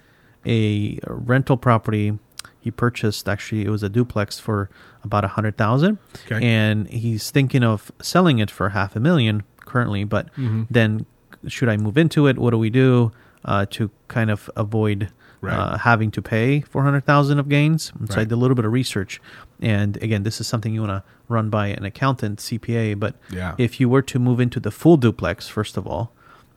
a 0.47 0.99
rental 1.07 1.57
property. 1.57 2.19
He 2.65 2.71
purchased 2.71 3.29
actually 3.29 3.63
it 3.67 3.69
was 3.69 3.83
a 3.83 3.91
duplex 3.91 4.39
for 4.41 4.71
about 5.05 5.23
a 5.25 5.29
hundred 5.37 5.59
thousand, 5.59 5.99
Okay. 6.27 6.41
and 6.45 6.89
he's 6.89 7.31
thinking 7.31 7.63
of 7.63 7.93
selling 8.01 8.39
it 8.39 8.51
for 8.51 8.71
half 8.71 8.97
a 8.97 9.01
million 9.01 9.43
currently. 9.61 10.05
But 10.05 10.27
Mm-hmm. 10.35 10.63
then, 10.71 11.05
should 11.47 11.69
I 11.69 11.77
move 11.77 11.99
into 11.99 12.27
it? 12.27 12.39
What 12.39 12.51
do 12.53 12.59
we 12.59 12.71
do 12.71 13.13
uh, 13.45 13.67
to 13.77 13.91
kind 14.09 14.31
of 14.31 14.49
avoid 14.57 15.11
Right. 15.43 15.53
uh, 15.59 15.77
having 15.77 16.11
to 16.13 16.23
pay 16.23 16.63
four 16.63 16.83
hundred 16.85 17.05
thousand 17.05 17.39
of 17.39 17.51
gains? 17.51 17.93
So 18.09 18.15
I 18.21 18.25
did 18.25 18.33
a 18.33 18.37
little 18.37 18.55
bit 18.55 18.65
of 18.65 18.73
research, 18.73 19.21
and 19.61 19.99
again, 20.03 20.23
this 20.23 20.41
is 20.41 20.47
something 20.47 20.73
you 20.73 20.81
want 20.81 21.05
to 21.05 21.11
run 21.29 21.51
by 21.51 21.67
an 21.67 21.85
accountant, 21.85 22.39
CPA. 22.41 22.95
But 22.99 23.13
Yeah. 23.31 23.55
if 23.59 23.79
you 23.79 23.91
were 23.91 24.01
to 24.13 24.19
move 24.19 24.41
into 24.41 24.59
the 24.59 24.71
full 24.71 24.97
duplex, 24.97 25.47
first 25.49 25.77
of 25.77 25.87
all, 25.87 26.13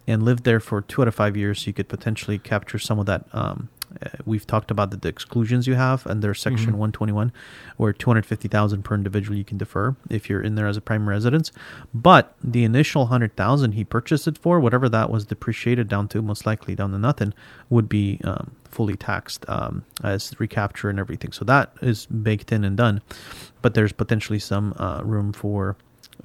and 0.07 0.23
live 0.23 0.43
there 0.43 0.61
for 0.61 0.81
two 0.81 1.01
out 1.01 1.09
of 1.09 1.15
five 1.15 1.35
years, 1.35 1.67
you 1.67 1.73
could 1.73 1.89
potentially 1.89 2.39
capture 2.39 2.79
some 2.79 2.97
of 2.97 3.05
that. 3.07 3.25
Um, 3.33 3.67
we've 4.25 4.45
talked 4.45 4.71
about 4.71 4.91
the, 4.91 4.97
the 4.97 5.09
exclusions 5.09 5.67
you 5.67 5.75
have 5.75 6.05
under 6.07 6.33
Section 6.33 6.71
121, 6.73 7.31
where 7.77 7.93
250,000 7.93 8.83
per 8.83 8.95
individual 8.95 9.37
you 9.37 9.43
can 9.43 9.57
defer 9.57 9.95
if 10.09 10.29
you're 10.29 10.41
in 10.41 10.55
there 10.55 10.67
as 10.67 10.77
a 10.77 10.81
primary 10.81 11.15
residence. 11.15 11.51
But 11.93 12.35
the 12.43 12.63
initial 12.63 13.03
100,000 13.03 13.71
he 13.73 13.83
purchased 13.83 14.27
it 14.27 14.37
for, 14.37 14.59
whatever 14.59 14.89
that 14.89 15.09
was 15.09 15.25
depreciated 15.25 15.87
down 15.87 16.07
to, 16.09 16.21
most 16.21 16.45
likely 16.45 16.75
down 16.75 16.91
to 16.91 16.97
nothing, 16.97 17.33
would 17.69 17.89
be 17.89 18.19
um, 18.23 18.55
fully 18.69 18.95
taxed 18.95 19.45
um, 19.47 19.85
as 20.03 20.33
recapture 20.39 20.89
and 20.89 20.99
everything. 20.99 21.31
So 21.31 21.45
that 21.45 21.71
is 21.81 22.05
baked 22.05 22.51
in 22.51 22.63
and 22.63 22.77
done. 22.77 23.01
But 23.61 23.73
there's 23.73 23.93
potentially 23.93 24.39
some 24.39 24.73
uh, 24.77 25.01
room 25.03 25.33
for 25.33 25.77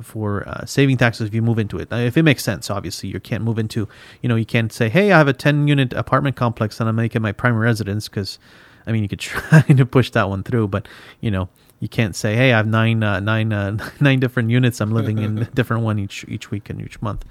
for 0.02 0.48
uh, 0.48 0.64
saving 0.66 0.96
taxes 0.96 1.28
if 1.28 1.34
you 1.34 1.42
move 1.42 1.58
into 1.58 1.78
it. 1.78 1.92
Uh, 1.92 1.96
if 1.96 2.16
it 2.16 2.22
makes 2.22 2.42
sense, 2.42 2.70
obviously, 2.70 3.08
you 3.08 3.20
can't 3.20 3.44
move 3.44 3.58
into, 3.58 3.88
you 4.20 4.28
know, 4.28 4.36
you 4.36 4.46
can't 4.46 4.72
say, 4.72 4.88
hey, 4.88 5.12
I 5.12 5.18
have 5.18 5.28
a 5.28 5.32
10 5.32 5.68
unit 5.68 5.92
apartment 5.92 6.36
complex 6.36 6.80
and 6.80 6.88
I'm 6.88 6.96
making 6.96 7.22
my 7.22 7.32
primary 7.32 7.64
residence 7.64 8.08
because, 8.08 8.38
I 8.86 8.92
mean, 8.92 9.02
you 9.02 9.08
could 9.08 9.18
try 9.20 9.62
to 9.62 9.86
push 9.86 10.10
that 10.10 10.28
one 10.28 10.42
through, 10.42 10.68
but, 10.68 10.86
you 11.20 11.30
know, 11.30 11.48
you 11.80 11.88
can't 11.88 12.14
say, 12.14 12.36
hey, 12.36 12.52
I 12.52 12.56
have 12.58 12.66
nine, 12.68 13.02
uh, 13.02 13.18
nine, 13.18 13.52
uh, 13.52 13.76
nine 14.00 14.20
different 14.20 14.50
units. 14.50 14.80
I'm 14.80 14.92
living 14.92 15.18
in 15.18 15.38
a 15.38 15.44
different 15.54 15.82
one 15.82 15.98
each, 15.98 16.24
each 16.28 16.50
week 16.50 16.70
and 16.70 16.80
each 16.80 17.02
month. 17.02 17.24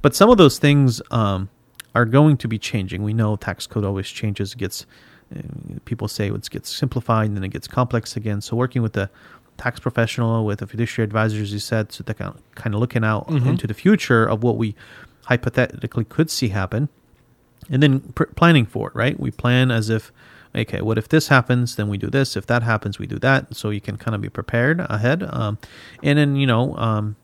But 0.00 0.14
some 0.14 0.30
of 0.30 0.38
those 0.38 0.60
things 0.60 1.02
um, 1.10 1.48
are 1.94 2.04
going 2.04 2.36
to 2.36 2.46
be 2.46 2.56
changing. 2.56 3.02
We 3.02 3.14
know 3.14 3.34
tax 3.34 3.66
code 3.66 3.84
always 3.84 4.06
changes, 4.06 4.54
gets, 4.54 4.86
uh, 5.34 5.40
people 5.86 6.06
say 6.06 6.28
it 6.28 6.50
gets 6.50 6.74
simplified 6.74 7.26
and 7.26 7.36
then 7.36 7.42
it 7.42 7.48
gets 7.48 7.66
complex 7.66 8.16
again. 8.16 8.40
So 8.40 8.54
working 8.54 8.80
with 8.80 8.92
the 8.92 9.10
tax 9.56 9.80
professional, 9.80 10.44
with 10.44 10.62
a 10.62 10.66
fiduciary 10.66 11.04
advisor, 11.04 11.40
as 11.42 11.52
you 11.52 11.58
said, 11.58 11.92
so 11.92 12.04
they're 12.04 12.14
kind 12.14 12.74
of 12.74 12.80
looking 12.80 13.04
out 13.04 13.28
into 13.28 13.66
the 13.66 13.74
future 13.74 14.24
of 14.24 14.42
what 14.42 14.56
we 14.56 14.74
hypothetically 15.24 16.04
could 16.04 16.30
see 16.30 16.48
happen, 16.48 16.88
and 17.70 17.82
then 17.82 18.00
pr- 18.00 18.24
planning 18.36 18.66
for 18.66 18.88
it. 18.88 18.94
Right? 18.94 19.18
We 19.18 19.30
plan 19.30 19.70
as 19.70 19.90
if, 19.90 20.12
okay, 20.54 20.80
what 20.80 20.98
if 20.98 21.08
this 21.08 21.28
happens? 21.28 21.76
Then 21.76 21.88
we 21.88 21.98
do 21.98 22.08
this. 22.08 22.36
If 22.36 22.46
that 22.46 22.62
happens, 22.62 22.98
we 22.98 23.06
do 23.06 23.18
that. 23.20 23.56
So 23.56 23.70
you 23.70 23.80
can 23.80 23.96
kind 23.96 24.14
of 24.14 24.20
be 24.20 24.28
prepared 24.28 24.80
ahead. 24.80 25.22
Um, 25.22 25.58
and 26.02 26.18
then 26.18 26.36
you 26.36 26.46
know. 26.46 26.76
Um, 26.76 27.16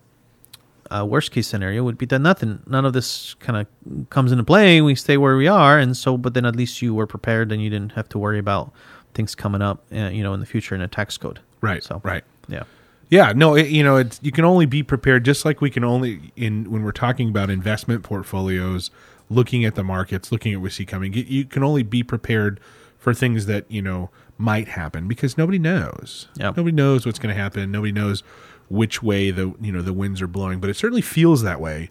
uh, 0.91 1.07
worst 1.07 1.31
case 1.31 1.47
scenario 1.47 1.83
would 1.83 1.97
be 1.97 2.05
that 2.05 2.19
nothing, 2.19 2.63
none 2.67 2.85
of 2.85 2.93
this 2.93 3.35
kind 3.35 3.57
of 3.57 4.11
comes 4.11 4.31
into 4.31 4.45
play. 4.45 4.83
We 4.83 4.95
stay 4.95 5.17
where 5.17 5.37
we 5.37 5.49
are, 5.49 5.79
and 5.79 5.97
so, 5.97 6.19
but 6.19 6.35
then 6.35 6.45
at 6.45 6.55
least 6.55 6.83
you 6.83 6.95
were 6.95 7.07
prepared, 7.07 7.51
and 7.51 7.63
you 7.63 7.71
didn't 7.71 7.93
have 7.93 8.11
to 8.11 8.19
worry 8.19 8.39
about 8.39 8.73
things 9.15 9.35
coming 9.35 9.63
up, 9.63 9.85
uh, 9.93 10.09
you 10.09 10.23
know, 10.23 10.35
in 10.35 10.41
the 10.41 10.47
future 10.47 10.75
in 10.75 10.81
a 10.81 10.89
tax 10.89 11.17
code. 11.17 11.41
Right. 11.61 11.83
So 11.83 12.01
right. 12.05 12.25
Yeah. 12.49 12.65
Yeah, 13.09 13.35
no, 13.37 13.55
it, 13.55 13.69
you 13.69 13.83
know, 13.83 13.99
it's 13.99 14.19
you 14.23 14.33
can 14.33 14.47
only 14.47 14.65
be 14.65 14.83
prepared 14.83 15.23
just 15.23 15.45
like 15.45 15.61
we 15.61 15.69
can 15.69 15.85
only 15.85 16.33
in 16.35 16.71
when 16.71 16.83
we're 16.83 16.93
talking 16.93 17.29
about 17.29 17.51
investment 17.51 18.03
portfolios, 18.03 18.91
looking 19.29 19.67
at 19.67 19.75
the 19.75 19.85
markets, 19.85 20.33
looking 20.33 20.55
at 20.55 20.61
what 20.61 20.65
we 20.65 20.71
see 20.71 20.87
coming. 20.87 21.13
You, 21.13 21.23
you 21.25 21.45
can 21.45 21.63
only 21.63 21.83
be 21.83 22.03
prepared 22.03 22.59
for 22.97 23.13
things 23.13 23.45
that 23.45 23.71
you 23.71 23.83
know 23.83 24.09
might 24.39 24.69
happen 24.69 25.09
because 25.09 25.37
nobody 25.37 25.59
knows. 25.59 26.29
Yep. 26.37 26.57
Nobody 26.57 26.75
knows 26.75 27.05
what's 27.05 27.19
going 27.19 27.35
to 27.35 27.39
happen. 27.41 27.71
Nobody 27.71 27.93
knows 27.93 28.23
which 28.71 29.03
way 29.03 29.31
the 29.31 29.55
you 29.61 29.73
know 29.73 29.83
the 29.83 29.93
winds 29.93 30.23
are 30.23 30.27
blowing, 30.27 30.59
but 30.59 30.71
it 30.71 30.75
certainly 30.75 31.03
feels 31.03 31.43
that 31.43 31.61
way, 31.61 31.91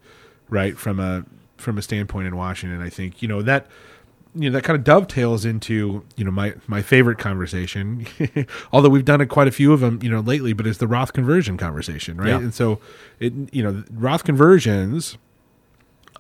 right? 0.49 0.75
From 0.75 0.99
a 0.99 1.23
from 1.57 1.77
a 1.77 1.83
standpoint 1.83 2.27
in 2.27 2.35
Washington, 2.35 2.81
I 2.81 2.89
think 2.89 3.21
you 3.21 3.27
know 3.27 3.43
that 3.43 3.67
you 4.35 4.49
know 4.49 4.53
that 4.57 4.63
kind 4.63 4.77
of 4.77 4.83
dovetails 4.83 5.43
into 5.45 6.03
you 6.15 6.23
know 6.23 6.31
my 6.31 6.53
my 6.67 6.81
favorite 6.81 7.17
conversation 7.17 8.05
although 8.71 8.89
we've 8.89 9.05
done 9.05 9.19
it 9.21 9.27
quite 9.27 9.47
a 9.47 9.51
few 9.51 9.73
of 9.73 9.79
them 9.81 9.99
you 10.01 10.09
know 10.09 10.21
lately 10.21 10.53
but 10.53 10.65
it's 10.65 10.77
the 10.77 10.87
roth 10.87 11.11
conversion 11.13 11.57
conversation 11.57 12.17
right 12.17 12.29
Yeah. 12.29 12.37
and 12.37 12.53
so 12.53 12.79
it 13.19 13.33
you 13.53 13.61
know 13.61 13.83
roth 13.91 14.23
conversions 14.23 15.17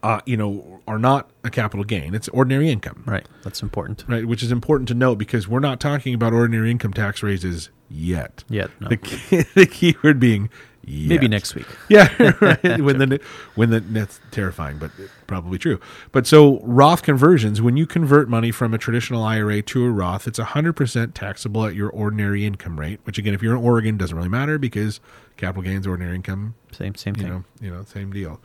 uh 0.03 0.19
you 0.25 0.35
know 0.35 0.81
are 0.87 0.99
not 0.99 1.29
a 1.43 1.49
capital 1.49 1.83
gain 1.83 2.13
it's 2.15 2.27
ordinary 2.29 2.69
income 2.69 3.03
Right. 3.05 3.25
That's 3.43 3.61
important. 3.61 4.03
right 4.07 4.25
which 4.27 4.43
is 4.43 4.51
important 4.51 4.87
to 4.89 4.93
note 4.93 5.15
because 5.17 5.47
we're 5.47 5.59
not 5.59 5.79
talking 5.79 6.13
about 6.13 6.33
ordinary 6.33 6.71
income 6.71 6.93
tax 6.93 7.21
raises 7.23 7.69
yet 7.89 8.43
Yet, 8.49 8.71
no. 8.79 8.87
the 8.89 8.97
key, 8.97 9.41
the 9.55 9.65
key 9.65 9.95
word 10.03 10.19
being 10.19 10.49
yet. 10.83 11.09
Maybe 11.09 11.27
next 11.27 11.55
week. 11.55 11.67
Yeah, 11.89 12.07
right. 12.39 12.81
when 12.81 12.97
the 12.97 13.19
when 13.55 13.69
the 13.69 13.79
that's 13.81 14.19
terrifying, 14.31 14.77
but 14.77 14.91
probably 15.27 15.57
true. 15.57 15.79
But 16.11 16.25
so 16.25 16.59
Roth 16.61 17.03
conversions, 17.03 17.61
when 17.61 17.75
you 17.77 17.85
convert 17.85 18.29
money 18.29 18.51
from 18.51 18.73
a 18.73 18.77
traditional 18.77 19.23
IRA 19.23 19.61
to 19.63 19.85
a 19.85 19.89
Roth, 19.89 20.27
it's 20.27 20.39
hundred 20.39 20.73
percent 20.73 21.15
taxable 21.15 21.65
at 21.65 21.75
your 21.75 21.89
ordinary 21.89 22.45
income 22.45 22.79
rate. 22.79 22.99
Which 23.03 23.17
again, 23.17 23.33
if 23.33 23.41
you're 23.43 23.55
in 23.55 23.63
Oregon, 23.63 23.97
doesn't 23.97 24.15
really 24.15 24.29
matter 24.29 24.57
because 24.57 24.99
capital 25.37 25.63
gains, 25.63 25.85
ordinary 25.85 26.15
income, 26.15 26.55
Same 26.71 26.95
same 26.95 27.15
you 27.15 27.23
thing. 27.23 27.31
know, 27.31 27.43
you 27.59 27.71
know, 27.71 27.83
same 27.83 28.11
deal. 28.11 28.39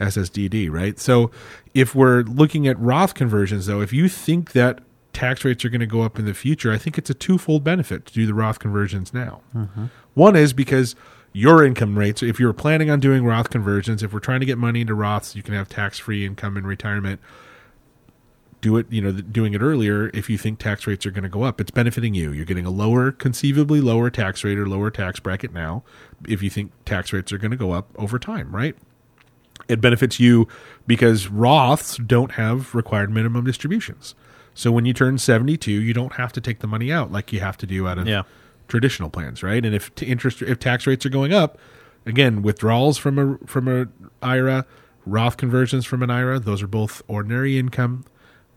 SSDD, 0.00 0.70
right? 0.70 0.98
So 0.98 1.30
if 1.74 1.94
we're 1.94 2.22
looking 2.22 2.68
at 2.68 2.78
Roth 2.78 3.14
conversions, 3.14 3.66
though, 3.66 3.80
if 3.80 3.92
you 3.92 4.08
think 4.08 4.52
that 4.52 4.80
tax 5.12 5.44
rates 5.44 5.64
are 5.64 5.70
going 5.70 5.80
to 5.80 5.86
go 5.86 6.02
up 6.02 6.18
in 6.18 6.26
the 6.26 6.34
future, 6.34 6.70
I 6.70 6.76
think 6.78 6.98
it's 6.98 7.08
a 7.08 7.14
twofold 7.14 7.64
benefit 7.64 8.04
to 8.06 8.12
do 8.12 8.26
the 8.26 8.34
Roth 8.34 8.58
conversions 8.58 9.14
now. 9.14 9.40
Mm-hmm. 9.54 9.86
One 10.14 10.36
is 10.36 10.52
because 10.52 10.94
your 11.36 11.64
income 11.64 11.98
rates, 11.98 12.22
if 12.22 12.40
you're 12.40 12.54
planning 12.54 12.88
on 12.88 12.98
doing 12.98 13.22
Roth 13.22 13.50
conversions, 13.50 14.02
if 14.02 14.12
we're 14.12 14.20
trying 14.20 14.40
to 14.40 14.46
get 14.46 14.56
money 14.56 14.80
into 14.80 14.94
Roths, 14.94 15.34
you 15.34 15.42
can 15.42 15.52
have 15.52 15.68
tax 15.68 15.98
free 15.98 16.24
income 16.24 16.56
in 16.56 16.66
retirement. 16.66 17.20
Do 18.62 18.78
it, 18.78 18.86
you 18.90 19.02
know, 19.02 19.12
doing 19.12 19.52
it 19.52 19.60
earlier 19.60 20.10
if 20.14 20.30
you 20.30 20.38
think 20.38 20.58
tax 20.58 20.86
rates 20.86 21.04
are 21.04 21.10
going 21.10 21.24
to 21.24 21.28
go 21.28 21.42
up. 21.42 21.60
It's 21.60 21.70
benefiting 21.70 22.14
you. 22.14 22.32
You're 22.32 22.46
getting 22.46 22.64
a 22.64 22.70
lower, 22.70 23.12
conceivably 23.12 23.82
lower 23.82 24.08
tax 24.08 24.44
rate 24.44 24.58
or 24.58 24.66
lower 24.66 24.90
tax 24.90 25.20
bracket 25.20 25.52
now 25.52 25.84
if 26.26 26.42
you 26.42 26.48
think 26.48 26.72
tax 26.86 27.12
rates 27.12 27.30
are 27.32 27.38
going 27.38 27.50
to 27.50 27.56
go 27.56 27.72
up 27.72 27.90
over 27.96 28.18
time, 28.18 28.54
right? 28.56 28.74
it 29.68 29.80
benefits 29.80 30.20
you 30.20 30.46
because 30.86 31.26
Roths 31.26 32.04
don't 32.06 32.32
have 32.32 32.74
required 32.74 33.10
minimum 33.10 33.44
distributions. 33.44 34.14
So 34.54 34.70
when 34.70 34.84
you 34.84 34.92
turn 34.92 35.18
72, 35.18 35.70
you 35.70 35.92
don't 35.92 36.14
have 36.14 36.32
to 36.34 36.40
take 36.40 36.60
the 36.60 36.66
money 36.66 36.92
out 36.92 37.10
like 37.10 37.32
you 37.32 37.40
have 37.40 37.56
to 37.58 37.66
do 37.66 37.88
out 37.88 37.98
of 37.98 38.06
Yeah. 38.06 38.22
Traditional 38.68 39.10
plans, 39.10 39.42
right? 39.42 39.64
And 39.64 39.74
if 39.74 39.94
t- 39.94 40.06
interest 40.06 40.42
if 40.42 40.58
tax 40.58 40.86
rates 40.86 41.04
are 41.06 41.10
going 41.10 41.32
up, 41.32 41.58
again, 42.04 42.42
withdrawals 42.42 42.98
from 42.98 43.18
a 43.18 43.46
from 43.46 43.68
a 43.68 43.88
IRA, 44.22 44.66
Roth 45.04 45.36
conversions 45.36 45.86
from 45.86 46.02
an 46.02 46.10
IRA, 46.10 46.38
those 46.38 46.62
are 46.62 46.68
both 46.68 47.02
ordinary 47.08 47.58
income. 47.58 48.04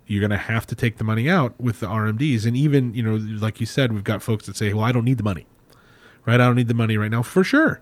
You're 0.07 0.21
going 0.21 0.31
to 0.31 0.37
have 0.37 0.65
to 0.67 0.75
take 0.75 0.97
the 0.97 1.03
money 1.03 1.29
out 1.29 1.59
with 1.59 1.81
the 1.81 1.87
RMDs 1.87 2.45
and 2.45 2.57
even, 2.57 2.95
you 2.95 3.03
know, 3.03 3.15
like 3.15 3.59
you 3.59 3.67
said, 3.67 3.93
we've 3.93 4.03
got 4.03 4.23
folks 4.23 4.47
that 4.47 4.55
say, 4.55 4.73
"Well, 4.73 4.83
I 4.83 4.91
don't 4.91 5.05
need 5.05 5.17
the 5.17 5.23
money." 5.23 5.45
Right? 6.25 6.35
I 6.41 6.45
don't 6.45 6.55
need 6.55 6.67
the 6.67 6.73
money 6.73 6.97
right 6.97 7.11
now. 7.11 7.23
For 7.23 7.43
sure 7.43 7.81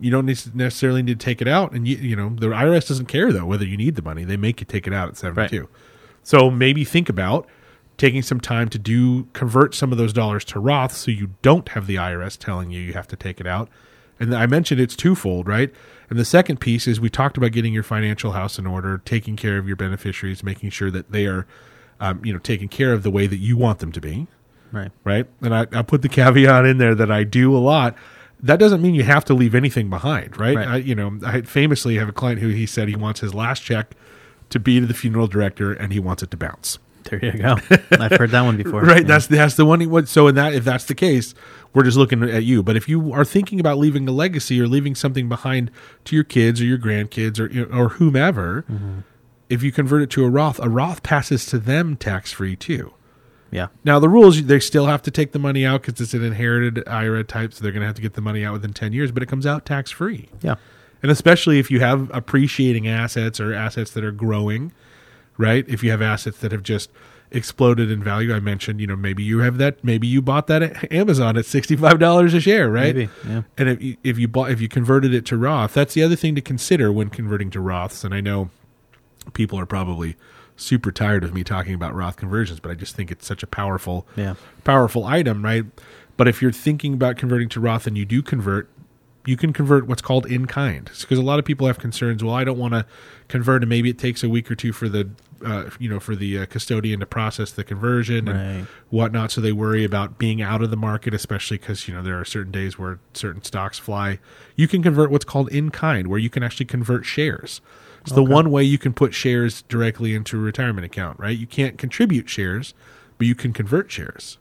you 0.00 0.10
don't 0.10 0.26
necessarily 0.26 1.02
need 1.02 1.18
to 1.18 1.24
take 1.24 1.40
it 1.40 1.48
out 1.48 1.72
and 1.72 1.86
you 1.86 1.96
you 1.96 2.16
know 2.16 2.30
the 2.30 2.46
IRS 2.46 2.88
doesn't 2.88 3.06
care 3.06 3.32
though 3.32 3.46
whether 3.46 3.64
you 3.64 3.76
need 3.76 3.94
the 3.94 4.02
money 4.02 4.24
they 4.24 4.36
make 4.36 4.60
you 4.60 4.66
take 4.66 4.86
it 4.86 4.92
out 4.92 5.08
at 5.08 5.16
72 5.16 5.68
so 6.22 6.50
maybe 6.50 6.84
think 6.84 7.08
about 7.08 7.46
taking 7.96 8.22
some 8.22 8.40
time 8.40 8.68
to 8.68 8.78
do 8.78 9.24
convert 9.32 9.74
some 9.74 9.92
of 9.92 9.98
those 9.98 10.12
dollars 10.12 10.44
to 10.46 10.58
Roth 10.58 10.92
so 10.92 11.10
you 11.10 11.30
don't 11.42 11.68
have 11.70 11.86
the 11.86 11.96
IRS 11.96 12.38
telling 12.38 12.70
you 12.70 12.80
you 12.80 12.92
have 12.92 13.08
to 13.08 13.16
take 13.16 13.40
it 13.40 13.46
out 13.46 13.68
and 14.18 14.34
I 14.34 14.46
mentioned 14.46 14.80
it's 14.80 14.96
twofold 14.96 15.46
right 15.48 15.72
and 16.10 16.18
the 16.18 16.24
second 16.24 16.60
piece 16.60 16.86
is 16.86 17.00
we 17.00 17.10
talked 17.10 17.36
about 17.36 17.52
getting 17.52 17.72
your 17.72 17.82
financial 17.82 18.32
house 18.32 18.58
in 18.58 18.66
order 18.66 18.98
taking 19.04 19.36
care 19.36 19.58
of 19.58 19.66
your 19.66 19.76
beneficiaries 19.76 20.42
making 20.42 20.70
sure 20.70 20.90
that 20.90 21.12
they 21.12 21.26
are 21.26 21.46
um, 22.00 22.24
you 22.24 22.32
know 22.32 22.38
taken 22.38 22.68
care 22.68 22.92
of 22.92 23.02
the 23.02 23.10
way 23.10 23.26
that 23.26 23.38
you 23.38 23.56
want 23.56 23.78
them 23.78 23.92
to 23.92 24.00
be 24.00 24.26
Right. 24.74 24.90
right? 25.04 25.26
And 25.40 25.54
I, 25.54 25.66
I 25.72 25.82
put 25.82 26.02
the 26.02 26.08
caveat 26.08 26.66
in 26.66 26.78
there 26.78 26.94
that 26.96 27.10
I 27.10 27.22
do 27.22 27.56
a 27.56 27.58
lot. 27.58 27.94
That 28.40 28.58
doesn't 28.58 28.82
mean 28.82 28.94
you 28.94 29.04
have 29.04 29.24
to 29.26 29.34
leave 29.34 29.54
anything 29.54 29.88
behind, 29.88 30.36
right? 30.36 30.56
Right. 30.56 30.66
I, 30.68 30.76
you 30.78 30.94
know, 30.96 31.18
I 31.24 31.42
famously 31.42 31.96
have 31.96 32.08
a 32.08 32.12
client 32.12 32.40
who 32.40 32.48
he 32.48 32.66
said 32.66 32.88
he 32.88 32.96
wants 32.96 33.20
his 33.20 33.32
last 33.32 33.60
check 33.60 33.94
to 34.50 34.58
be 34.58 34.80
to 34.80 34.86
the 34.86 34.92
funeral 34.92 35.28
director 35.28 35.72
and 35.72 35.92
he 35.92 36.00
wants 36.00 36.22
it 36.22 36.30
to 36.32 36.36
bounce. 36.36 36.78
There 37.04 37.24
you 37.24 37.32
go. 37.32 37.56
I've 37.92 38.12
heard 38.12 38.30
that 38.30 38.42
one 38.42 38.56
before. 38.56 38.82
Right. 38.84 39.02
Yeah. 39.02 39.06
That's 39.08 39.26
that's 39.26 39.54
the 39.56 39.64
one. 39.64 39.80
What, 39.90 40.08
so 40.08 40.26
in 40.28 40.34
that, 40.36 40.54
if 40.54 40.64
that's 40.64 40.84
the 40.84 40.94
case, 40.94 41.34
we're 41.72 41.82
just 41.84 41.96
looking 41.96 42.22
at 42.22 42.44
you. 42.44 42.62
But 42.62 42.76
if 42.76 42.88
you 42.88 43.12
are 43.12 43.24
thinking 43.24 43.60
about 43.60 43.78
leaving 43.78 44.08
a 44.08 44.12
legacy 44.12 44.60
or 44.60 44.66
leaving 44.66 44.94
something 44.94 45.28
behind 45.28 45.70
to 46.04 46.14
your 46.16 46.24
kids 46.24 46.60
or 46.60 46.64
your 46.64 46.78
grandkids 46.78 47.38
or 47.38 47.74
or 47.76 47.88
whomever, 47.90 48.64
Mm-hmm. 48.70 49.00
if 49.48 49.62
you 49.62 49.70
convert 49.72 50.02
it 50.02 50.10
to 50.10 50.24
a 50.24 50.30
Roth, 50.30 50.58
a 50.60 50.68
Roth 50.68 51.02
passes 51.02 51.46
to 51.46 51.58
them 51.58 51.96
tax 51.96 52.32
free 52.32 52.56
too. 52.56 52.94
yeah. 53.50 53.68
Now 53.84 53.98
the 53.98 54.08
rules 54.08 54.42
they 54.44 54.58
still 54.60 54.86
have 54.86 55.02
to 55.02 55.10
take 55.10 55.32
the 55.32 55.38
money 55.38 55.64
out 55.66 55.82
because 55.82 56.00
it's 56.00 56.14
an 56.14 56.24
inherited 56.24 56.86
IRA 56.88 57.22
type, 57.24 57.52
so 57.52 57.62
they're 57.62 57.72
going 57.72 57.82
to 57.82 57.86
have 57.86 57.96
to 57.96 58.02
get 58.02 58.14
the 58.14 58.20
money 58.22 58.44
out 58.44 58.54
within 58.54 58.72
ten 58.72 58.92
years. 58.92 59.12
But 59.12 59.22
it 59.22 59.26
comes 59.26 59.46
out 59.46 59.64
tax 59.66 59.90
free, 59.90 60.28
Yeah. 60.42 60.56
and 61.02 61.10
especially 61.12 61.58
if 61.58 61.70
you 61.70 61.80
have 61.80 62.10
appreciating 62.14 62.88
assets 62.88 63.38
or 63.40 63.52
assets 63.52 63.90
that 63.92 64.02
are 64.04 64.12
growing, 64.12 64.72
right? 65.38 65.64
If 65.68 65.82
you 65.82 65.90
have 65.90 66.02
assets 66.02 66.38
that 66.38 66.52
have 66.52 66.62
just 66.62 66.90
exploded 67.30 67.90
in 67.90 68.02
value, 68.02 68.32
I 68.34 68.40
mentioned, 68.40 68.80
you 68.80 68.86
know, 68.86 68.96
maybe 68.96 69.22
you 69.22 69.40
have 69.40 69.58
that, 69.58 69.82
maybe 69.82 70.06
you 70.06 70.22
bought 70.22 70.46
that 70.46 70.62
at 70.62 70.92
Amazon 70.92 71.36
at 71.36 71.46
sixty 71.46 71.74
five 71.76 71.98
dollars 71.98 72.34
a 72.34 72.40
share, 72.40 72.70
right? 72.70 72.94
Maybe, 72.94 73.10
yeah. 73.26 73.42
And 73.58 73.68
if 73.68 73.82
you, 73.82 73.96
if 74.04 74.18
you 74.18 74.28
bought 74.28 74.50
if 74.50 74.60
you 74.60 74.68
converted 74.68 75.12
it 75.14 75.26
to 75.26 75.36
Roth, 75.36 75.74
that's 75.74 75.94
the 75.94 76.02
other 76.02 76.16
thing 76.16 76.34
to 76.36 76.40
consider 76.40 76.92
when 76.92 77.10
converting 77.10 77.50
to 77.50 77.58
Roths. 77.60 78.04
And 78.04 78.14
I 78.14 78.20
know 78.20 78.50
people 79.32 79.58
are 79.58 79.66
probably 79.66 80.16
super 80.56 80.92
tired 80.92 81.24
of 81.24 81.34
me 81.34 81.42
talking 81.42 81.74
about 81.74 81.94
Roth 81.94 82.16
conversions, 82.16 82.60
but 82.60 82.70
I 82.70 82.74
just 82.74 82.94
think 82.94 83.10
it's 83.10 83.26
such 83.26 83.42
a 83.42 83.46
powerful, 83.46 84.06
Yeah. 84.14 84.34
powerful 84.62 85.04
item, 85.04 85.44
right? 85.44 85.64
But 86.16 86.28
if 86.28 86.40
you're 86.40 86.52
thinking 86.52 86.94
about 86.94 87.16
converting 87.16 87.48
to 87.48 87.60
Roth 87.60 87.88
and 87.88 87.98
you 87.98 88.04
do 88.04 88.22
convert, 88.22 88.68
you 89.26 89.36
can 89.36 89.52
convert 89.52 89.86
what's 89.86 90.02
called 90.02 90.26
in 90.26 90.46
kind 90.46 90.90
because 91.00 91.18
a 91.18 91.22
lot 91.22 91.38
of 91.38 91.44
people 91.44 91.66
have 91.66 91.78
concerns. 91.78 92.22
Well, 92.22 92.34
I 92.34 92.44
don't 92.44 92.58
want 92.58 92.74
to 92.74 92.84
convert, 93.28 93.62
and 93.62 93.68
maybe 93.70 93.88
it 93.90 93.98
takes 93.98 94.22
a 94.22 94.28
week 94.28 94.50
or 94.50 94.54
two 94.54 94.72
for 94.72 94.88
the, 94.88 95.08
uh, 95.44 95.70
you 95.78 95.88
know, 95.88 95.98
for 95.98 96.14
the 96.14 96.40
uh, 96.40 96.46
custodian 96.46 97.00
to 97.00 97.06
process 97.06 97.50
the 97.50 97.64
conversion 97.64 98.26
Right. 98.26 98.34
and 98.34 98.66
whatnot. 98.90 99.30
So 99.30 99.40
they 99.40 99.52
worry 99.52 99.82
about 99.84 100.18
being 100.18 100.42
out 100.42 100.62
of 100.62 100.70
the 100.70 100.76
market, 100.76 101.14
especially 101.14 101.56
because 101.58 101.88
you 101.88 101.94
know 101.94 102.02
there 102.02 102.20
are 102.20 102.24
certain 102.24 102.52
days 102.52 102.78
where 102.78 102.98
certain 103.14 103.42
stocks 103.42 103.78
fly. 103.78 104.18
You 104.56 104.68
can 104.68 104.82
convert 104.82 105.10
what's 105.10 105.24
called 105.24 105.48
in 105.50 105.70
kind, 105.70 106.08
where 106.08 106.18
you 106.18 106.30
can 106.30 106.42
actually 106.42 106.66
convert 106.66 107.04
shares. 107.06 107.60
It's 108.02 108.12
the 108.12 108.22
one 108.22 108.50
way 108.50 108.62
you 108.62 108.76
can 108.76 108.92
put 108.92 109.14
shares 109.14 109.62
directly 109.62 110.14
into 110.14 110.36
a 110.38 110.40
retirement 110.42 110.84
account, 110.84 111.18
right? 111.18 111.36
You 111.38 111.46
can't 111.46 111.78
contribute 111.78 112.28
shares, 112.28 112.74
but 113.16 113.26
you 113.26 113.34
can 113.34 113.54
convert 113.54 113.90
shares. 113.90 114.36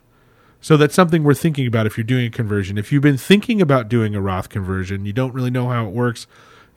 So 0.64 0.78
that's 0.78 0.96
something 0.96 1.26
we're 1.26 1.34
thinking 1.34 1.68
about 1.68 1.88
if 1.88 1.98
you're 1.98 2.06
doing 2.06 2.26
a 2.26 2.30
conversion. 2.30 2.78
If 2.78 2.90
you've 2.90 3.04
been 3.04 3.18
thinking 3.18 3.62
about 3.62 3.90
doing 3.90 4.16
a 4.16 4.22
Roth 4.22 4.48
conversion, 4.48 5.06
you 5.06 5.12
don't 5.12 5.34
really 5.34 5.52
know 5.52 5.68
how 5.68 5.86
it 5.86 5.92
works. 5.92 6.26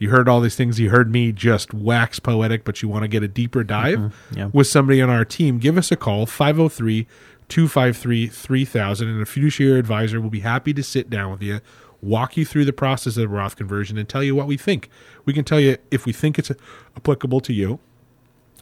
You 0.01 0.11
heard 0.11 0.29
all 0.29 0.41
these 0.41 0.57
things. 0.57 0.81
You 0.81 0.91
heard 0.91 1.09
me 1.09 1.31
just 1.31 1.73
wax 1.73 2.19
poetic, 2.19 2.65
but 2.65 2.83
you 2.83 2.89
want 2.89 3.05
to 3.05 3.09
get 3.09 3.23
a 3.23 3.29
deeper 3.29 3.61
mm-hmm. 3.61 3.69
dive 3.69 4.15
yeah. 4.35 4.51
with 4.53 4.67
somebody 4.67 5.01
on 5.01 5.09
our 5.09 5.25
team. 5.25 5.59
Give 5.59 5.79
us 5.79 5.93
a 5.93 5.97
call, 5.97 6.27
503 6.27 7.07
253 7.49 8.27
3000, 8.27 9.09
and 9.09 9.23
a 9.23 9.25
fiduciary 9.25 9.79
advisor 9.79 10.21
will 10.21 10.31
be 10.31 10.41
happy 10.41 10.75
to 10.75 10.83
sit 10.83 11.09
down 11.09 11.31
with 11.31 11.41
you, 11.41 11.61
walk 12.03 12.37
you 12.37 12.45
through 12.45 12.65
the 12.65 12.73
process 12.73 13.17
of 13.17 13.31
Roth 13.31 13.55
conversion, 13.55 13.97
and 13.97 14.09
tell 14.09 14.25
you 14.25 14.35
what 14.35 14.49
we 14.49 14.57
think. 14.57 14.91
We 15.27 15.33
can 15.33 15.45
tell 15.45 15.61
you 15.61 15.77
if 15.93 16.07
we 16.07 16.13
think 16.13 16.41
it's 16.41 16.51
applicable 16.97 17.41
to 17.43 17.53
you, 17.53 17.79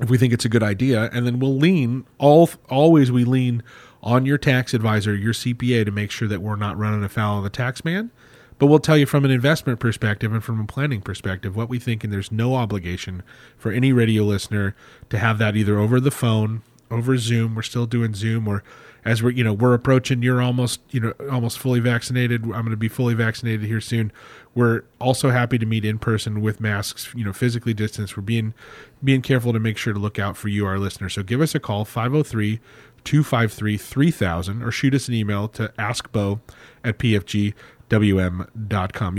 if 0.02 0.10
we 0.10 0.18
think 0.18 0.34
it's 0.34 0.44
a 0.44 0.50
good 0.50 0.62
idea, 0.62 1.08
and 1.14 1.26
then 1.26 1.38
we'll 1.38 1.56
lean 1.56 2.04
all 2.18 2.50
always 2.68 3.10
we 3.10 3.24
lean 3.24 3.62
on 4.04 4.26
your 4.26 4.38
tax 4.38 4.74
advisor, 4.74 5.16
your 5.16 5.32
CPA, 5.32 5.84
to 5.86 5.90
make 5.90 6.10
sure 6.10 6.28
that 6.28 6.42
we're 6.42 6.56
not 6.56 6.78
running 6.78 7.02
afoul 7.02 7.38
of 7.38 7.44
the 7.44 7.50
tax 7.50 7.84
man. 7.84 8.10
But 8.58 8.66
we'll 8.66 8.78
tell 8.78 8.96
you 8.96 9.06
from 9.06 9.24
an 9.24 9.32
investment 9.32 9.80
perspective 9.80 10.32
and 10.32 10.44
from 10.44 10.60
a 10.60 10.66
planning 10.66 11.00
perspective 11.00 11.56
what 11.56 11.68
we 11.68 11.80
think, 11.80 12.04
and 12.04 12.12
there's 12.12 12.30
no 12.30 12.54
obligation 12.54 13.24
for 13.56 13.72
any 13.72 13.92
radio 13.92 14.22
listener 14.22 14.76
to 15.10 15.18
have 15.18 15.38
that 15.38 15.56
either 15.56 15.78
over 15.78 15.98
the 15.98 16.12
phone, 16.12 16.62
over 16.88 17.16
Zoom. 17.16 17.56
We're 17.56 17.62
still 17.62 17.86
doing 17.86 18.14
Zoom, 18.14 18.46
or 18.46 18.62
as 19.04 19.22
we're 19.22 19.30
you 19.30 19.42
know 19.42 19.52
we're 19.52 19.74
approaching. 19.74 20.22
You're 20.22 20.40
almost 20.40 20.80
you 20.90 21.00
know 21.00 21.14
almost 21.30 21.58
fully 21.58 21.80
vaccinated. 21.80 22.44
I'm 22.44 22.50
going 22.50 22.70
to 22.70 22.76
be 22.76 22.88
fully 22.88 23.14
vaccinated 23.14 23.66
here 23.66 23.80
soon. 23.80 24.12
We're 24.54 24.82
also 25.00 25.30
happy 25.30 25.58
to 25.58 25.66
meet 25.66 25.84
in 25.84 25.98
person 25.98 26.40
with 26.40 26.60
masks, 26.60 27.12
you 27.16 27.24
know, 27.24 27.32
physically 27.32 27.74
distanced. 27.74 28.16
We're 28.16 28.22
being 28.22 28.54
being 29.02 29.20
careful 29.20 29.52
to 29.52 29.58
make 29.58 29.78
sure 29.78 29.92
to 29.92 29.98
look 29.98 30.20
out 30.20 30.36
for 30.36 30.46
you, 30.46 30.64
our 30.64 30.78
listeners. 30.78 31.14
So 31.14 31.24
give 31.24 31.40
us 31.40 31.56
a 31.56 31.60
call 31.60 31.84
503 31.84 32.60
253 33.04 33.76
3000 33.76 34.62
or 34.62 34.70
shoot 34.70 34.94
us 34.94 35.08
an 35.08 35.14
email 35.14 35.48
to 35.48 35.72
askbo 35.78 36.40
at 36.82 36.98
pfgwm.com. 36.98 37.52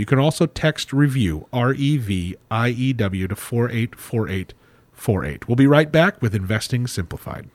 You 0.00 0.06
can 0.06 0.18
also 0.18 0.46
text 0.46 0.92
review, 0.92 1.46
R 1.52 1.72
E 1.74 1.96
V 1.96 2.34
I 2.50 2.70
E 2.70 2.92
W, 2.92 3.28
to 3.28 3.36
484848. 3.36 5.48
We'll 5.48 5.56
be 5.56 5.66
right 5.66 5.90
back 5.90 6.20
with 6.20 6.34
Investing 6.34 6.86
Simplified. 6.86 7.48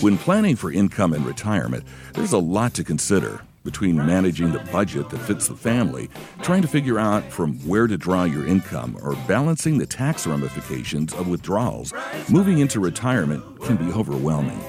When 0.00 0.16
planning 0.16 0.56
for 0.56 0.72
income 0.72 1.12
and 1.12 1.26
retirement, 1.26 1.84
there's 2.14 2.32
a 2.32 2.38
lot 2.38 2.72
to 2.74 2.84
consider 2.84 3.42
between 3.64 3.96
managing 3.96 4.52
the 4.52 4.58
budget 4.72 5.10
that 5.10 5.18
fits 5.18 5.48
the 5.48 5.54
family, 5.54 6.08
trying 6.42 6.62
to 6.62 6.68
figure 6.68 6.98
out 6.98 7.24
from 7.30 7.58
where 7.66 7.86
to 7.86 7.96
draw 7.96 8.24
your 8.24 8.46
income, 8.46 8.98
or 9.02 9.14
balancing 9.26 9.78
the 9.78 9.86
tax 9.86 10.26
ramifications 10.26 11.12
of 11.14 11.28
withdrawals. 11.28 11.92
Moving 12.28 12.58
into 12.58 12.80
retirement 12.80 13.44
can 13.62 13.76
be 13.76 13.92
overwhelming. 13.92 14.60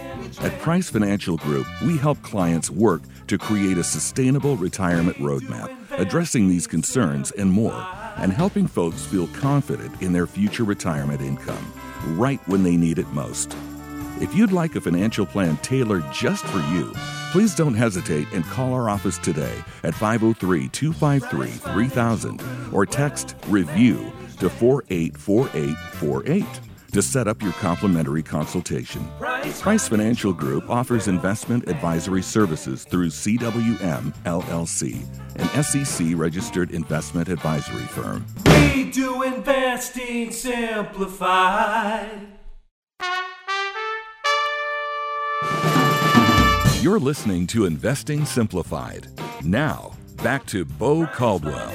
At 0.42 0.58
Price 0.60 0.90
Financial 0.90 1.38
Group, 1.38 1.68
we 1.82 1.98
help 1.98 2.22
clients 2.22 2.70
work 2.70 3.02
to 3.28 3.38
create 3.38 3.78
a 3.78 3.84
sustainable 3.84 4.56
retirement 4.56 5.18
roadmap, 5.18 5.76
addressing 5.92 6.48
these 6.48 6.68
concerns 6.68 7.32
and 7.32 7.52
more, 7.52 7.88
and 8.18 8.32
helping 8.32 8.68
folks 8.68 9.06
feel 9.06 9.28
confident 9.28 10.02
in 10.02 10.14
their 10.14 10.28
future 10.28 10.64
retirement 10.64 11.22
income 11.22 11.74
right 12.18 12.40
when 12.48 12.64
they 12.64 12.78
need 12.78 13.00
it 13.00 13.08
most. 13.10 13.56
If 14.22 14.34
you'd 14.36 14.52
like 14.52 14.76
a 14.76 14.82
financial 14.82 15.26
plan 15.26 15.58
tailored 15.58 16.06
just 16.12 16.46
for 16.46 16.60
you, 16.72 16.94
please 17.32 17.56
don't 17.56 17.74
hesitate 17.74 18.28
and 18.34 18.46
call 18.46 18.72
our 18.72 18.88
office 18.88 19.18
today 19.18 19.64
at 19.84 19.96
503 19.96 20.70
253 20.70 21.48
3000 21.48 22.44
or 22.72 22.86
text 22.86 23.36
REVIEW 23.50 24.12
to 24.38 24.48
484848 24.48 26.46
to 26.92 27.02
set 27.02 27.28
up 27.28 27.42
your 27.42 27.54
complimentary 27.54 28.22
consultation. 28.22 29.04
Price 29.20 29.88
Financial 29.88 30.34
Group 30.34 30.70
offers 30.70 31.08
investment 31.08 31.68
advisory 31.68 32.22
services 32.22 32.84
through 32.84 33.08
CWM 33.08 34.14
LLC, 34.26 35.04
an 35.38 35.48
SEC 35.64 36.16
registered 36.16 36.70
investment 36.70 37.28
advisory 37.28 37.86
firm. 37.86 38.24
We 38.46 38.92
do 38.92 39.24
investing 39.24 40.32
simplified. 40.32 42.31
You're 46.82 47.00
listening 47.00 47.46
to 47.48 47.66
Investing 47.66 48.26
Simplified. 48.26 49.08
Now, 49.44 49.96
back 50.24 50.48
to 50.48 50.66
Bo 50.66 51.06
Caldwell. 51.06 51.72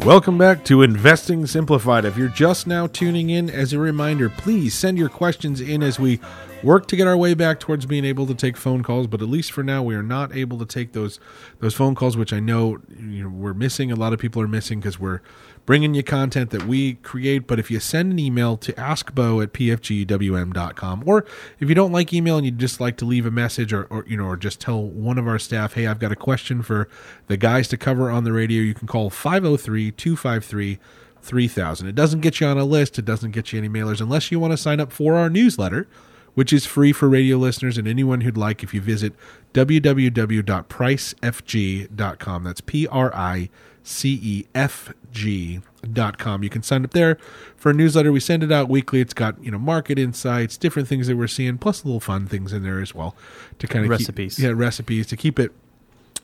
Welcome 0.00 0.36
back 0.36 0.66
to 0.66 0.82
Investing 0.82 1.46
Simplified. 1.46 2.04
If 2.04 2.18
you're 2.18 2.28
just 2.28 2.66
now 2.66 2.86
tuning 2.86 3.30
in, 3.30 3.48
as 3.48 3.72
a 3.72 3.78
reminder, 3.78 4.28
please 4.28 4.74
send 4.74 4.98
your 4.98 5.08
questions 5.08 5.62
in 5.62 5.82
as 5.82 5.98
we 5.98 6.20
work 6.62 6.88
to 6.88 6.96
get 6.96 7.06
our 7.06 7.16
way 7.16 7.32
back 7.32 7.58
towards 7.58 7.86
being 7.86 8.04
able 8.04 8.26
to 8.26 8.34
take 8.34 8.58
phone 8.58 8.82
calls. 8.82 9.06
But 9.06 9.22
at 9.22 9.28
least 9.28 9.50
for 9.50 9.62
now, 9.62 9.82
we 9.82 9.94
are 9.94 10.02
not 10.02 10.36
able 10.36 10.58
to 10.58 10.66
take 10.66 10.92
those 10.92 11.18
those 11.60 11.74
phone 11.74 11.94
calls, 11.94 12.18
which 12.18 12.34
I 12.34 12.40
know, 12.40 12.76
you 12.90 13.22
know 13.22 13.30
we're 13.30 13.54
missing. 13.54 13.90
A 13.90 13.96
lot 13.96 14.12
of 14.12 14.18
people 14.18 14.42
are 14.42 14.48
missing 14.48 14.80
because 14.80 15.00
we're 15.00 15.22
bringing 15.66 15.94
you 15.94 16.02
content 16.02 16.50
that 16.50 16.66
we 16.66 16.94
create. 16.94 17.46
But 17.46 17.58
if 17.58 17.70
you 17.70 17.80
send 17.80 18.12
an 18.12 18.18
email 18.18 18.56
to 18.58 18.72
askbo 18.74 19.42
at 19.42 19.52
pfgwm.com, 19.52 21.02
or 21.06 21.24
if 21.60 21.68
you 21.68 21.74
don't 21.74 21.92
like 21.92 22.12
email 22.12 22.36
and 22.36 22.44
you'd 22.44 22.58
just 22.58 22.80
like 22.80 22.96
to 22.98 23.04
leave 23.04 23.26
a 23.26 23.30
message 23.30 23.72
or, 23.72 23.84
or, 23.84 24.04
you 24.06 24.16
know, 24.16 24.26
or 24.26 24.36
just 24.36 24.60
tell 24.60 24.82
one 24.82 25.18
of 25.18 25.26
our 25.26 25.38
staff, 25.38 25.74
hey, 25.74 25.86
I've 25.86 25.98
got 25.98 26.12
a 26.12 26.16
question 26.16 26.62
for 26.62 26.88
the 27.26 27.36
guys 27.36 27.68
to 27.68 27.76
cover 27.76 28.10
on 28.10 28.24
the 28.24 28.32
radio, 28.32 28.62
you 28.62 28.74
can 28.74 28.86
call 28.86 29.10
503 29.10 29.92
253 29.92 30.78
3000. 31.22 31.88
It 31.88 31.94
doesn't 31.94 32.20
get 32.20 32.40
you 32.40 32.46
on 32.46 32.58
a 32.58 32.64
list, 32.64 32.98
it 32.98 33.06
doesn't 33.06 33.30
get 33.30 33.52
you 33.52 33.58
any 33.58 33.68
mailers 33.68 34.00
unless 34.00 34.30
you 34.30 34.38
want 34.38 34.52
to 34.52 34.58
sign 34.58 34.80
up 34.80 34.92
for 34.92 35.14
our 35.14 35.30
newsletter 35.30 35.86
which 36.34 36.52
is 36.52 36.66
free 36.66 36.92
for 36.92 37.08
radio 37.08 37.36
listeners 37.36 37.78
and 37.78 37.86
anyone 37.88 38.22
who'd 38.22 38.36
like 38.36 38.62
if 38.62 38.74
you 38.74 38.80
visit 38.80 39.14
www.pricefg.com. 39.54 42.44
That's 42.44 42.60
P 42.60 42.86
R 42.88 43.14
I 43.14 43.48
C 43.82 44.20
E 44.22 44.44
F 44.54 44.92
G.com. 45.14 46.42
You 46.42 46.50
can 46.50 46.62
sign 46.62 46.84
up 46.84 46.90
there 46.90 47.16
for 47.56 47.70
a 47.70 47.72
newsletter. 47.72 48.12
We 48.12 48.20
send 48.20 48.42
it 48.42 48.52
out 48.52 48.68
weekly. 48.68 49.00
It's 49.00 49.14
got, 49.14 49.42
you 49.42 49.50
know, 49.50 49.58
market 49.58 49.98
insights, 49.98 50.56
different 50.56 50.88
things 50.88 51.06
that 51.06 51.16
we're 51.16 51.28
seeing, 51.28 51.56
plus 51.56 51.82
a 51.82 51.86
little 51.86 52.00
fun 52.00 52.26
things 52.26 52.52
in 52.52 52.62
there 52.62 52.80
as 52.80 52.94
well 52.94 53.14
to 53.60 53.66
kind 53.66 53.84
of 53.84 53.90
Recipes. 53.90 54.36
Keep, 54.36 54.44
yeah, 54.44 54.52
recipes 54.54 55.06
to 55.06 55.16
keep 55.16 55.38
it 55.38 55.52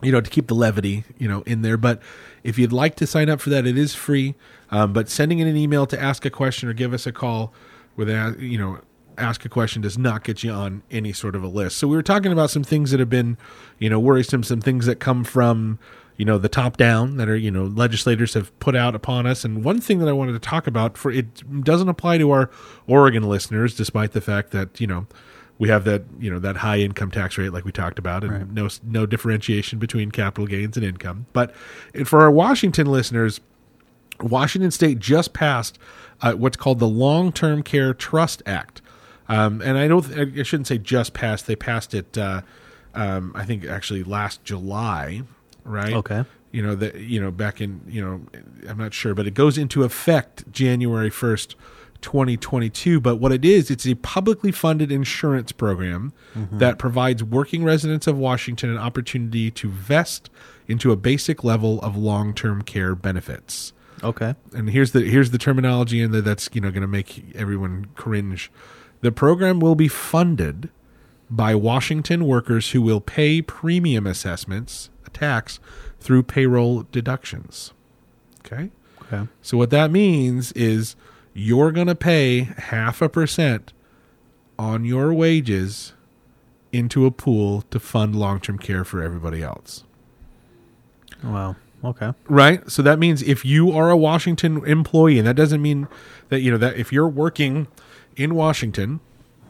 you 0.02 0.10
know, 0.10 0.20
to 0.20 0.30
keep 0.30 0.46
the 0.46 0.54
levity, 0.54 1.04
you 1.18 1.28
know, 1.28 1.42
in 1.42 1.60
there. 1.60 1.76
But 1.76 2.00
if 2.42 2.58
you'd 2.58 2.72
like 2.72 2.96
to 2.96 3.06
sign 3.06 3.28
up 3.28 3.38
for 3.38 3.50
that, 3.50 3.66
it 3.66 3.76
is 3.76 3.94
free. 3.94 4.34
Um, 4.70 4.94
but 4.94 5.10
sending 5.10 5.40
in 5.40 5.46
an 5.46 5.56
email 5.56 5.86
to 5.86 6.00
ask 6.00 6.24
a 6.24 6.30
question 6.30 6.70
or 6.70 6.72
give 6.72 6.94
us 6.94 7.06
a 7.06 7.12
call 7.12 7.52
with 7.96 8.08
a, 8.08 8.34
you 8.38 8.56
know, 8.56 8.80
ask 9.18 9.44
a 9.44 9.48
question 9.48 9.82
does 9.82 9.98
not 9.98 10.24
get 10.24 10.42
you 10.42 10.50
on 10.50 10.82
any 10.90 11.12
sort 11.12 11.36
of 11.36 11.42
a 11.42 11.48
list. 11.48 11.76
So 11.76 11.86
we 11.86 11.96
were 11.96 12.02
talking 12.02 12.32
about 12.32 12.50
some 12.50 12.64
things 12.64 12.90
that 12.90 13.00
have 13.00 13.10
been, 13.10 13.36
you 13.78 13.90
know, 13.90 14.00
worrisome, 14.00 14.42
some 14.42 14.62
things 14.62 14.86
that 14.86 14.96
come 14.96 15.24
from, 15.24 15.78
you 16.20 16.26
know, 16.26 16.36
the 16.36 16.50
top 16.50 16.76
down 16.76 17.16
that 17.16 17.30
are, 17.30 17.36
you 17.36 17.50
know, 17.50 17.64
legislators 17.64 18.34
have 18.34 18.56
put 18.60 18.76
out 18.76 18.94
upon 18.94 19.24
us. 19.24 19.42
And 19.42 19.64
one 19.64 19.80
thing 19.80 20.00
that 20.00 20.08
I 20.08 20.12
wanted 20.12 20.32
to 20.32 20.38
talk 20.38 20.66
about 20.66 20.98
for 20.98 21.10
it 21.10 21.64
doesn't 21.64 21.88
apply 21.88 22.18
to 22.18 22.30
our 22.30 22.50
Oregon 22.86 23.22
listeners, 23.22 23.74
despite 23.74 24.12
the 24.12 24.20
fact 24.20 24.50
that, 24.50 24.78
you 24.82 24.86
know, 24.86 25.06
we 25.58 25.70
have 25.70 25.84
that 25.84 26.02
you 26.18 26.30
know 26.30 26.38
that 26.38 26.58
high 26.58 26.78
income 26.78 27.10
tax 27.10 27.38
rate 27.38 27.54
like 27.54 27.64
we 27.64 27.72
talked 27.72 27.98
about 27.98 28.22
and 28.22 28.32
Right. 28.32 28.50
no 28.50 28.68
no 28.84 29.06
differentiation 29.06 29.78
between 29.78 30.10
capital 30.10 30.46
gains 30.46 30.76
and 30.78 30.84
income 30.86 31.26
but 31.34 31.54
for 32.06 32.20
our 32.22 32.30
washington 32.30 32.86
listeners 32.86 33.40
washington 34.22 34.70
state 34.70 34.98
just 34.98 35.34
passed 35.34 35.78
uh, 36.22 36.32
what's 36.32 36.56
called 36.56 36.78
the 36.78 36.88
long-term 36.88 37.62
care 37.62 37.92
trust 37.92 38.42
act 38.46 38.80
um, 39.28 39.60
and 39.60 39.76
i 39.76 39.86
don't 39.86 40.06
i 40.18 40.42
shouldn't 40.42 40.66
say 40.66 40.78
just 40.78 41.12
passed 41.12 41.46
they 41.46 41.56
passed 41.56 41.92
it 41.92 42.16
uh, 42.16 42.40
um, 42.94 43.30
i 43.34 43.44
think 43.44 43.66
actually 43.66 44.02
last 44.02 44.42
july 44.44 45.22
right 45.70 45.92
Okay. 45.94 46.24
you 46.52 46.62
know 46.62 46.74
that 46.74 46.96
you 46.96 47.20
know 47.20 47.30
back 47.30 47.60
in 47.60 47.80
you 47.86 48.02
know 48.04 48.20
i'm 48.68 48.78
not 48.78 48.92
sure 48.92 49.14
but 49.14 49.26
it 49.26 49.34
goes 49.34 49.56
into 49.56 49.82
effect 49.84 50.50
january 50.52 51.10
1st 51.10 51.54
2022 52.00 52.98
but 53.00 53.16
what 53.16 53.30
it 53.30 53.44
is 53.44 53.70
it's 53.70 53.86
a 53.86 53.94
publicly 53.96 54.50
funded 54.50 54.90
insurance 54.90 55.52
program 55.52 56.12
mm-hmm. 56.34 56.58
that 56.58 56.78
provides 56.78 57.22
working 57.22 57.62
residents 57.62 58.06
of 58.06 58.16
washington 58.16 58.70
an 58.70 58.78
opportunity 58.78 59.50
to 59.50 59.68
vest 59.68 60.30
into 60.66 60.92
a 60.92 60.96
basic 60.96 61.44
level 61.44 61.78
of 61.80 61.96
long-term 61.96 62.62
care 62.62 62.94
benefits 62.94 63.72
Okay. 64.02 64.34
and 64.54 64.70
here's 64.70 64.92
the 64.92 65.02
here's 65.02 65.30
the 65.30 65.36
terminology 65.38 66.00
in 66.00 66.10
there 66.10 66.22
that's 66.22 66.48
you 66.54 66.60
know 66.62 66.70
going 66.70 66.80
to 66.80 66.88
make 66.88 67.22
everyone 67.34 67.86
cringe. 67.96 68.50
The 69.02 69.12
program 69.12 69.60
will 69.60 69.74
be 69.74 69.88
funded 69.88 70.70
by 71.30 71.54
Washington 71.54 72.26
workers 72.26 72.70
who 72.72 72.82
will 72.82 73.00
pay 73.00 73.40
premium 73.40 74.06
assessments, 74.06 74.90
a 75.06 75.10
tax, 75.10 75.60
through 76.00 76.24
payroll 76.24 76.82
deductions. 76.90 77.72
Okay? 78.44 78.70
Okay. 79.02 79.28
So 79.42 79.56
what 79.56 79.70
that 79.70 79.90
means 79.90 80.52
is 80.52 80.96
you're 81.32 81.72
going 81.72 81.86
to 81.86 81.94
pay 81.94 82.42
half 82.42 83.00
a 83.00 83.08
percent 83.08 83.72
on 84.58 84.84
your 84.84 85.14
wages 85.14 85.94
into 86.72 87.06
a 87.06 87.10
pool 87.10 87.62
to 87.70 87.80
fund 87.80 88.14
long-term 88.14 88.58
care 88.58 88.84
for 88.84 89.02
everybody 89.02 89.42
else. 89.42 89.84
Wow. 91.22 91.56
Okay. 91.82 92.12
Right. 92.28 92.68
So 92.70 92.82
that 92.82 92.98
means 92.98 93.22
if 93.22 93.44
you 93.44 93.72
are 93.72 93.90
a 93.90 93.96
Washington 93.96 94.64
employee, 94.66 95.18
and 95.18 95.26
that 95.26 95.34
doesn't 95.34 95.62
mean 95.62 95.88
that, 96.28 96.40
you 96.40 96.50
know, 96.50 96.58
that 96.58 96.76
if 96.76 96.92
you're 96.92 97.08
working 97.08 97.68
in 98.16 98.34
Washington 98.34 99.00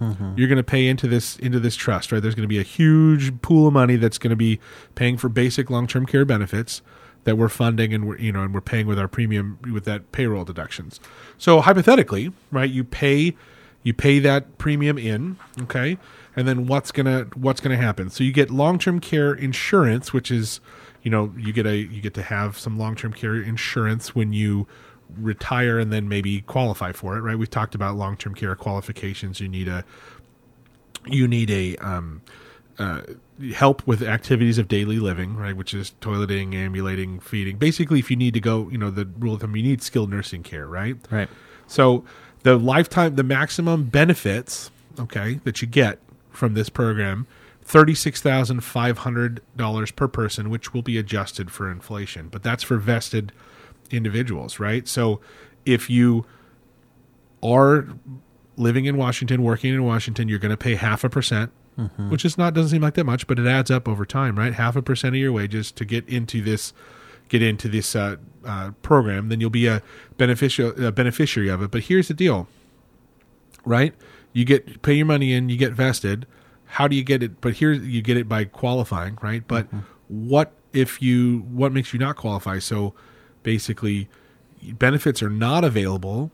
Mm-hmm. 0.00 0.32
you're 0.36 0.48
going 0.48 0.56
to 0.56 0.62
pay 0.62 0.86
into 0.86 1.06
this 1.06 1.38
into 1.38 1.60
this 1.60 1.76
trust, 1.76 2.10
right? 2.10 2.22
There's 2.22 2.34
going 2.34 2.48
to 2.48 2.48
be 2.48 2.58
a 2.58 2.62
huge 2.62 3.42
pool 3.42 3.66
of 3.66 3.74
money 3.74 3.96
that's 3.96 4.16
going 4.16 4.30
to 4.30 4.36
be 4.36 4.58
paying 4.94 5.18
for 5.18 5.28
basic 5.28 5.68
long-term 5.68 6.06
care 6.06 6.24
benefits 6.24 6.80
that 7.24 7.36
we're 7.36 7.50
funding 7.50 7.92
and 7.92 8.08
we're 8.08 8.18
you 8.18 8.32
know 8.32 8.42
and 8.42 8.54
we're 8.54 8.62
paying 8.62 8.86
with 8.86 8.98
our 8.98 9.08
premium 9.08 9.58
with 9.72 9.84
that 9.84 10.10
payroll 10.12 10.44
deductions. 10.44 11.00
So 11.36 11.60
hypothetically, 11.60 12.32
right, 12.50 12.70
you 12.70 12.82
pay 12.82 13.36
you 13.82 13.94
pay 13.94 14.18
that 14.20 14.58
premium 14.58 14.98
in, 14.98 15.38
okay? 15.62 15.98
And 16.36 16.46
then 16.46 16.66
what's 16.66 16.92
going 16.92 17.06
to 17.06 17.30
what's 17.38 17.60
going 17.60 17.76
to 17.76 17.82
happen? 17.82 18.10
So 18.10 18.24
you 18.24 18.32
get 18.32 18.50
long-term 18.50 19.00
care 19.00 19.34
insurance, 19.34 20.12
which 20.12 20.30
is 20.30 20.60
you 21.02 21.10
know, 21.10 21.32
you 21.36 21.52
get 21.52 21.66
a 21.66 21.76
you 21.76 22.00
get 22.00 22.14
to 22.14 22.22
have 22.22 22.58
some 22.58 22.78
long-term 22.78 23.12
care 23.12 23.36
insurance 23.36 24.14
when 24.14 24.32
you 24.32 24.66
retire 25.16 25.78
and 25.78 25.92
then 25.92 26.08
maybe 26.08 26.40
qualify 26.42 26.92
for 26.92 27.16
it, 27.16 27.20
right? 27.20 27.38
We've 27.38 27.50
talked 27.50 27.74
about 27.74 27.96
long-term 27.96 28.34
care 28.34 28.54
qualifications. 28.54 29.40
You 29.40 29.48
need 29.48 29.68
a 29.68 29.84
you 31.06 31.26
need 31.26 31.50
a 31.50 31.76
um, 31.76 32.22
uh, 32.78 33.02
help 33.54 33.86
with 33.86 34.02
activities 34.02 34.58
of 34.58 34.68
daily 34.68 34.98
living, 34.98 35.36
right? 35.36 35.56
Which 35.56 35.72
is 35.74 35.92
toileting, 36.00 36.54
ambulating, 36.54 37.20
feeding. 37.20 37.56
Basically, 37.56 37.98
if 37.98 38.10
you 38.10 38.16
need 38.16 38.34
to 38.34 38.40
go, 38.40 38.68
you 38.70 38.78
know, 38.78 38.90
the 38.90 39.06
rule 39.18 39.34
of 39.34 39.40
thumb, 39.40 39.56
you 39.56 39.62
need 39.62 39.82
skilled 39.82 40.10
nursing 40.10 40.42
care, 40.42 40.66
right? 40.66 40.96
Right. 41.10 41.28
So 41.66 42.04
the 42.42 42.56
lifetime, 42.56 43.16
the 43.16 43.22
maximum 43.22 43.84
benefits, 43.84 44.70
okay, 44.98 45.40
that 45.44 45.62
you 45.62 45.68
get 45.68 45.98
from 46.30 46.54
this 46.54 46.68
program, 46.68 47.26
thirty-six 47.62 48.20
thousand 48.20 48.60
five 48.62 48.98
hundred 48.98 49.42
dollars 49.56 49.90
per 49.90 50.08
person, 50.08 50.50
which 50.50 50.74
will 50.74 50.82
be 50.82 50.98
adjusted 50.98 51.50
for 51.50 51.70
inflation, 51.70 52.28
but 52.28 52.42
that's 52.42 52.62
for 52.62 52.76
vested 52.76 53.32
individuals, 53.92 54.58
right? 54.58 54.86
So 54.88 55.20
if 55.64 55.90
you 55.90 56.24
are 57.42 57.88
living 58.56 58.84
in 58.84 58.96
Washington, 58.96 59.42
working 59.42 59.72
in 59.74 59.84
Washington, 59.84 60.28
you're 60.28 60.38
going 60.38 60.50
to 60.50 60.56
pay 60.56 60.74
half 60.74 61.04
a 61.04 61.08
percent, 61.08 61.50
which 62.10 62.24
is 62.26 62.36
not 62.36 62.52
doesn't 62.52 62.70
seem 62.70 62.82
like 62.82 62.94
that 62.94 63.04
much, 63.04 63.26
but 63.26 63.38
it 63.38 63.46
adds 63.46 63.70
up 63.70 63.88
over 63.88 64.04
time, 64.04 64.38
right? 64.38 64.52
Half 64.52 64.76
a 64.76 64.82
percent 64.82 65.14
of 65.14 65.20
your 65.20 65.32
wages 65.32 65.72
to 65.72 65.84
get 65.84 66.06
into 66.08 66.42
this 66.42 66.74
get 67.30 67.40
into 67.42 67.68
this 67.68 67.94
uh, 67.96 68.16
uh, 68.44 68.72
program, 68.82 69.28
then 69.28 69.40
you'll 69.40 69.50
be 69.50 69.66
a 69.66 69.80
beneficial 70.18 70.72
a 70.84 70.92
beneficiary 70.92 71.48
of 71.48 71.62
it. 71.62 71.70
But 71.70 71.84
here's 71.84 72.08
the 72.08 72.14
deal, 72.14 72.48
right? 73.64 73.94
You 74.32 74.44
get 74.44 74.82
pay 74.82 74.94
your 74.94 75.06
money 75.06 75.32
in, 75.32 75.48
you 75.48 75.56
get 75.56 75.72
vested. 75.72 76.26
How 76.66 76.86
do 76.86 76.94
you 76.94 77.02
get 77.02 77.22
it? 77.22 77.40
But 77.40 77.54
here 77.54 77.72
you 77.72 78.02
get 78.02 78.16
it 78.16 78.28
by 78.28 78.44
qualifying, 78.44 79.18
right? 79.22 79.46
But 79.46 79.68
what 80.08 80.52
if 80.72 81.00
you 81.00 81.46
what 81.50 81.72
makes 81.72 81.92
you 81.92 81.98
not 81.98 82.16
qualify? 82.16 82.58
So 82.58 82.94
basically, 83.42 84.08
benefits 84.62 85.22
are 85.22 85.30
not 85.30 85.64
available. 85.64 86.30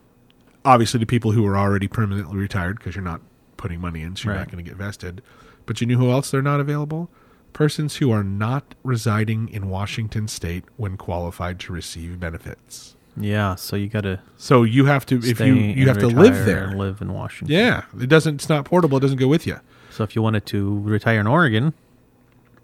Obviously, 0.65 0.99
to 1.01 1.07
people 1.07 1.33
who 1.33 1.47
are 1.47 1.57
already 1.57 1.87
permanently 1.89 2.37
retired 2.37 2.79
because 2.79 2.95
you're 2.97 3.05
not 3.05 3.21
putting 3.57 3.81
money 3.81 4.03
in, 4.03 4.17
so 4.17 4.29
you're 4.29 4.35
not 4.39 4.51
going 4.51 4.63
to 4.65 4.69
get 4.69 4.77
vested. 4.77 5.23
But 5.65 5.81
you 5.81 5.87
knew 5.87 5.97
who 5.99 6.11
else 6.11 6.31
they're 6.31 6.43
not 6.43 6.61
available? 6.61 7.09
Persons 7.53 7.97
who 7.97 8.11
are 8.11 8.23
not 8.25 8.75
residing 8.85 9.49
in 9.49 9.71
Washington 9.71 10.29
State 10.29 10.65
when 10.77 10.97
qualified 10.97 11.59
to 11.61 11.73
receive 11.73 12.21
benefits. 12.21 12.97
Yeah. 13.17 13.55
So 13.55 13.77
you 13.77 13.89
got 13.89 14.03
to 14.03 14.21
So 14.37 14.63
you 14.63 14.85
have 14.85 15.07
to 15.07 15.19
if 15.25 15.41
you 15.41 15.55
you 15.55 15.89
have 15.89 15.99
to 15.99 16.07
live 16.09 16.45
there. 16.45 16.65
and 16.65 16.79
live 16.79 17.01
in 17.01 17.13
Washington. 17.15 17.57
Yeah, 17.57 17.85
it 17.99 18.09
doesn't. 18.09 18.35
It's 18.35 18.49
not 18.49 18.65
portable. 18.67 18.99
It 18.99 19.01
doesn't 19.01 19.17
go 19.19 19.29
with 19.29 19.47
you. 19.47 19.59
So 19.91 20.05
if 20.05 20.15
you 20.15 20.21
wanted 20.21 20.45
to 20.47 20.81
retire 20.81 21.21
in 21.21 21.27
Oregon, 21.27 21.73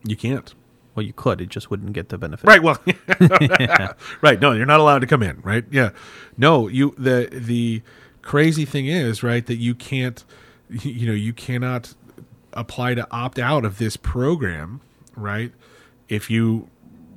You 0.05 0.17
can't. 0.17 0.53
Well, 0.95 1.05
you 1.05 1.13
could. 1.13 1.41
It 1.41 1.49
just 1.49 1.71
wouldn't 1.71 1.93
get 1.93 2.11
the 2.11 2.19
benefit. 2.19 2.47
Right. 2.47 2.63
Well. 2.63 2.79
right. 4.21 4.41
No, 4.41 4.53
you're 4.53 4.67
not 4.67 4.81
allowed 4.81 5.01
to 5.01 5.07
come 5.07 5.23
in. 5.23 5.41
Right. 5.43 5.65
Yeah. 5.71 5.91
No. 6.37 6.69
You. 6.69 6.95
The 6.99 7.29
the 7.33 7.83
crazy 8.21 8.65
thing 8.65 8.87
is 8.87 9.23
right 9.23 9.45
that 9.47 9.57
you 9.57 9.75
can't. 9.75 10.25
You 10.69 11.07
know 11.07 11.13
you 11.13 11.33
cannot 11.33 11.95
apply 12.53 12.95
to 12.95 13.07
opt 13.11 13.39
out 13.39 13.65
of 13.65 13.79
this 13.79 13.97
program. 13.97 14.81
Right. 15.17 15.53
If 16.09 16.31
you. 16.31 16.69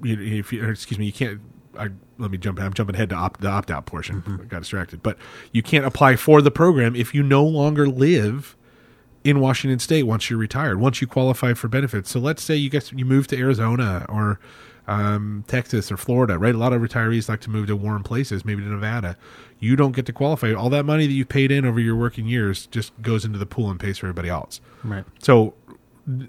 If 0.04 0.54
you. 0.54 0.64
or 0.64 0.72
Excuse 0.72 0.98
me. 0.98 1.06
You 1.08 1.14
can't. 1.14 1.42
I, 1.78 1.90
let 2.18 2.32
me 2.32 2.38
jump. 2.38 2.62
I'm 2.62 2.74
jumping 2.74 2.96
ahead 2.96 3.10
to 3.10 3.16
opt 3.16 3.42
the 3.42 3.50
opt 3.50 3.70
out 3.70 3.86
portion. 3.86 4.22
Mm-hmm. 4.22 4.44
I 4.44 4.46
got 4.46 4.60
distracted. 4.60 5.04
But 5.04 5.18
you 5.52 5.62
can't 5.62 5.86
apply 5.86 6.16
for 6.16 6.42
the 6.42 6.52
program 6.52 6.96
if 6.96 7.14
you 7.14 7.22
no 7.24 7.44
longer 7.44 7.88
live 7.88 8.56
in 9.26 9.40
Washington 9.40 9.80
State 9.80 10.04
once 10.04 10.30
you're 10.30 10.40
retired, 10.40 10.80
once 10.80 11.02
you 11.02 11.08
qualify 11.08 11.54
for 11.56 11.68
benefits. 11.68 12.12
So 12.12 12.20
let's 12.20 12.44
say 12.44 12.56
you 12.56 12.70
get 12.70 12.92
you 12.94 13.04
move 13.04 13.28
to 13.28 13.38
Arizona 13.38 14.06
or 14.08 14.40
um, 14.88 15.44
Texas 15.48 15.92
or 15.92 15.98
Florida, 15.98 16.38
right? 16.38 16.54
A 16.54 16.58
lot 16.58 16.72
of 16.72 16.82
retirees 16.82 17.28
like 17.28 17.42
to 17.42 17.50
move 17.50 17.66
to 17.68 17.76
warm 17.76 18.04
places, 18.04 18.46
maybe 18.46 18.62
to 18.62 18.70
Nevada. 18.70 19.18
You 19.60 19.76
don't 19.76 19.94
get 19.94 20.06
to 20.06 20.14
qualify. 20.14 20.54
All 20.54 20.70
that 20.70 20.86
money 20.86 21.08
that 21.08 21.14
you 21.14 21.26
paid 21.26 21.52
in 21.52 21.66
over 21.66 21.80
your 21.80 21.96
working 21.96 22.28
years 22.28 22.68
just 22.68 22.94
goes 23.02 23.26
into 23.26 23.40
the 23.40 23.48
pool 23.48 23.72
and 23.72 23.80
pays 23.80 23.98
for 23.98 24.06
everybody 24.06 24.30
else. 24.30 24.62
Right. 24.84 25.04
So 25.18 25.56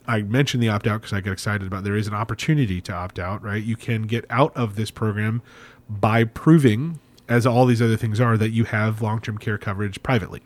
I 0.08 0.22
mentioned 0.22 0.62
the 0.62 0.70
opt 0.70 0.86
out 0.86 1.02
because 1.02 1.12
I 1.12 1.20
get 1.20 1.34
excited 1.34 1.66
about 1.66 1.84
there 1.84 1.96
is 1.96 2.08
an 2.08 2.14
opportunity 2.14 2.80
to 2.80 2.94
opt 2.94 3.18
out, 3.18 3.42
right? 3.42 3.62
You 3.62 3.76
can 3.76 4.04
get 4.04 4.24
out 4.30 4.56
of 4.56 4.76
this 4.76 4.90
program 4.90 5.42
by 5.86 6.24
proving, 6.24 6.98
as 7.28 7.46
all 7.46 7.66
these 7.66 7.82
other 7.82 7.98
things 7.98 8.20
are, 8.20 8.38
that 8.38 8.50
you 8.50 8.64
have 8.64 9.02
long 9.02 9.20
term 9.20 9.36
care 9.36 9.58
coverage 9.58 10.02
privately. 10.02 10.40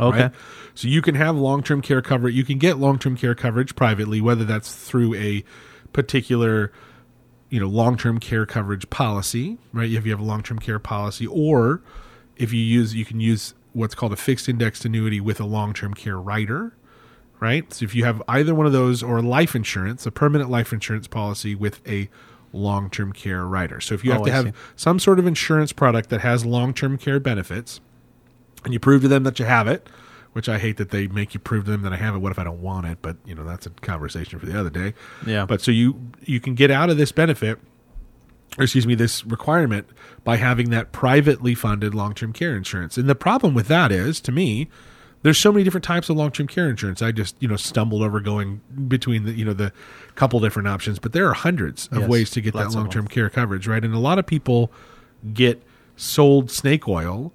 Okay. 0.00 0.22
Right? 0.22 0.32
So 0.74 0.88
you 0.88 1.02
can 1.02 1.14
have 1.14 1.36
long 1.36 1.62
term 1.62 1.82
care 1.82 2.02
coverage. 2.02 2.34
You 2.34 2.44
can 2.44 2.58
get 2.58 2.78
long 2.78 2.98
term 2.98 3.16
care 3.16 3.34
coverage 3.34 3.74
privately, 3.74 4.20
whether 4.20 4.44
that's 4.44 4.72
through 4.72 5.14
a 5.14 5.44
particular, 5.92 6.72
you 7.50 7.60
know, 7.60 7.68
long 7.68 7.96
term 7.96 8.20
care 8.20 8.46
coverage 8.46 8.88
policy, 8.90 9.58
right? 9.72 9.90
If 9.90 10.04
you 10.04 10.12
have 10.12 10.20
a 10.20 10.24
long 10.24 10.42
term 10.42 10.58
care 10.58 10.78
policy, 10.78 11.26
or 11.26 11.82
if 12.36 12.52
you 12.52 12.60
use, 12.60 12.94
you 12.94 13.04
can 13.04 13.20
use 13.20 13.54
what's 13.72 13.94
called 13.94 14.12
a 14.12 14.16
fixed 14.16 14.48
indexed 14.48 14.84
annuity 14.84 15.20
with 15.20 15.40
a 15.40 15.44
long 15.44 15.72
term 15.72 15.94
care 15.94 16.18
rider, 16.18 16.74
right? 17.40 17.72
So 17.72 17.84
if 17.84 17.94
you 17.94 18.04
have 18.04 18.22
either 18.28 18.54
one 18.54 18.66
of 18.66 18.72
those 18.72 19.02
or 19.02 19.20
life 19.22 19.54
insurance, 19.54 20.06
a 20.06 20.10
permanent 20.10 20.50
life 20.50 20.72
insurance 20.72 21.08
policy 21.08 21.54
with 21.54 21.86
a 21.88 22.08
long 22.52 22.90
term 22.90 23.12
care 23.12 23.44
rider. 23.44 23.80
So 23.80 23.94
if 23.94 24.04
you 24.04 24.12
oh, 24.12 24.14
have 24.14 24.22
Oh, 24.22 24.26
to 24.26 24.32
have 24.32 24.56
some 24.76 24.98
sort 24.98 25.18
of 25.18 25.26
insurance 25.26 25.72
product 25.72 26.08
that 26.10 26.20
has 26.20 26.44
long 26.44 26.74
term 26.74 26.98
care 26.98 27.20
benefits, 27.20 27.80
and 28.64 28.72
you 28.72 28.80
prove 28.80 29.02
to 29.02 29.08
them 29.08 29.24
that 29.24 29.38
you 29.38 29.44
have 29.44 29.68
it, 29.68 29.88
which 30.32 30.48
I 30.48 30.58
hate 30.58 30.76
that 30.76 30.90
they 30.90 31.08
make 31.08 31.34
you 31.34 31.40
prove 31.40 31.64
to 31.66 31.70
them 31.70 31.82
that 31.82 31.92
I 31.92 31.96
have 31.96 32.14
it. 32.14 32.18
What 32.18 32.32
if 32.32 32.38
I 32.38 32.44
don't 32.44 32.60
want 32.60 32.86
it? 32.86 32.98
But 33.02 33.16
you 33.24 33.34
know 33.34 33.44
that's 33.44 33.66
a 33.66 33.70
conversation 33.70 34.38
for 34.38 34.46
the 34.46 34.58
other 34.58 34.70
day. 34.70 34.94
Yeah. 35.26 35.46
But 35.46 35.60
so 35.60 35.70
you 35.70 36.10
you 36.24 36.40
can 36.40 36.54
get 36.54 36.70
out 36.70 36.90
of 36.90 36.96
this 36.96 37.12
benefit, 37.12 37.58
or 38.58 38.64
excuse 38.64 38.86
me, 38.86 38.94
this 38.94 39.24
requirement 39.24 39.88
by 40.24 40.36
having 40.36 40.70
that 40.70 40.92
privately 40.92 41.54
funded 41.54 41.94
long 41.94 42.14
term 42.14 42.32
care 42.32 42.56
insurance. 42.56 42.96
And 42.96 43.08
the 43.08 43.14
problem 43.14 43.54
with 43.54 43.68
that 43.68 43.90
is, 43.92 44.20
to 44.22 44.32
me, 44.32 44.68
there's 45.22 45.38
so 45.38 45.50
many 45.50 45.64
different 45.64 45.84
types 45.84 46.08
of 46.08 46.16
long 46.16 46.30
term 46.30 46.46
care 46.46 46.68
insurance. 46.68 47.02
I 47.02 47.12
just 47.12 47.36
you 47.40 47.48
know 47.48 47.56
stumbled 47.56 48.02
over 48.02 48.20
going 48.20 48.60
between 48.86 49.24
the 49.24 49.32
you 49.32 49.44
know 49.44 49.52
the 49.52 49.72
couple 50.14 50.38
different 50.40 50.68
options, 50.68 50.98
but 50.98 51.12
there 51.12 51.28
are 51.28 51.34
hundreds 51.34 51.88
of 51.88 52.00
Yes, 52.00 52.08
ways 52.08 52.30
to 52.30 52.40
get 52.40 52.54
that 52.54 52.70
long 52.72 52.90
term 52.90 53.08
care 53.08 53.30
coverage, 53.30 53.66
right? 53.66 53.84
And 53.84 53.94
a 53.94 53.98
lot 53.98 54.18
of 54.18 54.26
people 54.26 54.72
get 55.32 55.62
sold 55.96 56.50
snake 56.50 56.86
oil 56.86 57.32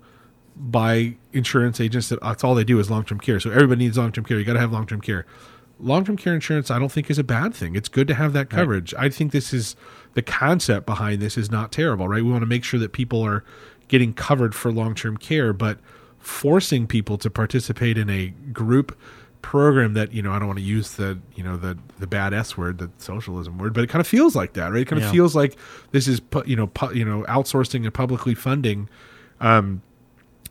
by 0.56 1.16
insurance 1.32 1.80
agents 1.82 2.10
that 2.10 2.22
that's 2.22 2.43
all 2.43 2.56
they 2.56 2.64
do 2.64 2.80
is 2.80 2.89
long 2.89 3.04
term 3.04 3.20
care. 3.20 3.39
So 3.39 3.49
everybody 3.51 3.86
needs 3.86 3.97
long 3.97 4.12
term 4.12 4.24
care. 4.26 4.38
You 4.38 4.45
got 4.45 4.54
to 4.54 4.60
have 4.60 4.72
long 4.72 4.86
term 4.88 5.01
care. 5.01 5.26
Long 5.80 6.06
term 6.06 6.18
care 6.18 6.34
insurance, 6.36 6.70
I 6.72 6.80
don't 6.80 6.91
think 6.91 7.10
is 7.10 7.18
a 7.20 7.24
bad 7.24 7.54
thing. 7.54 7.76
It's 7.76 7.89
good 7.89 8.08
to 8.08 8.14
have 8.14 8.34
that 8.34 8.49
coverage. 8.49 8.93
I 8.97 9.10
think 9.10 9.32
this 9.32 9.54
is 9.54 9.76
the 10.14 10.22
concept 10.22 10.86
behind 10.86 11.22
this 11.22 11.38
is 11.38 11.49
not 11.49 11.72
terrible, 11.72 12.08
right? 12.08 12.24
We 12.24 12.30
want 12.32 12.43
to 12.43 12.47
make 12.47 12.64
sure 12.64 12.80
that 12.80 12.93
people 12.93 13.22
are 13.24 13.43
getting 13.88 14.14
covered 14.14 14.54
for 14.56 14.72
long 14.72 14.95
term 14.95 15.18
care, 15.18 15.51
but 15.51 15.80
forcing 16.20 16.88
people 16.88 17.18
to 17.18 17.30
participate 17.30 17.97
in 17.97 18.10
a 18.10 18.28
group 18.54 18.97
program 19.41 19.93
that 19.93 20.14
you 20.14 20.22
know 20.22 20.32
I 20.32 20.39
don't 20.39 20.47
want 20.47 20.60
to 20.60 20.64
use 20.64 20.93
the 20.93 21.20
you 21.36 21.43
know 21.43 21.58
the 21.58 21.78
the 21.99 22.08
bad 22.08 22.34
s 22.34 22.58
word 22.58 22.78
the 22.78 22.89
socialism 22.97 23.58
word 23.58 23.74
but 23.74 23.84
it 23.84 23.88
kind 23.89 23.99
of 23.99 24.08
feels 24.08 24.38
like 24.38 24.54
that 24.54 24.72
right 24.72 24.84
it 24.84 24.88
kind 24.88 25.01
of 25.01 25.12
feels 25.12 25.36
like 25.36 25.58
this 25.91 26.08
is 26.08 26.22
you 26.45 26.56
know 26.56 26.68
pu- 26.68 26.95
you 26.95 27.04
know 27.04 27.24
outsourcing 27.28 27.84
and 27.84 27.93
publicly 27.93 28.34
funding 28.36 28.88
um, 29.41 29.82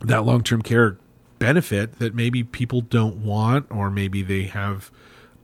that 0.05 0.25
long 0.25 0.43
term 0.43 0.63
care 0.63 0.99
benefit 1.39 1.99
that 1.99 2.15
maybe 2.15 2.45
people 2.45 2.81
don't 2.81 3.17
want, 3.17 3.67
or 3.71 3.91
maybe 3.91 4.23
they 4.23 4.45
have, 4.45 4.91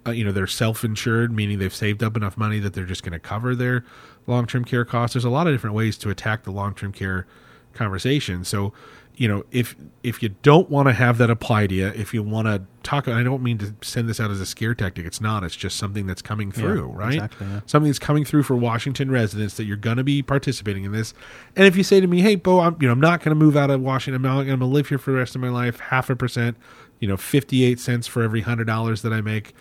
uh, 0.06 0.10
you 0.12 0.24
know, 0.24 0.32
they're 0.32 0.46
self 0.46 0.84
insured, 0.84 1.32
meaning 1.32 1.58
they've 1.58 1.74
saved 1.74 2.02
up 2.02 2.16
enough 2.16 2.36
money 2.36 2.58
that 2.60 2.74
they're 2.74 2.84
just 2.84 3.02
going 3.02 3.12
to 3.12 3.18
cover 3.18 3.54
their 3.54 3.84
long 4.26 4.46
term 4.46 4.64
care 4.64 4.84
costs. 4.84 5.14
There's 5.14 5.24
a 5.24 5.30
lot 5.30 5.46
of 5.46 5.54
different 5.54 5.74
ways 5.74 5.98
to 5.98 6.10
attack 6.10 6.44
the 6.44 6.52
long 6.52 6.74
term 6.74 6.92
care 6.92 7.26
conversation. 7.74 8.44
So, 8.44 8.72
you 9.18 9.26
know, 9.26 9.42
if 9.50 9.74
if 10.04 10.22
you 10.22 10.28
don't 10.42 10.70
want 10.70 10.86
to 10.86 10.94
have 10.94 11.18
that 11.18 11.28
apply 11.28 11.66
to 11.66 11.74
you, 11.74 11.88
if 11.88 12.14
you 12.14 12.22
want 12.22 12.46
to 12.46 12.62
talk, 12.84 13.08
I 13.08 13.24
don't 13.24 13.42
mean 13.42 13.58
to 13.58 13.74
send 13.82 14.08
this 14.08 14.20
out 14.20 14.30
as 14.30 14.40
a 14.40 14.46
scare 14.46 14.76
tactic. 14.76 15.04
It's 15.04 15.20
not. 15.20 15.42
It's 15.42 15.56
just 15.56 15.76
something 15.76 16.06
that's 16.06 16.22
coming 16.22 16.52
through, 16.52 16.86
right? 16.86 17.14
exactly, 17.14 17.46
yeah. 17.48 17.60
something 17.66 17.90
that's 17.90 17.98
coming 17.98 18.24
through 18.24 18.44
for 18.44 18.54
Washington 18.54 19.10
residents 19.10 19.56
that 19.56 19.64
you're 19.64 19.76
going 19.76 19.96
to 19.96 20.04
be 20.04 20.22
participating 20.22 20.84
in 20.84 20.92
this. 20.92 21.14
And 21.56 21.66
if 21.66 21.76
you 21.76 21.82
say 21.82 22.00
to 22.00 22.06
me, 22.06 22.20
"Hey, 22.20 22.36
Bo, 22.36 22.60
I'm 22.60 22.76
you 22.80 22.86
know 22.86 22.92
I'm 22.92 23.00
not 23.00 23.20
going 23.20 23.36
to 23.36 23.44
move 23.44 23.56
out 23.56 23.70
of 23.70 23.80
Washington. 23.80 24.24
I'm 24.24 24.36
not 24.36 24.44
going 24.44 24.60
to 24.60 24.66
live 24.66 24.88
here 24.88 24.98
for 24.98 25.10
the 25.10 25.18
rest 25.18 25.34
of 25.34 25.40
my 25.40 25.50
life. 25.50 25.80
Half 25.80 26.10
a 26.10 26.16
percent, 26.16 26.56
you 27.00 27.08
know, 27.08 27.16
fifty 27.16 27.64
eight 27.64 27.80
cents 27.80 28.06
for 28.06 28.22
every 28.22 28.42
hundred 28.42 28.68
dollars 28.68 29.02
that 29.02 29.12
I 29.12 29.20
make." 29.20 29.52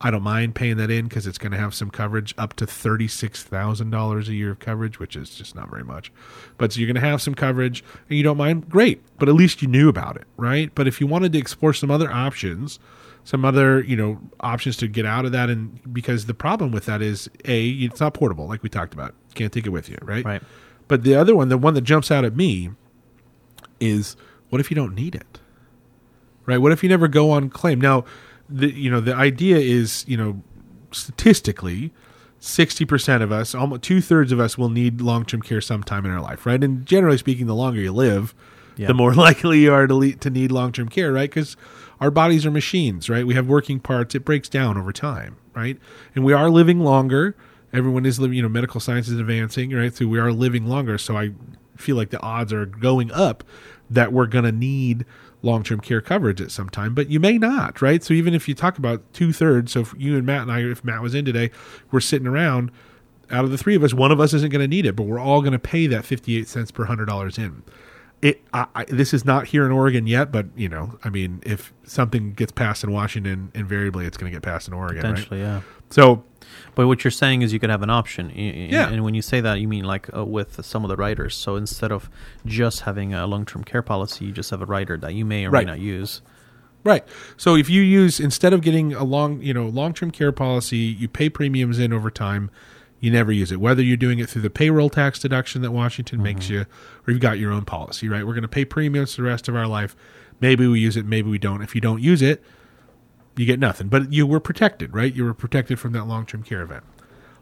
I 0.00 0.10
don't 0.10 0.22
mind 0.22 0.54
paying 0.54 0.76
that 0.78 0.90
in 0.90 1.06
because 1.06 1.26
it's 1.26 1.38
going 1.38 1.52
to 1.52 1.58
have 1.58 1.74
some 1.74 1.90
coverage 1.90 2.34
up 2.36 2.54
to 2.54 2.66
$36,000 2.66 4.28
a 4.28 4.34
year 4.34 4.50
of 4.50 4.58
coverage, 4.58 4.98
which 4.98 5.16
is 5.16 5.30
just 5.30 5.54
not 5.54 5.70
very 5.70 5.84
much. 5.84 6.12
But 6.58 6.72
so 6.72 6.80
you're 6.80 6.86
going 6.86 7.02
to 7.02 7.08
have 7.08 7.22
some 7.22 7.34
coverage 7.34 7.84
and 8.08 8.16
you 8.16 8.22
don't 8.22 8.36
mind, 8.36 8.68
great. 8.68 9.02
But 9.18 9.28
at 9.28 9.34
least 9.34 9.62
you 9.62 9.68
knew 9.68 9.88
about 9.88 10.16
it, 10.16 10.24
right? 10.36 10.70
But 10.74 10.86
if 10.86 11.00
you 11.00 11.06
wanted 11.06 11.32
to 11.32 11.38
explore 11.38 11.72
some 11.72 11.90
other 11.90 12.10
options, 12.10 12.78
some 13.24 13.44
other, 13.44 13.82
you 13.82 13.96
know, 13.96 14.20
options 14.40 14.76
to 14.78 14.88
get 14.88 15.06
out 15.06 15.24
of 15.24 15.32
that 15.32 15.48
and 15.48 15.80
because 15.92 16.26
the 16.26 16.34
problem 16.34 16.72
with 16.72 16.86
that 16.86 17.00
is 17.00 17.30
A, 17.46 17.68
it's 17.70 18.00
not 18.00 18.14
portable 18.14 18.46
like 18.46 18.62
we 18.62 18.68
talked 18.68 18.94
about. 18.94 19.14
You 19.30 19.34
can't 19.34 19.52
take 19.52 19.66
it 19.66 19.70
with 19.70 19.88
you, 19.88 19.98
right? 20.02 20.24
Right. 20.24 20.42
But 20.88 21.02
the 21.02 21.14
other 21.14 21.34
one, 21.34 21.48
the 21.48 21.58
one 21.58 21.74
that 21.74 21.82
jumps 21.82 22.10
out 22.10 22.24
at 22.24 22.36
me 22.36 22.70
is 23.80 24.16
what 24.50 24.60
if 24.60 24.70
you 24.70 24.74
don't 24.74 24.94
need 24.94 25.14
it? 25.14 25.40
Right? 26.46 26.58
What 26.58 26.72
if 26.72 26.82
you 26.82 26.88
never 26.88 27.08
go 27.08 27.30
on 27.30 27.48
claim? 27.48 27.80
Now, 27.80 28.04
the 28.48 28.72
you 28.72 28.90
know, 28.90 29.00
the 29.00 29.14
idea 29.14 29.56
is, 29.58 30.04
you 30.08 30.16
know, 30.16 30.42
statistically, 30.92 31.92
60% 32.40 33.22
of 33.22 33.32
us, 33.32 33.54
almost 33.54 33.82
two 33.82 34.00
thirds 34.00 34.30
of 34.32 34.38
us 34.40 34.58
will 34.58 34.68
need 34.68 35.00
long 35.00 35.24
term 35.24 35.40
care 35.42 35.60
sometime 35.60 36.04
in 36.04 36.10
our 36.12 36.20
life, 36.20 36.44
right? 36.46 36.62
And 36.62 36.84
generally 36.86 37.18
speaking, 37.18 37.46
the 37.46 37.54
longer 37.54 37.80
you 37.80 37.92
live, 37.92 38.34
Yeah. 38.76 38.88
the 38.88 38.94
more 38.94 39.14
likely 39.26 39.60
you 39.60 39.72
are 39.72 39.86
to, 39.86 39.94
le- 39.94 40.12
to 40.12 40.30
need 40.30 40.52
long 40.52 40.72
term 40.72 40.88
care, 40.88 41.12
right? 41.12 41.30
Because 41.30 41.56
our 42.00 42.10
bodies 42.10 42.44
are 42.44 42.50
machines, 42.50 43.08
right? 43.08 43.26
We 43.26 43.34
have 43.34 43.46
working 43.46 43.80
parts, 43.80 44.14
it 44.14 44.24
breaks 44.24 44.48
down 44.48 44.76
over 44.76 44.92
time, 44.92 45.36
right? 45.54 45.78
And 46.14 46.24
we 46.24 46.32
are 46.32 46.50
living 46.50 46.80
longer. 46.80 47.34
Everyone 47.72 48.04
is 48.06 48.20
living, 48.20 48.36
you 48.36 48.42
know, 48.42 48.48
medical 48.48 48.80
science 48.80 49.08
is 49.08 49.18
advancing, 49.18 49.70
right? 49.72 49.94
So 49.94 50.06
we 50.06 50.18
are 50.18 50.32
living 50.32 50.66
longer. 50.66 50.98
So 50.98 51.16
I 51.16 51.30
feel 51.76 51.96
like 51.96 52.10
the 52.10 52.20
odds 52.20 52.52
are 52.52 52.66
going 52.66 53.10
up 53.10 53.42
that 53.90 54.12
we're 54.12 54.26
going 54.26 54.44
to 54.44 54.52
need 54.52 55.04
long 55.44 55.62
term 55.62 55.80
care 55.80 56.00
coverage 56.00 56.40
at 56.40 56.50
some 56.50 56.68
time, 56.68 56.94
but 56.94 57.08
you 57.08 57.20
may 57.20 57.38
not, 57.38 57.80
right? 57.82 58.02
So 58.02 58.14
even 58.14 58.34
if 58.34 58.48
you 58.48 58.54
talk 58.54 58.78
about 58.78 59.02
two 59.12 59.32
thirds, 59.32 59.72
so 59.72 59.80
if 59.80 59.94
you 59.96 60.16
and 60.16 60.26
Matt 60.26 60.42
and 60.42 60.52
I, 60.52 60.60
if 60.60 60.82
Matt 60.82 61.02
was 61.02 61.14
in 61.14 61.24
today, 61.24 61.50
we're 61.90 62.00
sitting 62.00 62.26
around. 62.26 62.70
Out 63.30 63.44
of 63.44 63.50
the 63.50 63.56
three 63.58 63.74
of 63.74 63.82
us, 63.82 63.94
one 63.94 64.12
of 64.12 64.20
us 64.20 64.34
isn't 64.34 64.50
going 64.50 64.60
to 64.60 64.68
need 64.68 64.84
it, 64.84 64.94
but 64.94 65.04
we're 65.04 65.18
all 65.18 65.40
going 65.40 65.54
to 65.54 65.58
pay 65.58 65.86
that 65.86 66.04
fifty-eight 66.04 66.46
cents 66.46 66.70
per 66.70 66.84
hundred 66.84 67.06
dollars 67.06 67.38
in. 67.38 67.62
It. 68.20 68.42
I, 68.52 68.66
I, 68.74 68.84
this 68.84 69.14
is 69.14 69.24
not 69.24 69.46
here 69.46 69.64
in 69.64 69.72
Oregon 69.72 70.06
yet, 70.06 70.30
but 70.30 70.46
you 70.54 70.68
know, 70.68 70.98
I 71.04 71.08
mean, 71.08 71.42
if 71.44 71.72
something 71.84 72.34
gets 72.34 72.52
passed 72.52 72.84
in 72.84 72.92
Washington, 72.92 73.50
invariably 73.54 74.04
it's 74.04 74.18
going 74.18 74.30
to 74.30 74.36
get 74.36 74.42
passed 74.42 74.68
in 74.68 74.74
Oregon, 74.74 75.02
right? 75.02 75.14
Potentially, 75.14 75.40
yeah. 75.40 75.62
So 75.94 76.24
But 76.74 76.88
what 76.88 77.04
you're 77.04 77.12
saying 77.22 77.42
is 77.42 77.52
you 77.52 77.60
could 77.60 77.70
have 77.70 77.82
an 77.84 77.90
option. 77.90 78.26
Y- 78.34 78.68
Yeah. 78.70 78.90
And 78.90 79.04
when 79.04 79.14
you 79.14 79.22
say 79.22 79.40
that, 79.40 79.60
you 79.60 79.68
mean 79.68 79.84
like 79.84 80.06
uh, 80.16 80.24
with 80.24 80.64
some 80.64 80.82
of 80.84 80.88
the 80.88 80.96
riders. 80.96 81.36
So 81.36 81.54
instead 81.54 81.92
of 81.92 82.10
just 82.44 82.80
having 82.80 83.14
a 83.14 83.26
long 83.28 83.44
term 83.46 83.62
care 83.62 83.82
policy, 83.82 84.24
you 84.26 84.32
just 84.32 84.50
have 84.50 84.60
a 84.60 84.66
rider 84.66 84.96
that 84.98 85.14
you 85.14 85.24
may 85.24 85.46
or 85.46 85.50
Right. 85.50 85.64
may 85.66 85.72
not 85.72 85.80
use. 85.80 86.20
Right. 86.82 87.04
So 87.36 87.54
if 87.56 87.70
you 87.70 87.80
use 87.80 88.18
instead 88.20 88.52
of 88.52 88.60
getting 88.60 88.92
a 88.92 89.04
long, 89.04 89.40
you 89.40 89.54
know, 89.54 89.66
long-term 89.68 90.10
care 90.10 90.32
policy, 90.32 90.76
you 91.00 91.08
pay 91.08 91.28
premiums 91.30 91.78
in 91.78 91.92
over 91.94 92.10
time, 92.10 92.50
you 93.00 93.10
never 93.10 93.32
use 93.32 93.50
it. 93.52 93.58
Whether 93.60 93.82
you're 93.82 93.96
doing 94.06 94.18
it 94.18 94.28
through 94.28 94.42
the 94.42 94.50
payroll 94.50 94.90
tax 94.90 95.18
deduction 95.20 95.62
that 95.62 95.70
Washington 95.70 96.22
makes 96.22 96.50
you 96.50 96.66
or 97.06 97.12
you've 97.12 97.20
got 97.20 97.38
your 97.38 97.52
own 97.52 97.64
policy, 97.64 98.08
right? 98.08 98.26
We're 98.26 98.34
going 98.34 98.42
to 98.50 98.56
pay 98.58 98.64
premiums 98.66 99.16
the 99.16 99.22
rest 99.22 99.48
of 99.48 99.54
our 99.56 99.66
life. 99.66 99.94
Maybe 100.40 100.66
we 100.66 100.80
use 100.80 100.96
it, 100.96 101.06
maybe 101.06 101.30
we 101.30 101.38
don't. 101.38 101.62
If 101.62 101.74
you 101.74 101.80
don't 101.80 102.02
use 102.02 102.20
it, 102.20 102.42
you 103.36 103.46
get 103.46 103.58
nothing. 103.58 103.88
But 103.88 104.12
you 104.12 104.26
were 104.26 104.40
protected, 104.40 104.94
right? 104.94 105.14
You 105.14 105.24
were 105.24 105.34
protected 105.34 105.78
from 105.78 105.92
that 105.92 106.06
long-term 106.06 106.42
care 106.42 106.62
event. 106.62 106.84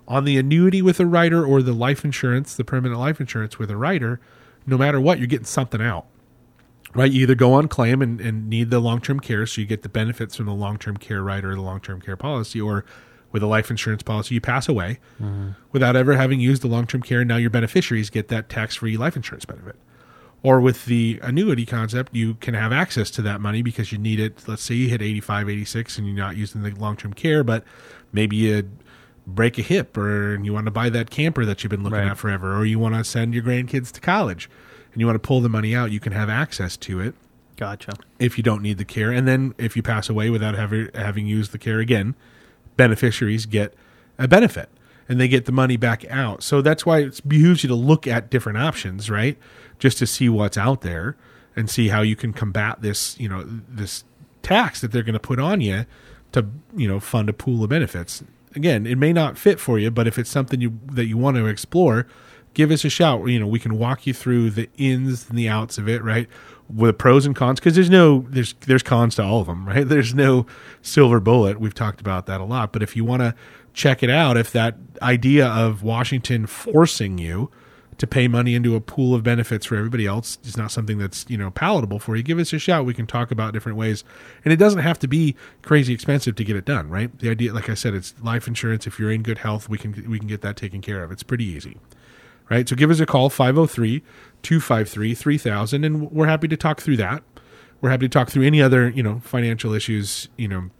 On 0.09 0.24
the 0.24 0.36
annuity 0.36 0.82
with 0.82 0.99
a 1.01 1.07
rider 1.07 1.45
or 1.45 1.62
the 1.62 1.72
life 1.72 2.05
insurance, 2.05 2.55
the 2.55 2.64
permanent 2.64 3.01
life 3.01 3.20
insurance 3.20 3.59
with 3.59 3.70
a 3.70 3.76
rider, 3.76 4.20
no 4.66 4.76
matter 4.76 5.01
what, 5.01 5.18
you're 5.18 5.26
getting 5.26 5.47
something 5.47 5.80
out 5.80 6.07
right? 6.95 7.11
You 7.11 7.22
either 7.22 7.34
go 7.34 7.53
on 7.55 7.68
claim 7.68 8.03
and, 8.03 8.20
and 8.20 8.49
need 8.49 8.70
the 8.70 8.78
long 8.78 9.01
term 9.01 9.20
care, 9.20 9.47
so 9.47 9.61
you 9.61 9.66
get 9.66 9.82
the 9.82 9.88
benefits 9.88 10.36
from 10.36 10.47
the 10.47 10.55
long 10.55 10.78
term 10.78 10.97
care 10.97 11.22
rider 11.22 11.53
or 11.53 11.55
the 11.55 11.62
long 11.62 11.80
term 11.80 12.01
care 12.01 12.16
policy, 12.16 12.61
or 12.61 12.84
with 13.30 13.43
a 13.43 13.47
life 13.47 13.70
insurance 13.70 14.03
policy, 14.03 14.34
you 14.34 14.40
pass 14.40 14.68
away 14.68 14.99
mm-hmm. 15.20 15.51
without 15.72 15.97
ever 15.97 16.16
having 16.16 16.38
used 16.38 16.62
the 16.62 16.68
long 16.68 16.86
term 16.86 17.03
care. 17.03 17.20
and 17.20 17.28
Now 17.28 17.36
your 17.36 17.51
beneficiaries 17.51 18.11
get 18.11 18.28
that 18.28 18.49
tax 18.49 18.76
free 18.76 18.97
life 18.97 19.16
insurance 19.16 19.45
benefit. 19.45 19.76
Or 20.45 20.61
with 20.61 20.86
the 20.86 21.20
annuity 21.22 21.64
concept, 21.64 22.14
you 22.14 22.34
can 22.34 22.55
have 22.55 22.72
access 22.72 23.11
to 23.12 23.22
that 23.22 23.40
money 23.40 23.62
because 23.62 23.93
you 23.93 23.99
need 23.99 24.18
it. 24.18 24.43
Let's 24.49 24.62
say 24.62 24.74
you 24.74 24.88
hit 24.88 25.01
85, 25.01 25.49
86 25.49 25.99
and 25.99 26.07
you're 26.07 26.16
not 26.16 26.36
using 26.36 26.62
the 26.62 26.70
long 26.70 26.97
term 26.97 27.12
care, 27.12 27.45
but 27.45 27.62
maybe 28.12 28.34
you 28.36 28.68
break 29.24 29.57
a 29.57 29.62
hip 29.62 29.97
or 29.97 30.34
you 30.43 30.53
want 30.53 30.66
to 30.66 30.72
buy 30.72 30.90
that 30.90 31.11
camper 31.11 31.45
that 31.45 31.62
you've 31.62 31.70
been 31.70 31.84
looking 31.84 31.99
Right. 32.01 32.09
at 32.11 32.18
forever, 32.18 32.57
or 32.57 32.64
you 32.64 32.80
want 32.80 32.97
to 32.97 33.05
send 33.05 33.34
your 33.34 33.45
grandkids 33.45 33.93
to 33.93 34.01
college 34.01 34.51
and 34.93 35.01
you 35.01 35.07
want 35.07 35.14
to 35.14 35.24
pull 35.24 35.40
the 35.40 35.49
money 35.49 35.76
out, 35.76 35.93
you 35.93 36.01
can 36.01 36.12
have 36.12 36.28
access 36.28 36.76
to 36.78 36.99
it 37.01 37.14
Gotcha. 37.57 37.93
if 38.18 38.36
you 38.36 38.43
don't 38.43 38.62
need 38.62 38.78
the 38.78 38.84
care. 38.84 39.12
And 39.12 39.28
then 39.28 39.55
if 39.59 39.76
you 39.76 39.82
pass 39.82 40.09
away 40.09 40.28
without 40.28 40.57
having 40.57 40.88
having 40.97 41.24
used 41.24 41.53
the 41.53 41.59
care 41.59 41.78
again, 41.78 42.16
beneficiaries 42.76 43.47
get 43.47 43.74
a 44.18 44.26
benefit 44.26 44.68
and 45.09 45.20
they 45.20 45.28
get 45.28 45.45
the 45.45 45.53
money 45.53 45.76
back 45.76 46.05
out. 46.11 46.43
So 46.43 46.61
that's 46.62 46.84
why 46.84 46.99
it 47.01 47.20
behooves 47.28 47.62
you 47.62 47.68
to 47.68 47.74
look 47.74 48.07
at 48.07 48.30
different 48.30 48.59
options, 48.59 49.09
right? 49.11 49.38
Just 49.83 49.99
to 49.99 50.07
see 50.07 50.28
what's 50.28 50.57
out 50.57 50.83
there 50.83 51.16
and 51.57 51.68
see 51.68 51.89
how 51.89 52.03
you 52.03 52.14
can 52.14 52.33
combat 52.33 52.83
this, 52.83 53.18
you 53.18 53.28
know, 53.28 53.43
this 53.45 54.05
tax 54.43 54.80
that 54.80 54.93
they're 54.93 55.03
going 55.03 55.14
to 55.14 55.18
put 55.18 55.41
on 55.41 55.61
you 55.61 55.87
to, 56.30 56.47
you 56.76 56.87
know, 56.87 57.01
fund 57.01 57.28
a 57.28 57.33
pool 57.33 57.64
of 57.64 57.70
benefits. 57.70 58.22
Again, 58.55 58.87
it 58.87 58.97
may 58.97 59.12
not 59.12 59.37
fit 59.37 59.59
for 59.59 59.80
you, 59.80 59.91
but 59.91 60.07
if 60.07 60.20
it's 60.20 60.30
something 60.30 60.61
you 60.61 60.78
that 60.87 61.07
you 61.07 61.18
want 61.18 61.37
to 61.37 61.47
explore, 61.47 62.07
give 62.55 62.70
us 62.70 62.85
a 62.85 62.89
shout. 62.89 63.26
You 63.26 63.41
know, 63.41 63.47
we 63.49 63.59
can 63.59 63.76
walk 63.76 64.07
you 64.07 64.14
through 64.14 64.51
the 64.51 64.70
ins 64.76 65.28
and 65.28 65.37
the 65.37 65.49
outs 65.49 65.78
of 65.78 65.89
it, 65.89 66.05
right? 66.05 66.28
With 66.72 66.91
the 66.91 66.95
pros 66.95 67.26
and 67.26 67.35
cons, 67.35 67.59
because 67.59 67.74
there's 67.74 67.91
no 67.91 68.24
there's 68.28 68.53
there's 68.61 68.85
cons 68.85 69.16
to 69.16 69.24
all 69.24 69.41
of 69.41 69.49
them, 69.49 69.66
right? 69.68 69.89
There's 69.89 70.14
no 70.14 70.47
silver 70.80 71.18
bullet. 71.18 71.59
We've 71.59 71.74
talked 71.74 72.01
about 72.01 72.26
that 72.26 72.41
a 72.41 72.45
lot. 72.45 72.72
But 72.72 72.85
if 72.85 72.95
you 72.95 73.05
want 73.05 73.22
to 73.22 73.35
check 73.74 74.05
it 74.05 74.11
out, 74.11 74.37
if 74.37 74.53
that 74.53 74.76
idea 75.03 75.49
of 75.49 75.83
Washington 75.83 76.47
forcing 76.47 77.18
you 77.18 77.51
to 78.03 78.07
pay 78.09 78.26
money 78.26 78.57
into 78.57 78.74
a 78.74 78.80
pool 78.80 79.14
of 79.14 79.22
benefits 79.22 79.64
for 79.64 79.76
everybody 79.76 80.07
else 80.07 80.36
is 80.42 80.57
not 80.57 80.72
something 80.72 80.98
that's 80.98 81.24
you 81.28 81.38
know 81.38 81.53
palatable 81.53 82.00
for 82.00 82.16
you. 82.16 82.24
Give 82.24 82.40
us 82.40 82.53
a 82.53 82.59
shout. 82.59 82.84
We 82.84 82.94
can 82.94 83.07
talk 83.07 83.30
about 83.30 83.53
different 83.53 83.78
ways. 83.78 84.03
And 84.44 84.53
it 84.53 84.57
doesn't 84.57 84.80
have 84.80 84.98
to 84.98 85.07
be 85.07 85.36
crazy 85.62 85.94
expensive 85.94 86.34
to 86.34 86.42
get 86.42 86.57
it 86.57 86.64
done 86.64 86.90
right? 86.90 87.16
The 87.16 87.30
idea 87.30 87.55
like 87.55 87.70
i 87.70 87.74
said 87.74 87.94
it's 87.94 88.12
life 88.20 88.48
insurance. 88.48 88.88
If 88.88 88.98
you're 88.98 89.12
in 89.12 89.22
good 89.22 89.38
health 89.38 89.68
we 89.68 89.78
can 89.78 90.11
we 90.11 90.18
can 90.18 90.26
get 90.26 90.40
that 90.40 90.57
taken 90.57 90.80
care 90.80 91.05
of. 91.05 91.12
It's 91.12 91.22
pretty 91.22 91.44
easy 91.44 91.78
right? 92.50 92.68
So 92.68 92.74
give 92.74 92.90
us 92.90 92.98
a 92.98 93.07
call 93.07 93.30
503-253-3000 93.30 95.86
and 95.86 96.11
we're 96.11 96.26
happy 96.26 96.48
to 96.48 96.57
talk 96.57 96.80
through 96.80 96.96
that. 96.96 97.22
We're 97.80 97.90
happy 97.90 98.07
to 98.07 98.12
talk 98.12 98.30
through 98.30 98.42
any 98.42 98.61
other 98.61 98.90
you 98.90 99.05
know 99.05 99.20
financial 99.20 99.74
issues 99.74 100.28
you 100.36 100.48
know 100.48 100.70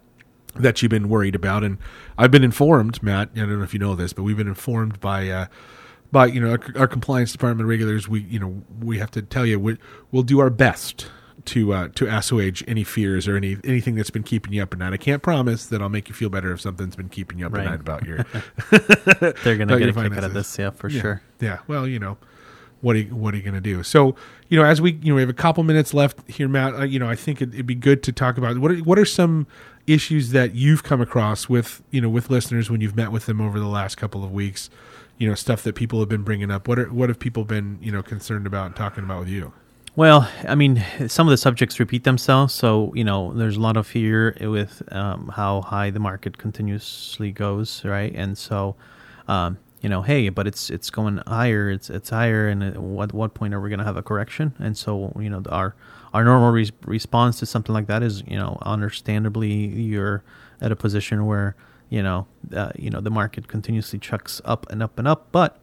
that 0.55 0.81
you've 0.81 0.89
been 0.89 1.07
worried 1.07 1.35
about. 1.35 1.63
And 1.63 1.77
I've 2.17 2.31
been 2.31 2.43
informed, 2.43 3.01
Matt. 3.01 3.29
I 3.33 3.39
don't 3.39 3.59
know 3.59 3.63
if 3.63 3.73
you 3.73 3.79
know 3.79 3.95
this, 3.95 4.11
but 4.11 4.23
we've 4.23 4.35
been 4.35 4.49
informed 4.49 4.99
by 4.99 5.29
uh, 5.29 5.45
by 6.13 6.27
you 6.27 6.39
know 6.39 6.51
our, 6.51 6.59
our 6.77 6.87
compliance 6.87 7.33
department 7.33 7.67
regulars. 7.67 8.07
We 8.07 8.21
you 8.21 8.39
know 8.39 8.61
we 8.81 8.99
have 8.99 9.11
to 9.11 9.21
tell 9.21 9.45
you 9.45 9.59
we, 9.59 9.77
we'll 10.11 10.23
do 10.23 10.39
our 10.39 10.49
best 10.49 11.07
to 11.45 11.73
uh, 11.73 11.87
to 11.95 12.07
assuage 12.07 12.63
any 12.69 12.85
fears 12.85 13.27
or 13.27 13.35
any 13.35 13.57
anything 13.65 13.95
that's 13.95 14.11
been 14.11 14.23
keeping 14.23 14.53
you 14.53 14.63
up 14.63 14.71
at 14.71 14.79
night. 14.79 14.93
I 14.93 14.97
can't 14.97 15.21
promise 15.21 15.65
that 15.65 15.81
I'll 15.81 15.89
make 15.89 16.07
you 16.07 16.15
feel 16.15 16.29
better 16.29 16.53
if 16.53 16.61
something's 16.61 16.95
been 16.95 17.09
keeping 17.09 17.39
you 17.39 17.47
up 17.47 17.51
Right. 17.53 17.65
at 17.65 17.71
night 17.71 17.79
about 17.81 18.05
your 18.05 18.17
They're 19.43 19.57
going 19.57 19.67
to 19.67 19.77
get 19.77 19.93
your 19.93 20.05
a 20.05 20.09
kick 20.09 20.17
out 20.17 20.23
of 20.23 20.33
this, 20.33 20.57
yeah, 20.57 20.69
for 20.69 20.87
yeah, 20.87 21.01
sure. 21.01 21.21
Yeah. 21.41 21.57
Well, 21.67 21.85
you 21.85 21.99
know, 21.99 22.17
what 22.79 22.95
are 22.95 22.99
you, 22.99 23.15
what 23.15 23.33
are 23.33 23.37
you 23.37 23.43
going 23.43 23.55
to 23.55 23.61
do? 23.61 23.83
So, 23.83 24.15
you 24.47 24.57
know, 24.57 24.65
as 24.65 24.79
we 24.81 24.93
you 25.01 25.09
know 25.09 25.15
we 25.15 25.21
have 25.21 25.29
a 25.29 25.33
couple 25.33 25.63
minutes 25.63 25.93
left 25.93 26.29
here, 26.29 26.47
Matt. 26.47 26.75
Uh, 26.75 26.83
you 26.83 26.99
know, 26.99 27.09
I 27.09 27.15
think 27.15 27.41
it, 27.41 27.53
it'd 27.53 27.65
be 27.65 27.75
good 27.75 28.03
to 28.03 28.11
talk 28.13 28.37
about 28.37 28.59
what 28.59 28.71
are, 28.71 28.75
what 28.77 28.97
are 28.99 29.05
some 29.05 29.47
issues 29.85 30.29
that 30.31 30.55
you've 30.55 30.83
come 30.83 31.01
across 31.01 31.49
with 31.49 31.81
you 31.91 31.99
know 31.99 32.07
with 32.09 32.29
listeners 32.29 32.69
when 32.69 32.79
you've 32.79 32.95
met 32.95 33.11
with 33.11 33.25
them 33.25 33.41
over 33.41 33.59
the 33.59 33.67
last 33.67 33.95
couple 33.97 34.23
of 34.23 34.31
weeks. 34.31 34.69
You 35.17 35.29
know, 35.29 35.35
stuff 35.35 35.63
that 35.63 35.75
people 35.75 35.99
have 35.99 36.09
been 36.09 36.23
bringing 36.23 36.51
up. 36.51 36.67
What 36.67 36.79
are 36.79 36.91
what 36.91 37.09
have 37.09 37.19
people 37.19 37.45
been 37.45 37.77
you 37.81 37.91
know 37.91 38.03
concerned 38.03 38.47
about 38.47 38.75
talking 38.75 39.03
about 39.03 39.21
with 39.21 39.29
you? 39.29 39.53
Well, 39.95 40.27
I 40.47 40.55
mean, 40.55 40.83
some 41.07 41.27
of 41.27 41.31
the 41.31 41.37
subjects 41.37 41.79
repeat 41.79 42.03
themselves. 42.03 42.51
So, 42.51 42.91
you 42.95 43.03
know, 43.03 43.31
there's 43.31 43.57
a 43.57 43.59
lot 43.59 43.77
of 43.77 43.85
fear 43.85 44.35
with 44.41 44.81
um, 44.91 45.31
how 45.35 45.61
high 45.61 45.91
the 45.91 45.99
market 45.99 46.39
continuously 46.39 47.31
goes, 47.31 47.85
right? 47.85 48.11
And 48.15 48.35
so, 48.35 48.75
um, 49.27 49.59
you 49.81 49.89
know, 49.89 50.01
hey, 50.01 50.29
but 50.29 50.47
it's 50.47 50.71
it's 50.71 50.89
going 50.89 51.17
higher, 51.27 51.69
it's 51.69 51.91
it's 51.91 52.09
higher, 52.09 52.47
and 52.47 52.63
at 52.63 52.77
what 52.77 53.13
what 53.13 53.35
point 53.35 53.53
are 53.53 53.61
we 53.61 53.69
going 53.69 53.79
to 53.79 53.85
have 53.85 53.97
a 53.97 54.01
correction? 54.01 54.55
And 54.57 54.75
so, 54.75 55.13
you 55.19 55.29
know, 55.29 55.43
our 55.49 55.75
our 56.11 56.23
normal 56.23 56.51
re- 56.51 56.71
response 56.85 57.37
to 57.39 57.45
something 57.45 57.73
like 57.73 57.85
that 57.87 58.01
is, 58.01 58.23
you 58.25 58.37
know, 58.37 58.57
understandably, 58.63 59.51
you're 59.53 60.23
at 60.61 60.71
a 60.71 60.75
position 60.75 61.25
where, 61.27 61.55
you 61.93 62.01
know, 62.01 62.25
uh, 62.55 62.71
you 62.75 62.89
know, 62.89 63.01
the 63.01 63.11
market 63.11 63.47
continuously 63.47 63.99
chucks 63.99 64.41
up 64.45 64.65
and 64.71 64.81
up 64.81 64.97
and 64.97 65.07
up, 65.07 65.27
but 65.31 65.59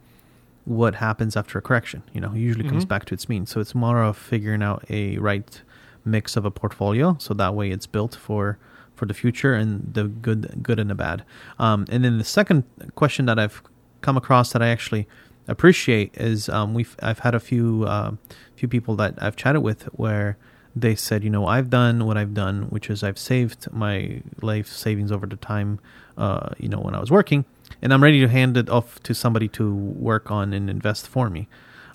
what 0.65 0.95
happens 0.95 1.37
after 1.37 1.59
a 1.59 1.63
correction. 1.63 2.05
You 2.13 2.21
know, 2.21 2.33
usually 2.35 2.69
comes 2.69 2.85
back 2.85 3.05
to 3.07 3.15
its 3.15 3.29
mean. 3.29 3.47
So 3.47 3.59
it's 3.59 3.75
more 3.75 4.01
of 4.01 4.17
figuring 4.17 4.63
out 4.63 4.85
a 4.89 5.19
right 5.19 5.61
mix 6.05 6.37
of 6.37 6.45
a 6.45 6.51
portfolio, 6.53 7.17
so 7.19 7.35
that 7.35 7.57
way 7.57 7.73
it's 7.73 7.89
built 7.89 8.15
for 8.15 8.59
for 8.95 9.07
the 9.07 9.15
future 9.15 9.55
and 9.55 9.93
the 9.93 10.05
good 10.05 10.63
good 10.63 10.79
and 10.79 10.89
the 10.89 10.95
bad. 10.95 11.25
Um, 11.59 11.85
and 11.91 12.05
then 12.05 12.19
the 12.19 12.25
second 12.25 12.63
question 12.95 13.27
that 13.27 13.41
I've 13.41 13.61
come 14.01 14.17
across 14.17 14.53
that 14.53 14.63
I 14.63 14.69
actually 14.69 15.09
appreciate 15.49 16.17
is 16.17 16.49
um, 16.49 16.75
we've 16.75 16.95
I've 17.03 17.21
had 17.21 17.35
a 17.35 17.41
few 17.41 17.87
uh, 17.89 18.13
few 18.55 18.69
people 18.69 18.95
that 18.97 19.15
I've 19.19 19.35
chatted 19.35 19.63
with 19.63 19.83
where 19.95 20.37
they 20.77 20.95
said, 20.95 21.25
you 21.25 21.31
know, 21.31 21.47
I've 21.47 21.69
done 21.71 22.07
what 22.07 22.17
I've 22.17 22.35
done, 22.35 22.65
which 22.71 22.89
is 22.91 23.03
I've 23.03 23.19
saved 23.19 23.71
my 23.73 24.23
life 24.41 24.69
savings 24.69 25.11
over 25.11 25.27
the 25.27 25.37
time, 25.37 25.81
uh, 26.17 26.51
you 26.59 26.69
know, 26.69 26.79
when 26.79 26.95
I 26.95 27.01
was 27.01 27.11
working, 27.11 27.45
and 27.83 27.93
I'm 27.93 28.03
ready 28.03 28.21
to 28.21 28.29
hand 28.29 28.57
it 28.57 28.69
off 28.71 29.03
to 29.03 29.15
somebody 29.15 29.49
to 29.49 29.75
work 29.75 30.31
on 30.31 30.53
and 30.53 30.71
invest 30.71 31.09
for 31.09 31.29
me. 31.31 31.49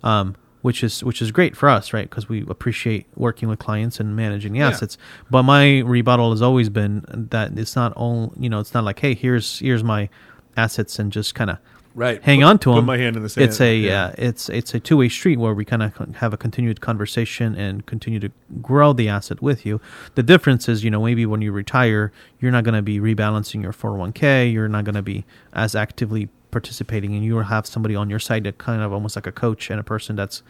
Um, 0.04 0.36
which 0.62 0.84
is 0.84 1.04
which 1.04 1.22
is 1.22 1.32
great 1.32 1.56
for 1.56 1.70
us, 1.70 1.94
right? 1.94 2.10
Because 2.10 2.28
we 2.28 2.42
appreciate 2.50 3.06
working 3.16 3.48
with 3.48 3.60
clients 3.60 4.00
and 4.00 4.16
managing 4.16 4.54
the 4.54 4.60
Yeah. 4.60 4.70
assets. 4.70 4.98
But 5.30 5.44
my 5.44 5.80
rebuttal 5.82 6.32
has 6.32 6.42
always 6.42 6.70
been 6.70 7.06
that 7.30 7.56
it's 7.56 7.76
not 7.76 7.94
all, 7.94 8.34
you 8.40 8.50
know, 8.50 8.60
it's 8.60 8.74
not 8.74 8.84
like, 8.84 8.98
hey, 9.00 9.14
here's 9.14 9.60
here's 9.60 9.84
my 9.84 10.10
assets 10.58 10.98
and 10.98 11.12
just 11.12 11.36
kind 11.36 11.52
of 11.52 11.60
Right. 11.96 12.22
hang 12.22 12.40
Put- 12.42 12.46
on 12.46 12.60
to 12.60 12.70
put 12.72 12.76
them. 12.76 12.86
my 12.86 12.98
hand 12.98 13.16
in 13.16 13.24
the 13.24 13.30
sand. 13.30 13.46
It's 13.48 13.62
a 13.62 13.78
Yeah. 13.78 14.06
uh, 14.08 14.16
it's 14.18 14.50
it's 14.50 14.74
a 14.74 14.80
two 14.82 14.98
way 14.98 15.08
street 15.10 15.40
where 15.40 15.54
we 15.54 15.64
kind 15.64 15.82
of 15.82 15.94
have 16.18 16.34
a 16.34 16.38
continued 16.38 16.82
conversation 16.82 17.56
and 17.56 17.86
continue 17.86 18.20
to 18.20 18.30
grow 18.62 18.92
the 18.92 19.08
asset 19.08 19.42
with 19.42 19.66
you. 19.66 19.80
The 20.16 20.24
difference 20.24 20.68
is, 20.68 20.84
you 20.84 20.92
know, 20.92 21.02
maybe 21.04 21.26
when 21.26 21.42
you 21.42 21.52
retire, 21.54 22.12
you're 22.42 22.52
not 22.52 22.66
going 22.66 22.76
to 22.76 22.82
be 22.82 23.00
rebalancing 23.00 23.64
your 23.64 23.72
401k. 23.72 24.52
You're 24.52 24.68
not 24.68 24.84
going 24.84 24.96
to 24.96 25.02
be 25.02 25.24
as 25.54 25.74
actively 25.74 26.28
participating, 26.52 27.14
and 27.16 27.24
you 27.24 27.36
will 27.36 27.44
have 27.44 27.66
somebody 27.66 27.96
on 27.96 28.10
your 28.10 28.20
side 28.20 28.44
that 28.44 28.58
kind 28.58 28.82
of 28.82 28.92
almost 28.94 29.16
like 29.16 29.28
a 29.28 29.32
coach 29.32 29.70
and 29.70 29.80
a 29.80 29.84
person 29.84 30.16
that's 30.18 30.44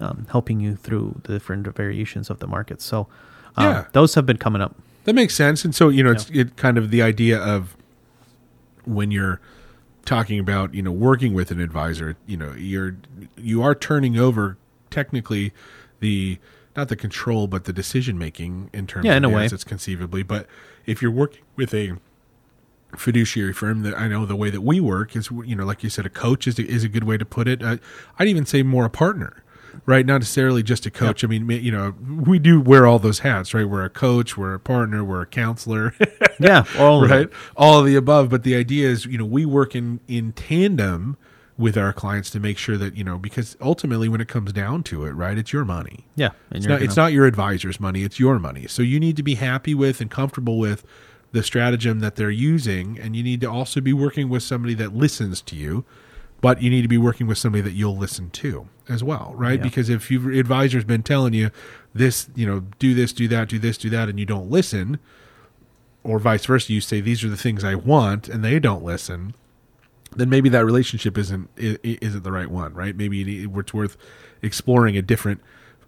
um, 0.00 0.26
helping 0.30 0.58
you 0.60 0.74
through 0.76 1.20
the 1.24 1.32
different 1.34 1.66
variations 1.76 2.30
of 2.30 2.38
the 2.38 2.46
market. 2.46 2.80
So, 2.80 3.06
uh, 3.56 3.62
Yeah. 3.62 3.84
those 3.92 4.14
have 4.14 4.24
been 4.26 4.38
coming 4.38 4.62
up. 4.62 4.74
That 5.04 5.14
makes 5.14 5.34
sense. 5.34 5.64
And 5.64 5.74
so, 5.74 5.88
you 5.88 6.02
know, 6.04 6.12
it's 6.12 6.30
it 6.30 6.56
kind 6.56 6.78
of 6.78 6.90
the 6.90 7.02
idea 7.02 7.38
of 7.38 7.76
when 8.84 9.10
you're 9.10 9.40
talking 10.04 10.38
about, 10.38 10.74
you 10.74 10.82
know, 10.82 10.92
working 10.92 11.34
with 11.34 11.50
an 11.50 11.60
advisor, 11.60 12.16
you 12.26 12.36
know, 12.36 12.52
you're 12.52 12.96
you 13.36 13.62
are 13.62 13.74
turning 13.74 14.18
over 14.18 14.56
technically 14.90 15.52
the 16.00 16.38
not 16.76 16.88
the 16.88 16.96
control 16.96 17.46
but 17.46 17.64
the 17.64 17.72
decision 17.72 18.18
making 18.18 18.70
in 18.72 18.86
terms 18.86 19.04
Yeah, 19.06 19.12
of 19.12 19.16
in 19.18 19.24
a 19.24 19.28
way. 19.30 19.44
assets 19.44 19.64
conceivably. 19.64 20.22
But 20.22 20.46
if 20.86 21.02
you're 21.02 21.10
working 21.10 21.42
with 21.56 21.72
a 21.74 21.98
fiduciary 22.96 23.52
firm 23.54 23.82
that 23.82 23.98
I 23.98 24.06
know 24.08 24.26
the 24.26 24.36
way 24.36 24.50
that 24.50 24.60
we 24.60 24.78
work 24.80 25.16
is 25.16 25.30
you 25.30 25.56
know 25.56 25.64
like 25.64 25.82
you 25.82 25.88
said 25.88 26.04
a 26.04 26.10
coach 26.10 26.46
is 26.46 26.58
a, 26.58 26.66
is 26.66 26.84
a 26.84 26.88
good 26.88 27.04
way 27.04 27.16
to 27.16 27.24
put 27.24 27.48
it. 27.48 27.62
Uh, 27.62 27.78
I'd 28.18 28.28
even 28.28 28.44
say 28.44 28.62
more 28.62 28.84
a 28.84 28.90
partner, 28.90 29.41
right? 29.86 30.04
Not 30.04 30.18
necessarily 30.18 30.62
just 30.62 30.86
a 30.86 30.90
coach. 30.90 31.24
I 31.24 31.26
mean, 31.26 31.48
you 31.50 31.72
know, 31.72 31.94
we 32.24 32.38
do 32.38 32.60
wear 32.60 32.86
all 32.86 32.98
those 32.98 33.20
hats, 33.20 33.54
right? 33.54 33.68
We're 33.68 33.84
a 33.84 33.90
coach, 33.90 34.36
we're 34.36 34.54
a 34.54 34.60
partner, 34.60 35.04
we're 35.04 35.22
a 35.22 35.26
counselor, 35.26 35.94
Yeah, 36.40 36.64
all 36.78 37.06
right, 37.06 37.28
All 37.56 37.80
of 37.80 37.86
the 37.86 37.96
above. 37.96 38.28
But 38.28 38.42
the 38.42 38.56
idea 38.56 38.88
is, 38.88 39.06
you 39.06 39.18
know, 39.18 39.24
we 39.24 39.44
work 39.46 39.74
in 39.74 40.00
in 40.08 40.32
tandem 40.32 41.16
with 41.58 41.76
our 41.76 41.92
clients 41.92 42.30
to 42.30 42.40
make 42.40 42.58
sure 42.58 42.76
that 42.76 42.96
you 42.96 43.04
know 43.04 43.18
because 43.18 43.56
ultimately 43.60 44.08
when 44.08 44.20
it 44.20 44.28
comes 44.28 44.52
down 44.52 44.82
to 44.84 45.04
it, 45.04 45.12
right, 45.12 45.38
it's 45.38 45.52
your 45.52 45.64
money. 45.64 46.06
Yeah, 46.16 46.30
and 46.50 46.58
It's 46.58 46.66
not, 46.66 46.82
it's 46.82 46.96
not 46.96 47.12
your 47.12 47.26
advisor's 47.26 47.78
money, 47.78 48.02
it's 48.02 48.18
your 48.18 48.38
money. 48.38 48.66
So 48.66 48.82
you 48.82 48.98
need 48.98 49.16
to 49.16 49.22
be 49.22 49.34
happy 49.36 49.74
with 49.74 50.00
and 50.00 50.10
comfortable 50.10 50.58
with 50.58 50.84
the 51.32 51.42
stratagem 51.42 52.00
that 52.00 52.16
they're 52.16 52.30
using. 52.30 52.98
And 52.98 53.16
you 53.16 53.22
need 53.22 53.40
to 53.40 53.50
also 53.50 53.80
be 53.80 53.92
working 53.92 54.28
with 54.28 54.42
somebody 54.42 54.74
that 54.74 54.94
listens 54.94 55.40
to 55.42 55.56
you, 55.56 55.84
but 56.42 56.60
you 56.60 56.68
need 56.68 56.82
to 56.82 56.88
be 56.88 56.98
working 56.98 57.26
with 57.26 57.38
somebody 57.38 57.62
that 57.62 57.72
you'll 57.72 57.96
listen 57.96 58.28
to 58.28 58.68
as 58.88 59.02
well, 59.02 59.32
right? 59.36 59.60
Yeah. 59.60 59.62
Because 59.62 59.88
if 59.88 60.10
your 60.10 60.32
advisor's 60.32 60.84
been 60.84 61.04
telling 61.04 61.32
you 61.32 61.50
this, 61.94 62.28
you 62.34 62.44
know, 62.44 62.64
do 62.78 62.94
this, 62.94 63.14
do 63.14 63.28
that, 63.28 63.48
do 63.48 63.58
this, 63.58 63.78
do 63.78 63.88
that, 63.88 64.10
and 64.10 64.18
you 64.18 64.26
don't 64.26 64.50
listen, 64.50 64.98
or 66.02 66.18
vice 66.18 66.44
versa, 66.44 66.72
you 66.72 66.80
say, 66.80 67.00
these 67.00 67.22
are 67.22 67.28
the 67.28 67.36
things 67.36 67.62
I 67.62 67.76
want, 67.76 68.28
and 68.28 68.44
they 68.44 68.58
don't 68.58 68.82
listen, 68.82 69.34
then 70.16 70.28
maybe 70.28 70.48
that 70.48 70.64
relationship 70.64 71.16
isn't 71.16 71.48
isn't 71.56 72.24
the 72.24 72.32
right 72.32 72.50
one, 72.50 72.74
right? 72.74 72.94
Maybe 72.94 73.44
it's 73.44 73.72
worth 73.72 73.96
exploring 74.42 74.96
a 74.96 75.02
different, 75.02 75.40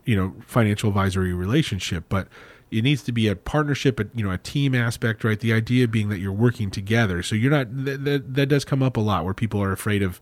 you 0.05 0.17
know, 0.17 0.35
financial 0.47 0.89
advisory 0.89 1.35
relationship. 1.35 2.05
But 2.09 2.29
it 2.71 2.83
needs 2.83 3.03
to 3.03 3.13
be 3.13 3.29
a 3.29 3.37
partnership, 3.37 4.01
a, 4.01 4.07
you 4.15 4.25
know, 4.25 4.31
a 4.31 4.39
team 4.39 4.75
aspect, 4.75 5.25
right? 5.25 5.39
The 5.39 5.53
idea 5.53 5.89
being 5.89 6.09
that 6.11 6.21
you're 6.21 6.33
working 6.33 6.71
together. 6.71 7.23
So 7.23 7.35
you're 7.35 7.51
not 7.51 7.67
that, 7.85 8.05
that 8.05 8.35
that 8.35 8.47
does 8.47 8.65
come 8.65 8.83
up 8.83 8.97
a 8.97 9.01
lot 9.01 9.25
where 9.25 9.35
people 9.35 9.61
are 9.61 9.73
afraid 9.73 10.03
of 10.03 10.21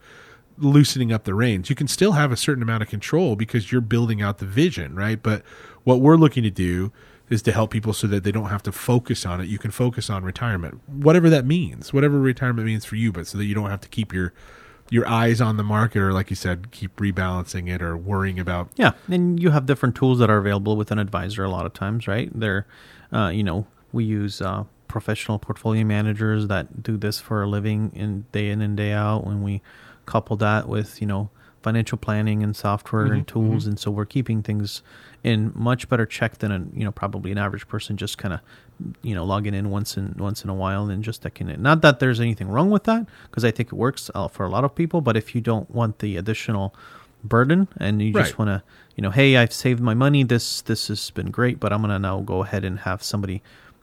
loosening 0.58 1.12
up 1.12 1.24
the 1.24 1.34
reins. 1.34 1.70
You 1.70 1.76
can 1.76 1.88
still 1.88 2.12
have 2.12 2.32
a 2.32 2.36
certain 2.36 2.62
amount 2.62 2.82
of 2.82 2.88
control 2.88 3.36
because 3.36 3.72
you're 3.72 3.80
building 3.80 4.22
out 4.22 4.38
the 4.38 4.46
vision, 4.46 4.94
right? 4.94 5.22
But 5.22 5.42
what 5.84 6.00
we're 6.00 6.16
looking 6.16 6.42
to 6.42 6.50
do 6.50 6.92
is 7.30 7.42
to 7.42 7.52
help 7.52 7.70
people 7.70 7.92
so 7.92 8.06
that 8.06 8.24
they 8.24 8.32
don't 8.32 8.50
have 8.50 8.62
to 8.64 8.72
focus 8.72 9.24
on 9.24 9.40
it. 9.40 9.48
You 9.48 9.58
can 9.58 9.70
focus 9.70 10.10
on 10.10 10.22
retirement, 10.22 10.80
whatever 10.86 11.30
that 11.30 11.46
means, 11.46 11.92
whatever 11.92 12.18
retirement 12.20 12.66
means 12.66 12.84
for 12.84 12.96
you, 12.96 13.10
but 13.10 13.26
so 13.26 13.38
that 13.38 13.44
you 13.44 13.54
don't 13.54 13.70
have 13.70 13.80
to 13.80 13.88
keep 13.88 14.12
your 14.12 14.32
your 14.90 15.08
eyes 15.08 15.40
on 15.40 15.56
the 15.56 15.62
market 15.62 16.00
or 16.02 16.12
like 16.12 16.28
you 16.28 16.36
said, 16.36 16.70
keep 16.70 16.94
rebalancing 16.96 17.66
it 17.66 17.80
or 17.80 17.96
worrying 17.96 18.38
about 18.38 18.68
Yeah, 18.76 18.92
and 19.08 19.42
you 19.42 19.50
have 19.50 19.64
different 19.64 19.94
tools 19.94 20.18
that 20.18 20.28
are 20.28 20.36
available 20.36 20.76
with 20.76 20.90
an 20.90 20.98
advisor 20.98 21.42
a 21.44 21.48
lot 21.48 21.64
of 21.64 21.72
times, 21.72 22.06
right? 22.06 22.30
They're, 22.38 22.66
uh, 23.10 23.28
you 23.28 23.42
know, 23.42 23.66
we 23.92 24.04
use 24.04 24.42
uh, 24.42 24.64
professional 24.88 25.38
portfolio 25.38 25.84
managers 25.84 26.48
that 26.48 26.82
do 26.82 26.98
this 26.98 27.18
for 27.18 27.42
a 27.42 27.46
living 27.46 27.90
in 27.94 28.26
day 28.32 28.50
in 28.50 28.60
and 28.60 28.76
day 28.76 28.92
out. 28.92 29.24
When 29.24 29.42
we 29.42 29.62
couple 30.06 30.36
that 30.38 30.68
with, 30.68 31.00
you 31.00 31.06
know, 31.06 31.30
financial 31.62 31.96
planning 31.96 32.42
and 32.42 32.56
software 32.56 33.06
and 33.12 33.26
tools, 33.28 33.66
and 33.66 33.78
so 33.78 33.90
we're 33.90 34.04
keeping 34.04 34.42
things 34.42 34.82
in 35.22 35.52
much 35.54 35.88
better 35.88 36.04
check 36.04 36.38
than 36.38 36.50
a, 36.50 36.64
you 36.74 36.84
know, 36.84 36.90
probably 36.90 37.30
an 37.30 37.38
average 37.38 37.68
person 37.68 37.96
just 37.96 38.18
kind 38.18 38.34
of, 38.34 38.40
you 39.02 39.14
know, 39.14 39.24
logging 39.24 39.54
in 39.54 39.70
once 39.70 39.96
in 39.96 40.14
once 40.18 40.42
in 40.42 40.50
a 40.50 40.54
while 40.54 40.90
and 40.90 41.04
just 41.04 41.22
checking 41.22 41.48
it. 41.48 41.60
Not 41.60 41.82
that 41.82 42.00
there's 42.00 42.20
anything 42.20 42.48
wrong 42.48 42.70
with 42.70 42.84
that, 42.84 43.06
because 43.30 43.44
I 43.44 43.52
think 43.52 43.68
it 43.68 43.76
works 43.76 44.10
uh, 44.14 44.26
for 44.28 44.44
a 44.44 44.48
lot 44.48 44.64
of 44.64 44.74
people. 44.74 45.00
But 45.00 45.16
if 45.16 45.34
you 45.34 45.40
don't 45.40 45.70
want 45.70 46.00
the 46.00 46.16
additional 46.16 46.74
burden 47.24 47.68
and 47.76 48.02
you 48.02 48.12
just 48.12 48.38
want 48.38 48.48
to 48.48 48.62
you 48.96 49.02
know 49.02 49.10
hey 49.10 49.36
i've 49.36 49.52
saved 49.52 49.80
my 49.80 49.94
money 49.94 50.24
this 50.24 50.60
this 50.62 50.88
has 50.88 51.10
been 51.10 51.30
great 51.30 51.60
but 51.60 51.72
i'm 51.72 51.80
going 51.80 51.90
to 51.92 51.98
now 51.98 52.20
go 52.20 52.42
ahead 52.42 52.64
and 52.64 52.80
have 52.80 53.00
somebody 53.00 53.40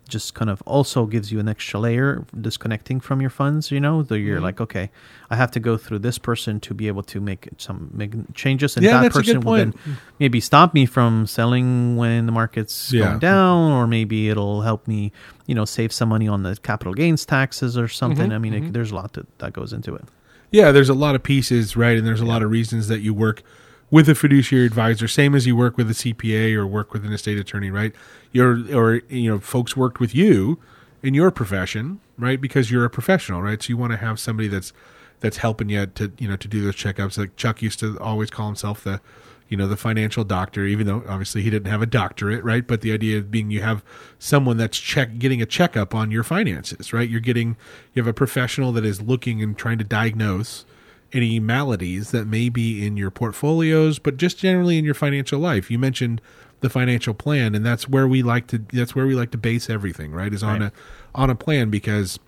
just 0.09 0.33
kind 0.33 0.49
of 0.49 0.61
also 0.65 1.05
gives 1.05 1.31
you 1.31 1.39
an 1.39 1.47
extra 1.47 1.79
layer 1.79 2.25
disconnecting 2.41 2.99
from 2.99 3.21
your 3.21 3.29
funds 3.29 3.71
you 3.71 3.79
know 3.79 4.03
so 4.03 4.15
Mm-hmm. 4.15 4.25
you're 4.27 4.41
like 4.41 4.59
okay 4.59 4.89
i 5.29 5.35
have 5.35 5.51
to 5.51 5.59
go 5.59 5.77
through 5.77 5.99
this 5.99 6.17
person 6.17 6.59
to 6.59 6.73
be 6.73 6.87
able 6.87 7.03
to 7.03 7.21
make 7.21 7.47
some 7.57 7.89
make 7.93 8.11
changes 8.33 8.75
and 8.75 8.83
Yeah, 8.85 8.93
that 8.97 9.03
that's 9.03 9.15
a 9.17 9.21
good 9.23 9.35
person 9.35 9.39
will 9.45 9.53
then 9.57 9.73
maybe 10.19 10.39
stop 10.39 10.73
me 10.73 10.85
from 10.85 11.27
selling 11.27 11.95
when 11.95 12.25
the 12.25 12.31
market's 12.31 12.91
Yeah. 12.91 13.03
going 13.05 13.19
down 13.19 13.71
or 13.71 13.87
maybe 13.87 14.29
it'll 14.29 14.61
help 14.63 14.87
me 14.87 15.11
you 15.45 15.55
know 15.55 15.65
save 15.65 15.91
some 15.93 16.09
money 16.09 16.27
on 16.27 16.43
the 16.43 16.57
capital 16.63 16.93
gains 16.93 17.25
taxes 17.25 17.77
or 17.77 17.87
something 17.87 18.25
Mm-hmm, 18.29 18.33
i 18.33 18.37
mean 18.39 18.53
it, 18.53 18.73
there's 18.73 18.91
a 18.91 18.95
lot 18.95 19.13
that, 19.13 19.27
that 19.39 19.53
goes 19.53 19.71
into 19.73 19.95
it 19.95 20.03
Yeah, 20.51 20.71
there's 20.71 20.89
a 20.89 20.95
lot 21.05 21.13
of 21.13 21.21
pieces, 21.21 21.77
right? 21.77 21.95
And 21.97 22.05
there's 22.07 22.21
a 22.21 22.25
lot 22.33 22.41
of 22.41 22.49
reasons 22.49 22.87
that 22.87 23.01
you 23.05 23.13
work 23.13 23.43
with 23.91 24.07
a 24.07 24.15
fiduciary 24.15 24.65
advisor, 24.65 25.07
same 25.07 25.33
as 25.33 25.47
you 25.47 25.55
work 25.55 25.77
with 25.77 25.89
a 25.89 25.93
CPA 25.93 26.53
or 26.55 26.67
work 26.67 26.93
with 26.93 27.05
an 27.05 27.13
estate 27.13 27.37
attorney, 27.37 27.71
right? 27.71 27.93
You're 28.31 28.75
or 28.75 29.01
you 29.09 29.31
know, 29.31 29.39
folks 29.39 29.75
worked 29.75 29.99
with 29.99 30.13
you 30.13 30.59
in 31.01 31.13
your 31.13 31.31
profession, 31.31 31.99
right? 32.17 32.39
Because 32.39 32.69
you're 32.69 32.85
a 32.85 32.89
professional, 32.89 33.41
right? 33.41 33.61
So 33.61 33.69
you 33.69 33.77
want 33.77 33.91
to 33.91 33.97
have 33.97 34.19
somebody 34.19 34.47
that's 34.47 34.73
that's 35.21 35.37
helping 35.37 35.69
you 35.69 35.85
to 35.85 36.11
you 36.19 36.27
know 36.27 36.35
to 36.35 36.47
do 36.47 36.63
those 36.63 36.75
checkups. 36.75 37.17
Like 37.17 37.35
Chuck 37.35 37.61
used 37.61 37.79
to 37.79 37.97
always 37.99 38.29
call 38.29 38.47
himself 38.47 38.83
the 38.83 39.01
you 39.47 39.57
know 39.57 39.67
the 39.67 39.77
financial 39.77 40.23
doctor, 40.23 40.65
even 40.65 40.85
though 40.85 41.03
obviously 41.07 41.41
he 41.41 41.49
didn't 41.49 41.71
have 41.71 41.81
a 41.81 41.87
doctorate, 41.87 42.43
right? 42.43 42.65
But 42.65 42.81
the 42.81 42.93
idea 42.93 43.17
of 43.17 43.31
being 43.31 43.49
you 43.49 43.61
have 43.61 43.83
someone 44.19 44.57
that's 44.57 44.77
check 44.77 45.17
getting 45.17 45.41
a 45.41 45.45
checkup 45.47 45.95
on 45.95 46.11
your 46.11 46.23
finances, 46.23 46.93
right? 46.93 47.09
You're 47.09 47.19
getting 47.19 47.57
you 47.93 48.03
have 48.03 48.07
a 48.07 48.13
professional 48.13 48.71
that 48.73 48.85
is 48.85 49.01
looking 49.01 49.41
and 49.41 49.57
trying 49.57 49.79
to 49.79 49.83
diagnose 49.83 50.65
any 51.13 51.39
maladies 51.39 52.11
that 52.11 52.25
may 52.27 52.49
be 52.49 52.85
in 52.85 52.97
your 52.97 53.09
portfolios, 53.11 53.99
but 53.99 54.17
just 54.17 54.37
generally 54.37 54.77
in 54.77 54.85
your 54.85 54.93
financial 54.93 55.39
life. 55.39 55.71
You 55.71 55.79
mentioned 55.79 56.21
the 56.61 56.69
financial 56.69 57.13
plan, 57.13 57.55
and 57.55 57.65
that's 57.65 57.87
where 57.87 58.07
we 58.07 58.21
like 58.21 58.47
to 58.47 58.59
that's 58.73 58.95
where 58.95 59.05
we 59.07 59.15
like 59.15 59.31
to 59.31 59.37
base 59.37 59.69
everything, 59.69 60.11
right? 60.11 60.33
Is 60.33 60.43
on 60.43 60.59
Right. 60.61 60.71
a 60.71 61.19
on 61.19 61.29
a 61.29 61.35
plan 61.35 61.69
because 61.69 62.19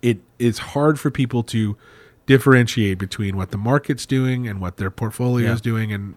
it 0.00 0.20
is 0.38 0.58
hard 0.58 0.98
for 0.98 1.10
people 1.10 1.42
to 1.44 1.76
differentiate 2.26 2.98
between 2.98 3.36
what 3.36 3.50
the 3.50 3.58
market's 3.58 4.06
doing 4.06 4.46
and 4.48 4.60
what 4.60 4.76
their 4.76 4.90
portfolio 4.90 5.52
is 5.52 5.60
doing 5.60 5.92
and 5.92 6.14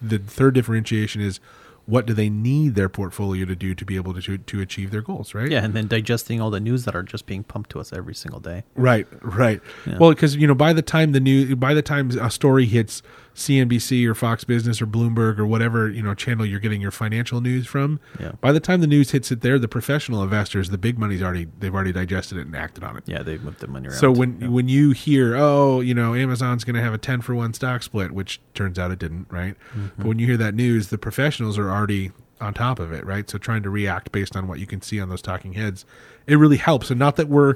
the 0.00 0.18
third 0.18 0.54
differentiation 0.54 1.20
is 1.20 1.38
what 1.86 2.06
do 2.06 2.14
they 2.14 2.30
need 2.30 2.74
their 2.74 2.88
portfolio 2.88 3.44
to 3.44 3.56
do 3.56 3.74
to 3.74 3.84
be 3.84 3.96
able 3.96 4.14
to 4.14 4.38
to 4.38 4.60
achieve 4.60 4.90
their 4.90 5.02
goals 5.02 5.34
right 5.34 5.50
yeah 5.50 5.64
and 5.64 5.74
then 5.74 5.86
digesting 5.88 6.40
all 6.40 6.50
the 6.50 6.60
news 6.60 6.84
that 6.84 6.94
are 6.94 7.02
just 7.02 7.26
being 7.26 7.42
pumped 7.42 7.70
to 7.70 7.80
us 7.80 7.92
every 7.92 8.14
single 8.14 8.40
day 8.40 8.62
Right, 8.74 9.06
right. 9.22 9.60
Yeah. 9.86 9.98
Well, 9.98 10.10
because 10.10 10.36
you 10.36 10.46
know, 10.46 10.54
by 10.54 10.72
the 10.72 10.82
time 10.82 11.12
the 11.12 11.20
new, 11.20 11.54
by 11.56 11.74
the 11.74 11.82
time 11.82 12.10
a 12.18 12.30
story 12.30 12.66
hits 12.66 13.02
CNBC 13.34 14.06
or 14.06 14.14
Fox 14.14 14.44
Business 14.44 14.82
or 14.82 14.86
Bloomberg 14.86 15.38
or 15.38 15.46
whatever 15.46 15.88
you 15.88 16.02
know 16.02 16.14
channel 16.14 16.44
you're 16.44 16.60
getting 16.60 16.80
your 16.80 16.90
financial 16.90 17.40
news 17.40 17.66
from, 17.66 17.98
Yeah. 18.20 18.32
by 18.40 18.52
the 18.52 18.60
time 18.60 18.80
the 18.80 18.86
news 18.86 19.10
hits 19.12 19.30
it 19.32 19.40
there, 19.40 19.58
the 19.58 19.68
professional 19.68 20.22
investors, 20.22 20.70
the 20.70 20.78
big 20.78 20.98
money's 20.98 21.22
already 21.22 21.48
they've 21.58 21.74
already 21.74 21.92
digested 21.92 22.38
it 22.38 22.46
and 22.46 22.54
acted 22.56 22.84
on 22.84 22.96
it. 22.96 23.04
Yeah, 23.06 23.22
they've 23.22 23.42
moved 23.42 23.60
the 23.60 23.66
money 23.68 23.88
around. 23.88 23.98
So 23.98 24.10
when 24.12 24.38
Yeah. 24.40 24.48
when 24.48 24.68
you 24.68 24.90
hear, 24.90 25.34
oh, 25.36 25.80
you 25.80 25.94
know, 25.94 26.14
Amazon's 26.14 26.64
going 26.64 26.76
to 26.76 26.82
have 26.82 26.94
a 26.94 26.98
ten 26.98 27.20
for 27.20 27.34
one 27.34 27.54
stock 27.54 27.82
split, 27.82 28.12
which 28.12 28.40
turns 28.54 28.78
out 28.78 28.90
it 28.90 28.98
didn't, 28.98 29.26
right? 29.30 29.56
Mm-hmm. 29.70 29.86
But 29.98 30.06
when 30.06 30.18
you 30.18 30.26
hear 30.26 30.36
that 30.36 30.54
news, 30.54 30.88
the 30.88 30.98
professionals 30.98 31.56
are 31.58 31.70
already 31.70 32.12
on 32.40 32.52
top 32.52 32.80
of 32.80 32.90
it, 32.92 33.06
right? 33.06 33.30
So 33.30 33.38
trying 33.38 33.62
to 33.62 33.70
react 33.70 34.10
based 34.10 34.34
on 34.36 34.48
what 34.48 34.58
you 34.58 34.66
can 34.66 34.82
see 34.82 35.00
on 35.00 35.08
those 35.08 35.22
talking 35.22 35.52
heads, 35.52 35.84
it 36.26 36.36
really 36.36 36.56
helps. 36.56 36.90
And 36.90 36.98
not 36.98 37.14
that 37.16 37.28
we're 37.28 37.54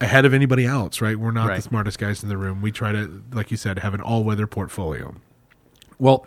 ahead 0.00 0.24
of 0.24 0.34
anybody 0.34 0.64
else, 0.66 1.00
right? 1.00 1.16
We're 1.16 1.30
not 1.30 1.48
Right. 1.48 1.56
the 1.56 1.62
smartest 1.62 1.98
guys 1.98 2.22
in 2.22 2.28
the 2.28 2.36
room. 2.36 2.60
We 2.62 2.72
try 2.72 2.92
to, 2.92 3.22
like 3.32 3.50
you 3.50 3.56
said, 3.56 3.78
have 3.80 3.94
an 3.94 4.00
all 4.00 4.24
weather 4.24 4.46
portfolio. 4.46 5.14
Well, 5.98 6.26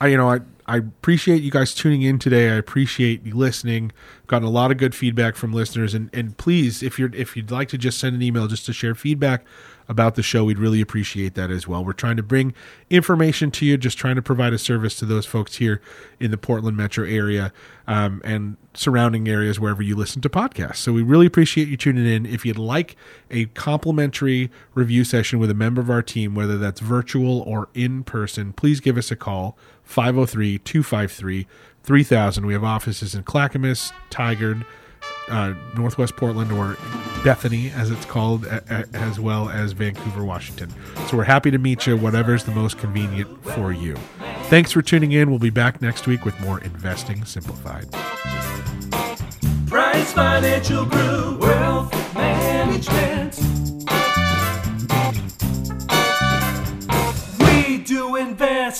I 0.00 0.08
you 0.08 0.16
know 0.16 0.30
I 0.30 0.40
I 0.66 0.76
appreciate 0.76 1.42
you 1.42 1.50
guys 1.50 1.74
tuning 1.74 2.02
in 2.02 2.18
today. 2.18 2.50
I 2.50 2.54
appreciate 2.54 3.24
you 3.24 3.34
listening. 3.34 3.90
Gotten 4.26 4.46
a 4.46 4.50
lot 4.50 4.70
of 4.70 4.76
good 4.76 4.94
feedback 4.94 5.34
from 5.34 5.52
listeners, 5.52 5.94
and 5.94 6.10
and 6.12 6.36
please, 6.36 6.82
if 6.82 6.98
you're 6.98 7.10
if 7.14 7.36
you'd 7.36 7.50
like 7.50 7.68
to 7.70 7.78
just 7.78 7.98
send 7.98 8.14
an 8.14 8.22
email 8.22 8.46
just 8.46 8.66
to 8.66 8.72
share 8.72 8.94
feedback 8.94 9.44
about 9.88 10.14
the 10.14 10.22
show, 10.22 10.44
we'd 10.44 10.58
really 10.58 10.80
appreciate 10.80 11.34
that 11.34 11.50
as 11.50 11.66
well. 11.66 11.84
We're 11.84 11.92
trying 11.92 12.16
to 12.18 12.22
bring 12.22 12.54
information 12.90 13.50
to 13.52 13.66
you, 13.66 13.78
just 13.78 13.96
trying 13.96 14.16
to 14.16 14.22
provide 14.22 14.52
a 14.52 14.58
service 14.58 14.96
to 14.98 15.06
those 15.06 15.24
folks 15.24 15.56
here 15.56 15.80
in 16.20 16.30
the 16.30 16.36
Portland 16.36 16.76
metro 16.76 17.06
area 17.06 17.52
um, 17.86 18.20
and 18.22 18.56
surrounding 18.74 19.28
areas 19.28 19.58
wherever 19.58 19.82
you 19.82 19.96
listen 19.96 20.20
to 20.22 20.28
podcasts. 20.28 20.76
So 20.76 20.92
we 20.92 21.02
really 21.02 21.26
appreciate 21.26 21.68
you 21.68 21.76
tuning 21.76 22.06
in. 22.06 22.26
If 22.26 22.44
you'd 22.44 22.58
like 22.58 22.96
a 23.30 23.46
complimentary 23.46 24.50
review 24.74 25.04
session 25.04 25.38
with 25.38 25.50
a 25.50 25.54
member 25.54 25.80
of 25.80 25.88
our 25.88 26.02
team, 26.02 26.34
whether 26.34 26.58
that's 26.58 26.80
virtual 26.80 27.40
or 27.40 27.68
in 27.72 28.04
person, 28.04 28.52
please 28.52 28.80
give 28.80 28.98
us 28.98 29.10
a 29.10 29.16
call 29.16 29.56
503 29.84 30.58
253 30.58 31.46
3000. 31.82 32.44
We 32.44 32.52
have 32.52 32.64
offices 32.64 33.14
in 33.14 33.22
Clackamas, 33.22 33.92
Tigard, 34.10 34.66
uh, 35.28 35.54
Northwest 35.76 36.16
Portland, 36.16 36.52
or 36.52 36.76
Bethany, 37.24 37.70
as 37.70 37.90
it's 37.90 38.04
called, 38.04 38.46
a, 38.46 38.62
a, 38.70 38.96
as 38.96 39.20
well 39.20 39.48
as 39.48 39.72
Vancouver, 39.72 40.24
Washington. 40.24 40.72
So 41.08 41.16
we're 41.16 41.24
happy 41.24 41.50
to 41.50 41.58
meet 41.58 41.86
you, 41.86 41.96
whatever's 41.96 42.44
the 42.44 42.52
most 42.52 42.78
convenient 42.78 43.44
for 43.44 43.72
you. 43.72 43.96
Thanks 44.44 44.72
for 44.72 44.82
tuning 44.82 45.12
in. 45.12 45.30
We'll 45.30 45.38
be 45.38 45.50
back 45.50 45.82
next 45.82 46.06
week 46.06 46.24
with 46.24 46.38
more 46.40 46.60
Investing 46.60 47.24
Simplified. 47.24 47.90
Price 49.68 50.12
Financial 50.12 50.86
Group, 50.86 51.40
Wealth 51.40 52.14
Management. 52.14 53.57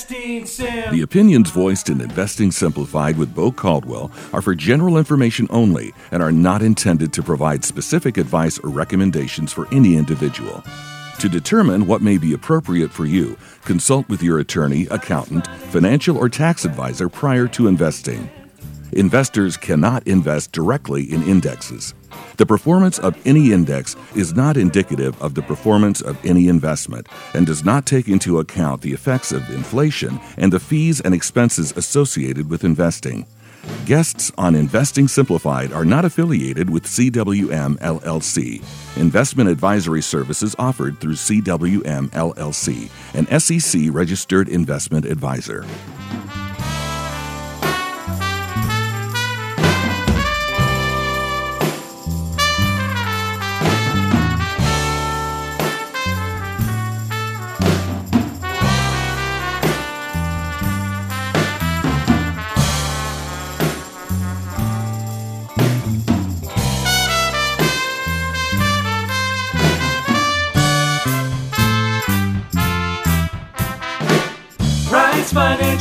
Investing. 0.03 0.91
The 0.91 1.01
opinions 1.01 1.49
voiced 1.51 1.89
in 1.89 2.01
Investing 2.01 2.51
Simplified 2.51 3.17
with 3.17 3.33
Bo 3.33 3.51
Caldwell 3.51 4.11
are 4.33 4.41
for 4.41 4.55
general 4.55 4.97
information 4.97 5.47
only 5.49 5.93
and 6.11 6.21
are 6.23 6.31
not 6.31 6.61
intended 6.61 7.13
to 7.13 7.23
provide 7.23 7.63
specific 7.63 8.17
advice 8.17 8.59
or 8.59 8.69
recommendations 8.69 9.51
for 9.51 9.67
any 9.73 9.95
individual. 9.95 10.63
To 11.19 11.27
determine 11.27 11.85
what 11.85 12.01
may 12.01 12.17
be 12.17 12.33
appropriate 12.33 12.91
for 12.91 13.05
you, 13.05 13.37
consult 13.65 14.07
with 14.07 14.23
your 14.23 14.39
attorney, 14.39 14.87
accountant, 14.89 15.47
financial, 15.47 16.17
or 16.17 16.29
tax 16.29 16.63
advisor 16.63 17.09
prior 17.09 17.47
to 17.49 17.67
investing. 17.67 18.29
Investors 18.93 19.57
cannot 19.57 20.07
invest 20.07 20.51
directly 20.53 21.03
in 21.11 21.21
indexes. 21.23 21.93
The 22.37 22.45
performance 22.45 22.99
of 22.99 23.17
any 23.25 23.51
index 23.51 23.95
is 24.15 24.33
not 24.33 24.57
indicative 24.57 25.21
of 25.21 25.35
the 25.35 25.41
performance 25.41 26.01
of 26.01 26.17
any 26.25 26.47
investment 26.47 27.07
and 27.33 27.45
does 27.45 27.63
not 27.63 27.85
take 27.85 28.07
into 28.07 28.39
account 28.39 28.81
the 28.81 28.93
effects 28.93 29.31
of 29.31 29.49
inflation 29.49 30.19
and 30.37 30.53
the 30.53 30.59
fees 30.59 31.01
and 31.01 31.13
expenses 31.13 31.73
associated 31.75 32.49
with 32.49 32.63
investing. 32.63 33.25
Guests 33.85 34.31
on 34.37 34.55
Investing 34.55 35.07
Simplified 35.07 35.73
are 35.73 35.85
not 35.85 36.05
affiliated 36.05 36.69
with 36.69 36.85
CWM 36.85 37.77
LLC. 37.79 38.63
Investment 38.97 39.49
advisory 39.49 40.01
services 40.01 40.55
offered 40.57 40.99
through 40.99 41.13
CWM 41.13 42.09
LLC, 42.09 42.89
an 43.13 43.39
SEC 43.39 43.93
registered 43.93 44.47
investment 44.47 45.05
advisor. 45.05 45.65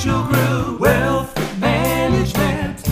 Group, 0.05 0.79
Wealth 0.79 1.35
Management. 1.59 2.85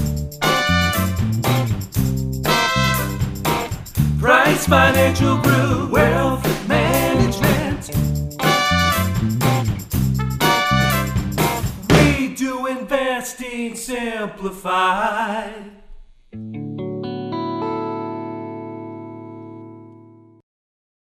Price 4.18 4.66
Financial 4.66 5.38
Group, 5.38 5.92
Wealth 5.92 6.68
Management. 6.68 7.90
We 11.90 12.34
do 12.34 12.66
investing 12.66 13.76
simplified. 13.76 15.75